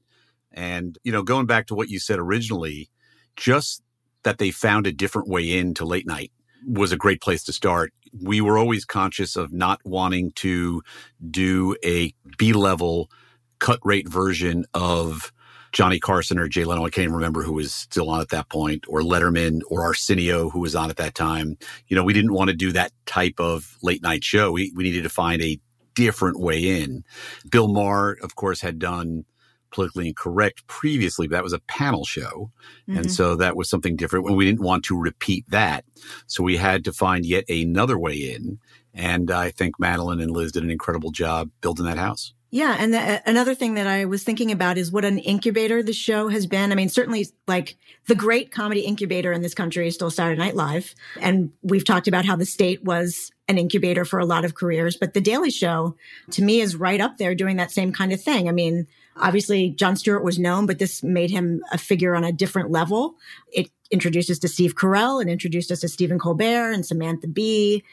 And, 0.53 0.99
you 1.05 1.13
know, 1.13 1.23
going 1.23 1.47
back 1.47 1.67
to 1.67 1.75
what 1.75 1.91
you 1.91 1.99
said 1.99 2.19
originally, 2.19 2.89
just 3.37 3.83
that 4.23 4.39
they 4.39 4.51
found 4.51 4.87
a 4.87 4.93
different 4.93 5.29
way 5.29 5.57
into 5.57 5.85
late 5.85 6.07
night 6.07 6.33
was 6.67 6.91
a 6.91 6.97
great 6.97 7.21
place 7.21 7.45
to 7.45 7.53
start. 7.53 7.93
We 8.23 8.41
were 8.41 8.59
always 8.59 8.85
conscious 8.85 9.37
of 9.37 9.53
not 9.53 9.81
wanting 9.85 10.33
to 10.37 10.83
do 11.31 11.77
a 11.85 12.15
B 12.37 12.53
level 12.53 13.11
cut 13.59 13.81
rate 13.85 14.09
version 14.09 14.65
of 14.75 15.33
Johnny 15.73 15.99
Carson 15.99 16.39
or 16.39 16.49
Jay 16.49 16.65
Leno. 16.65 16.85
I 16.85 16.91
can't 16.91 17.05
even 17.05 17.15
remember 17.15 17.43
who 17.43 17.53
was 17.53 17.75
still 17.75 18.11
on 18.11 18.21
at 18.21 18.31
that 18.31 18.49
point, 18.49 18.85
or 18.89 19.01
Letterman 19.01 19.61
or 19.69 19.83
Arsenio, 19.83 20.49
who 20.51 20.61
was 20.61 20.75
on 20.75 20.91
at 20.91 20.97
that 20.97 21.15
time. 21.15 21.59
You 21.89 21.97
know, 21.97 22.05
we 22.05 22.15
didn't 22.15 22.33
want 22.33 22.49
to 22.49 22.57
do 22.57 22.73
that 22.73 22.93
type 23.07 23.39
of 23.39 23.77
late 23.83 24.03
night 24.03 24.25
show. 24.25 24.51
We, 24.51 24.73
we 24.75 24.85
needed 24.85 25.03
to 25.03 25.11
find 25.11 25.43
a 25.43 25.59
different 25.95 26.41
way 26.41 26.81
in. 26.83 27.05
Bill 27.51 27.69
Maher, 27.69 28.17
of 28.23 28.37
course, 28.37 28.61
had 28.61 28.79
done 28.79 29.25
politically 29.71 30.09
incorrect 30.09 30.67
previously, 30.67 31.27
but 31.27 31.37
that 31.37 31.45
was 31.45 31.53
a 31.53 31.59
panel 31.61 32.05
show. 32.05 32.51
Mm-hmm. 32.89 32.99
And 32.99 33.13
so 33.13 33.37
that 33.37 33.57
was 33.57 33.69
something 33.69 33.97
different 33.97 34.25
when 34.25 34.37
we 34.37 34.47
didn't 34.47 34.63
want 34.63 34.85
to 34.85 34.99
repeat 34.99 35.45
that. 35.51 35.85
So 36.27 36.43
we 36.43 36.57
had 36.57 36.85
to 36.85 36.93
find 36.93 37.27
yet 37.27 37.45
another 37.51 37.99
way 37.99 38.15
in. 38.15 38.59
And 38.95 39.31
I 39.31 39.51
think 39.51 39.79
Madeleine 39.79 40.21
and 40.21 40.31
Lizz 40.31 40.53
did 40.53 40.63
an 40.63 40.71
incredible 40.71 41.11
job 41.11 41.51
building 41.61 41.85
that 41.85 41.99
house. 41.99 42.33
Yeah. 42.51 42.77
And 42.79 42.95
the, 42.95 43.23
another 43.29 43.55
thing 43.55 43.75
that 43.75 43.87
I 43.87 44.07
was 44.07 44.25
thinking 44.25 44.51
about 44.53 44.79
is 44.79 44.91
what 44.91 45.05
an 45.05 45.19
incubator 45.19 45.83
the 45.83 45.93
show 45.93 46.29
has 46.29 46.47
been. 46.47 46.73
I 46.73 46.75
mean, 46.75 46.89
certainly 46.89 47.29
like 47.47 47.77
the 48.07 48.15
great 48.15 48.51
comedy 48.51 48.81
incubator 48.81 49.33
in 49.33 49.43
this 49.43 49.53
country 49.53 49.87
is 49.87 49.95
still 49.95 50.11
Saturday 50.11 50.41
Night 50.41 50.57
Live. 50.57 50.95
And 51.21 51.53
we've 51.63 51.85
talked 51.85 52.09
about 52.09 52.25
how 52.25 52.37
the 52.37 52.47
state 52.47 52.83
was 52.85 53.31
an 53.49 53.59
incubator 53.59 54.05
for 54.05 54.19
a 54.19 54.25
lot 54.25 54.45
of 54.45 54.55
careers, 54.55 54.97
but 54.97 55.15
the 55.15 55.21
Daily 55.21 55.51
Show 55.51 55.97
to 56.33 56.43
me 56.43 56.61
is 56.61 56.77
right 56.77 57.01
up 57.01 57.19
there 57.19 57.35
doing 57.35 57.57
that 57.57 57.71
same 57.71 57.93
kind 57.93 58.13
of 58.13 58.23
thing. 58.23 58.49
I 58.49 58.53
mean, 58.53 58.87
obviously 59.17 59.71
Jon 59.71 59.97
Stewart 59.97 60.25
was 60.25 60.39
known, 60.39 60.67
but 60.67 60.79
this 60.79 61.03
made 61.03 61.31
him 61.31 61.63
a 61.73 61.79
figure 61.79 62.15
on 62.15 62.25
a 62.25 62.33
different 62.33 62.71
level. 62.71 63.15
It 63.53 63.71
introduced 63.91 64.31
us 64.31 64.39
to 64.41 64.49
Steve 64.49 64.75
Carell 64.75 65.21
and 65.21 65.31
introduced 65.31 65.71
us 65.71 65.81
to 65.81 65.89
Stephen 65.89 66.19
Colbert 66.19 66.73
and 66.73 66.85
Samantha 66.85 67.27
Bee 67.27 67.85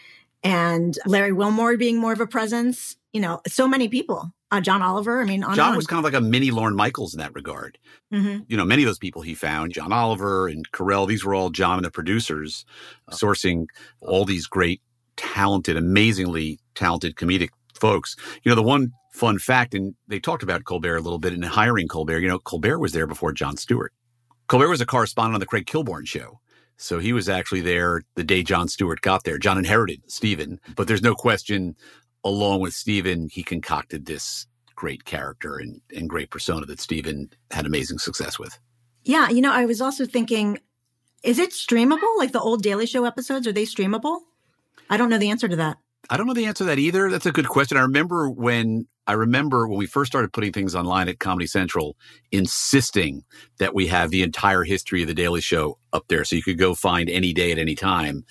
and 0.43 0.97
Larry 1.05 1.31
Wilmore 1.31 1.77
being 1.77 1.97
more 1.97 2.13
of 2.13 2.21
a 2.21 2.27
presence. 2.27 2.95
You 3.13 3.21
know, 3.21 3.41
so 3.47 3.67
many 3.67 3.87
people 3.87 4.33
uh, 4.57 4.61
John 4.61 4.81
Oliver. 4.81 5.21
I 5.21 5.25
mean, 5.25 5.43
Jon 5.53 5.75
was 5.75 5.87
kind 5.87 5.99
of 5.99 6.03
like 6.03 6.19
a 6.19 6.23
mini 6.23 6.51
Lorne 6.51 6.75
Michaels 6.75 7.13
in 7.13 7.19
that 7.19 7.33
regard. 7.33 7.77
Mm-hmm. 8.13 8.43
You 8.47 8.57
know, 8.57 8.65
many 8.65 8.83
of 8.83 8.87
those 8.87 8.97
people 8.97 9.21
he 9.21 9.33
found, 9.33 9.73
John 9.73 9.91
Oliver 9.91 10.47
and 10.47 10.69
Carell, 10.71 11.07
these 11.07 11.23
were 11.23 11.33
all 11.33 11.49
Jon 11.49 11.77
and 11.77 11.85
the 11.85 11.91
producers 11.91 12.65
uh, 13.07 13.13
sourcing 13.13 13.65
all 14.01 14.25
these 14.25 14.47
great, 14.47 14.81
talented, 15.17 15.77
amazingly 15.77 16.59
talented 16.75 17.15
comedic 17.15 17.49
folks. 17.73 18.15
You 18.43 18.49
know, 18.49 18.55
the 18.55 18.63
one 18.63 18.91
fun 19.11 19.39
fact, 19.39 19.73
and 19.73 19.95
they 20.07 20.19
talked 20.19 20.43
about 20.43 20.65
Colbert 20.65 20.97
a 20.97 21.01
little 21.01 21.19
bit 21.19 21.33
in 21.33 21.41
hiring 21.41 21.87
Colbert. 21.87 22.19
You 22.19 22.27
know, 22.27 22.39
Colbert 22.39 22.79
was 22.79 22.91
there 22.91 23.07
before 23.07 23.31
Jon 23.31 23.57
Stewart. 23.57 23.93
Colbert 24.47 24.69
was 24.69 24.81
a 24.81 24.85
correspondent 24.85 25.35
on 25.35 25.39
the 25.39 25.45
Craig 25.45 25.65
Kilborn 25.65 26.05
show. 26.05 26.39
So 26.77 26.99
he 26.99 27.13
was 27.13 27.29
actually 27.29 27.61
there 27.61 28.01
the 28.15 28.23
day 28.23 28.43
Jon 28.43 28.67
Stewart 28.67 29.01
got 29.01 29.23
there. 29.23 29.37
Jon 29.37 29.57
inherited 29.57 30.01
Stephen, 30.07 30.59
but 30.75 30.87
there's 30.87 31.01
no 31.01 31.15
question 31.15 31.75
along 32.25 32.59
with 32.59 32.73
Stephen, 32.73 33.29
he 33.31 33.43
concocted 33.43 34.05
this 34.05 34.47
great 34.75 35.05
character 35.05 35.55
and, 35.55 35.79
and 35.95 36.09
great 36.09 36.31
persona 36.31 36.65
that 36.65 36.81
Stephen 36.81 37.29
had 37.51 37.65
amazing 37.65 37.99
success 37.99 38.37
with. 38.37 38.59
Yeah, 39.03 39.29
you 39.29 39.41
know, 39.41 39.53
I 39.53 39.65
was 39.65 39.79
also 39.79 40.05
thinking, 40.05 40.59
is 41.23 41.39
it 41.39 41.51
streamable? 41.51 42.17
Like 42.17 42.33
the 42.33 42.41
old 42.41 42.63
Daily 42.63 42.87
Show 42.87 43.05
episodes, 43.05 43.47
are 43.47 43.53
they 43.53 43.63
streamable? 43.63 44.19
I 44.89 44.97
don't 44.97 45.09
know 45.09 45.17
the 45.17 45.29
answer 45.29 45.47
to 45.47 45.55
that. 45.55 45.77
I 46.09 46.17
don't 46.17 46.27
know 46.27 46.33
the 46.33 46.45
answer 46.45 46.63
to 46.63 46.65
that 46.65 46.79
either. 46.79 47.09
That's 47.09 47.25
a 47.25 47.31
good 47.31 47.47
question. 47.47 47.77
I 47.77 47.81
remember 47.81 48.29
when 48.29 48.87
I 49.07 49.13
remember 49.13 49.67
when 49.67 49.77
we 49.77 49.85
first 49.85 50.11
started 50.11 50.33
putting 50.33 50.51
things 50.51 50.75
online 50.75 51.07
at 51.07 51.19
Comedy 51.19 51.47
Central, 51.47 51.95
insisting 52.31 53.23
that 53.59 53.73
we 53.73 53.87
have 53.87 54.09
the 54.09 54.23
entire 54.23 54.63
history 54.63 55.01
of 55.01 55.07
the 55.07 55.13
Daily 55.13 55.41
Show 55.41 55.77
up 55.93 56.07
there, 56.07 56.23
so 56.23 56.35
you 56.35 56.43
could 56.43 56.59
go 56.59 56.75
find 56.75 57.09
any 57.09 57.33
day 57.33 57.51
at 57.51 57.57
any 57.57 57.75
time. 57.75 58.23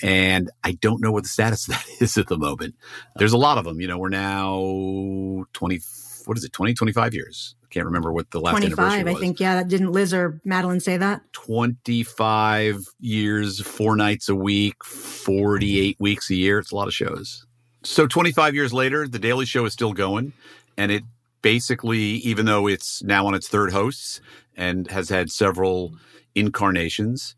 And 0.00 0.50
I 0.64 0.72
don't 0.72 1.02
know 1.02 1.12
what 1.12 1.24
the 1.24 1.28
status 1.28 1.68
of 1.68 1.74
that 1.74 1.86
is 2.00 2.16
at 2.16 2.28
the 2.28 2.38
moment. 2.38 2.74
There's 3.16 3.32
a 3.32 3.38
lot 3.38 3.58
of 3.58 3.64
them. 3.64 3.80
You 3.80 3.88
know, 3.88 3.98
we're 3.98 4.08
now 4.08 5.44
20, 5.52 5.80
what 6.24 6.38
is 6.38 6.44
it, 6.44 6.52
20, 6.52 6.74
25 6.74 7.14
years. 7.14 7.54
I 7.64 7.68
can't 7.68 7.86
remember 7.86 8.12
what 8.12 8.30
the 8.30 8.40
last 8.40 8.58
25, 8.58 9.06
I 9.06 9.14
think. 9.14 9.40
Yeah. 9.40 9.56
That 9.56 9.68
didn't 9.68 9.92
Lizz 9.92 10.14
or 10.14 10.40
Madeleine 10.44 10.80
say 10.80 10.96
that? 10.96 11.22
25 11.32 12.84
years, 13.00 13.60
four 13.60 13.96
nights 13.96 14.28
a 14.28 14.34
week, 14.34 14.82
48 14.84 15.96
weeks 15.98 16.30
a 16.30 16.34
year. 16.34 16.58
It's 16.58 16.70
a 16.70 16.76
lot 16.76 16.88
of 16.88 16.94
shows. 16.94 17.46
So 17.84 18.06
25 18.06 18.54
years 18.54 18.72
later, 18.72 19.08
The 19.08 19.18
Daily 19.18 19.44
Show 19.44 19.64
is 19.64 19.72
still 19.72 19.92
going. 19.92 20.32
And 20.76 20.90
it 20.90 21.02
basically, 21.42 21.98
even 21.98 22.46
though 22.46 22.66
it's 22.66 23.02
now 23.02 23.26
on 23.26 23.34
its 23.34 23.48
third 23.48 23.72
hosts 23.72 24.20
and 24.56 24.88
has 24.90 25.08
had 25.08 25.30
several 25.30 25.94
incarnations, 26.34 27.34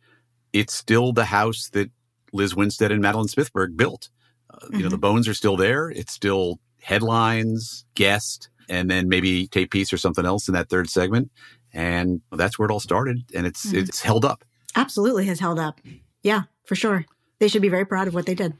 it's 0.52 0.74
still 0.74 1.12
the 1.12 1.24
house 1.24 1.68
that 1.72 1.90
Lizz 2.34 2.54
Winstead 2.54 2.92
and 2.92 3.00
Madeleine 3.00 3.28
Smithberg 3.28 3.76
built. 3.76 4.10
Uh, 4.50 4.58
mm-hmm. 4.58 4.76
You 4.76 4.82
know, 4.82 4.88
the 4.90 4.96
mm-hmm. 4.96 5.00
bones 5.00 5.28
are 5.28 5.34
still 5.34 5.56
there. 5.56 5.88
It's 5.88 6.12
still 6.12 6.58
headlines, 6.82 7.86
guest, 7.94 8.50
and 8.68 8.90
then 8.90 9.08
maybe 9.08 9.46
tape 9.46 9.70
piece 9.70 9.92
or 9.92 9.96
something 9.96 10.26
else 10.26 10.48
in 10.48 10.54
that 10.54 10.68
third 10.68 10.90
segment. 10.90 11.30
And 11.72 12.20
that's 12.30 12.58
where 12.58 12.68
it 12.68 12.72
all 12.72 12.80
started. 12.80 13.22
And 13.34 13.46
it's, 13.46 13.66
mm-hmm. 13.66 13.78
it's 13.78 14.02
held 14.02 14.24
up. 14.24 14.44
Absolutely 14.76 15.24
has 15.26 15.40
held 15.40 15.58
up. 15.58 15.80
Yeah, 16.22 16.42
for 16.64 16.74
sure. 16.74 17.06
They 17.38 17.48
should 17.48 17.62
be 17.62 17.68
very 17.68 17.84
proud 17.84 18.08
of 18.08 18.14
what 18.14 18.26
they 18.26 18.34
did. 18.34 18.54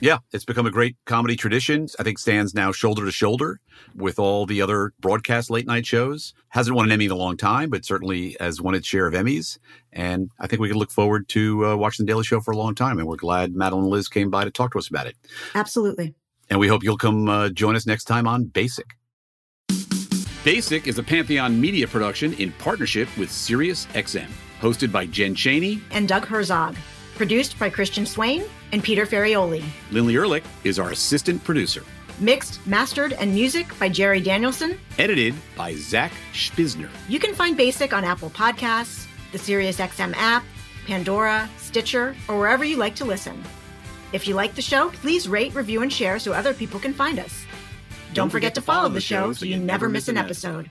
Yeah, 0.00 0.18
it's 0.32 0.44
become 0.44 0.66
a 0.66 0.70
great 0.70 0.96
comedy 1.06 1.36
tradition. 1.36 1.88
I 1.98 2.02
think 2.02 2.18
stands 2.18 2.54
now 2.54 2.70
shoulder 2.70 3.04
to 3.04 3.12
shoulder 3.12 3.60
with 3.94 4.18
all 4.18 4.44
the 4.44 4.60
other 4.60 4.92
broadcast 5.00 5.50
late 5.50 5.66
night 5.66 5.86
shows. 5.86 6.34
Hasn't 6.48 6.76
won 6.76 6.84
an 6.84 6.92
Emmy 6.92 7.06
in 7.06 7.10
a 7.10 7.16
long 7.16 7.36
time, 7.36 7.70
but 7.70 7.84
certainly 7.84 8.36
has 8.38 8.60
won 8.60 8.74
its 8.74 8.86
share 8.86 9.06
of 9.06 9.14
Emmys. 9.14 9.58
And 9.92 10.30
I 10.38 10.46
think 10.46 10.60
we 10.60 10.68
can 10.68 10.78
look 10.78 10.90
forward 10.90 11.28
to 11.30 11.66
uh, 11.66 11.76
watching 11.76 12.04
The 12.04 12.12
Daily 12.12 12.24
Show 12.24 12.40
for 12.40 12.50
a 12.50 12.56
long 12.56 12.74
time. 12.74 12.98
And 12.98 13.08
we're 13.08 13.16
glad 13.16 13.54
Madeleine 13.54 13.88
Lizz 13.88 14.08
came 14.08 14.30
by 14.30 14.44
to 14.44 14.50
talk 14.50 14.72
to 14.72 14.78
us 14.78 14.88
about 14.88 15.06
it. 15.06 15.16
Absolutely. 15.54 16.14
And 16.50 16.60
we 16.60 16.68
hope 16.68 16.82
you'll 16.84 16.98
come 16.98 17.28
uh, 17.28 17.48
join 17.48 17.74
us 17.74 17.86
next 17.86 18.04
time 18.04 18.26
on 18.26 18.44
Basic. 18.44 18.86
Basic 20.44 20.86
is 20.86 20.98
a 20.98 21.02
Pantheon 21.02 21.60
media 21.60 21.88
production 21.88 22.32
in 22.34 22.52
partnership 22.52 23.08
with 23.18 23.30
SiriusXM, 23.30 24.28
hosted 24.60 24.92
by 24.92 25.06
Jen 25.06 25.34
Chaney 25.34 25.80
and 25.90 26.06
Doug 26.06 26.24
Herzog. 26.24 26.76
Produced 27.16 27.58
by 27.58 27.70
Christian 27.70 28.04
Swain 28.04 28.44
and 28.72 28.84
Peter 28.84 29.06
Ferrioli. 29.06 29.64
Lindley 29.90 30.16
Ehrlich 30.16 30.44
is 30.64 30.78
our 30.78 30.90
assistant 30.90 31.42
producer. 31.42 31.82
Mixed, 32.20 32.64
mastered, 32.66 33.14
and 33.14 33.32
music 33.32 33.66
by 33.78 33.88
Jerry 33.88 34.20
Danielson. 34.20 34.78
Edited 34.98 35.34
by 35.56 35.74
Zach 35.76 36.12
Spisner. 36.34 36.90
You 37.08 37.18
can 37.18 37.34
find 37.34 37.56
Basic 37.56 37.94
on 37.94 38.04
Apple 38.04 38.28
Podcasts, 38.30 39.06
the 39.32 39.38
SiriusXM 39.38 40.14
app, 40.16 40.44
Pandora, 40.86 41.48
Stitcher, 41.56 42.14
or 42.28 42.38
wherever 42.38 42.64
you 42.64 42.76
like 42.76 42.94
to 42.96 43.06
listen. 43.06 43.42
If 44.12 44.28
you 44.28 44.34
like 44.34 44.54
the 44.54 44.62
show, 44.62 44.90
please 44.90 45.26
rate, 45.26 45.54
review, 45.54 45.80
and 45.82 45.92
share 45.92 46.18
so 46.18 46.32
other 46.32 46.52
people 46.52 46.78
can 46.78 46.92
find 46.92 47.18
us. 47.18 47.44
Don't, 48.08 48.14
Don't 48.14 48.30
forget, 48.30 48.50
forget, 48.50 48.54
to 48.56 48.60
follow, 48.60 48.80
follow 48.82 48.94
the 48.94 49.00
show 49.00 49.32
so 49.32 49.46
you 49.46 49.56
never 49.56 49.88
miss 49.88 50.08
an 50.08 50.16
episode. 50.18 50.70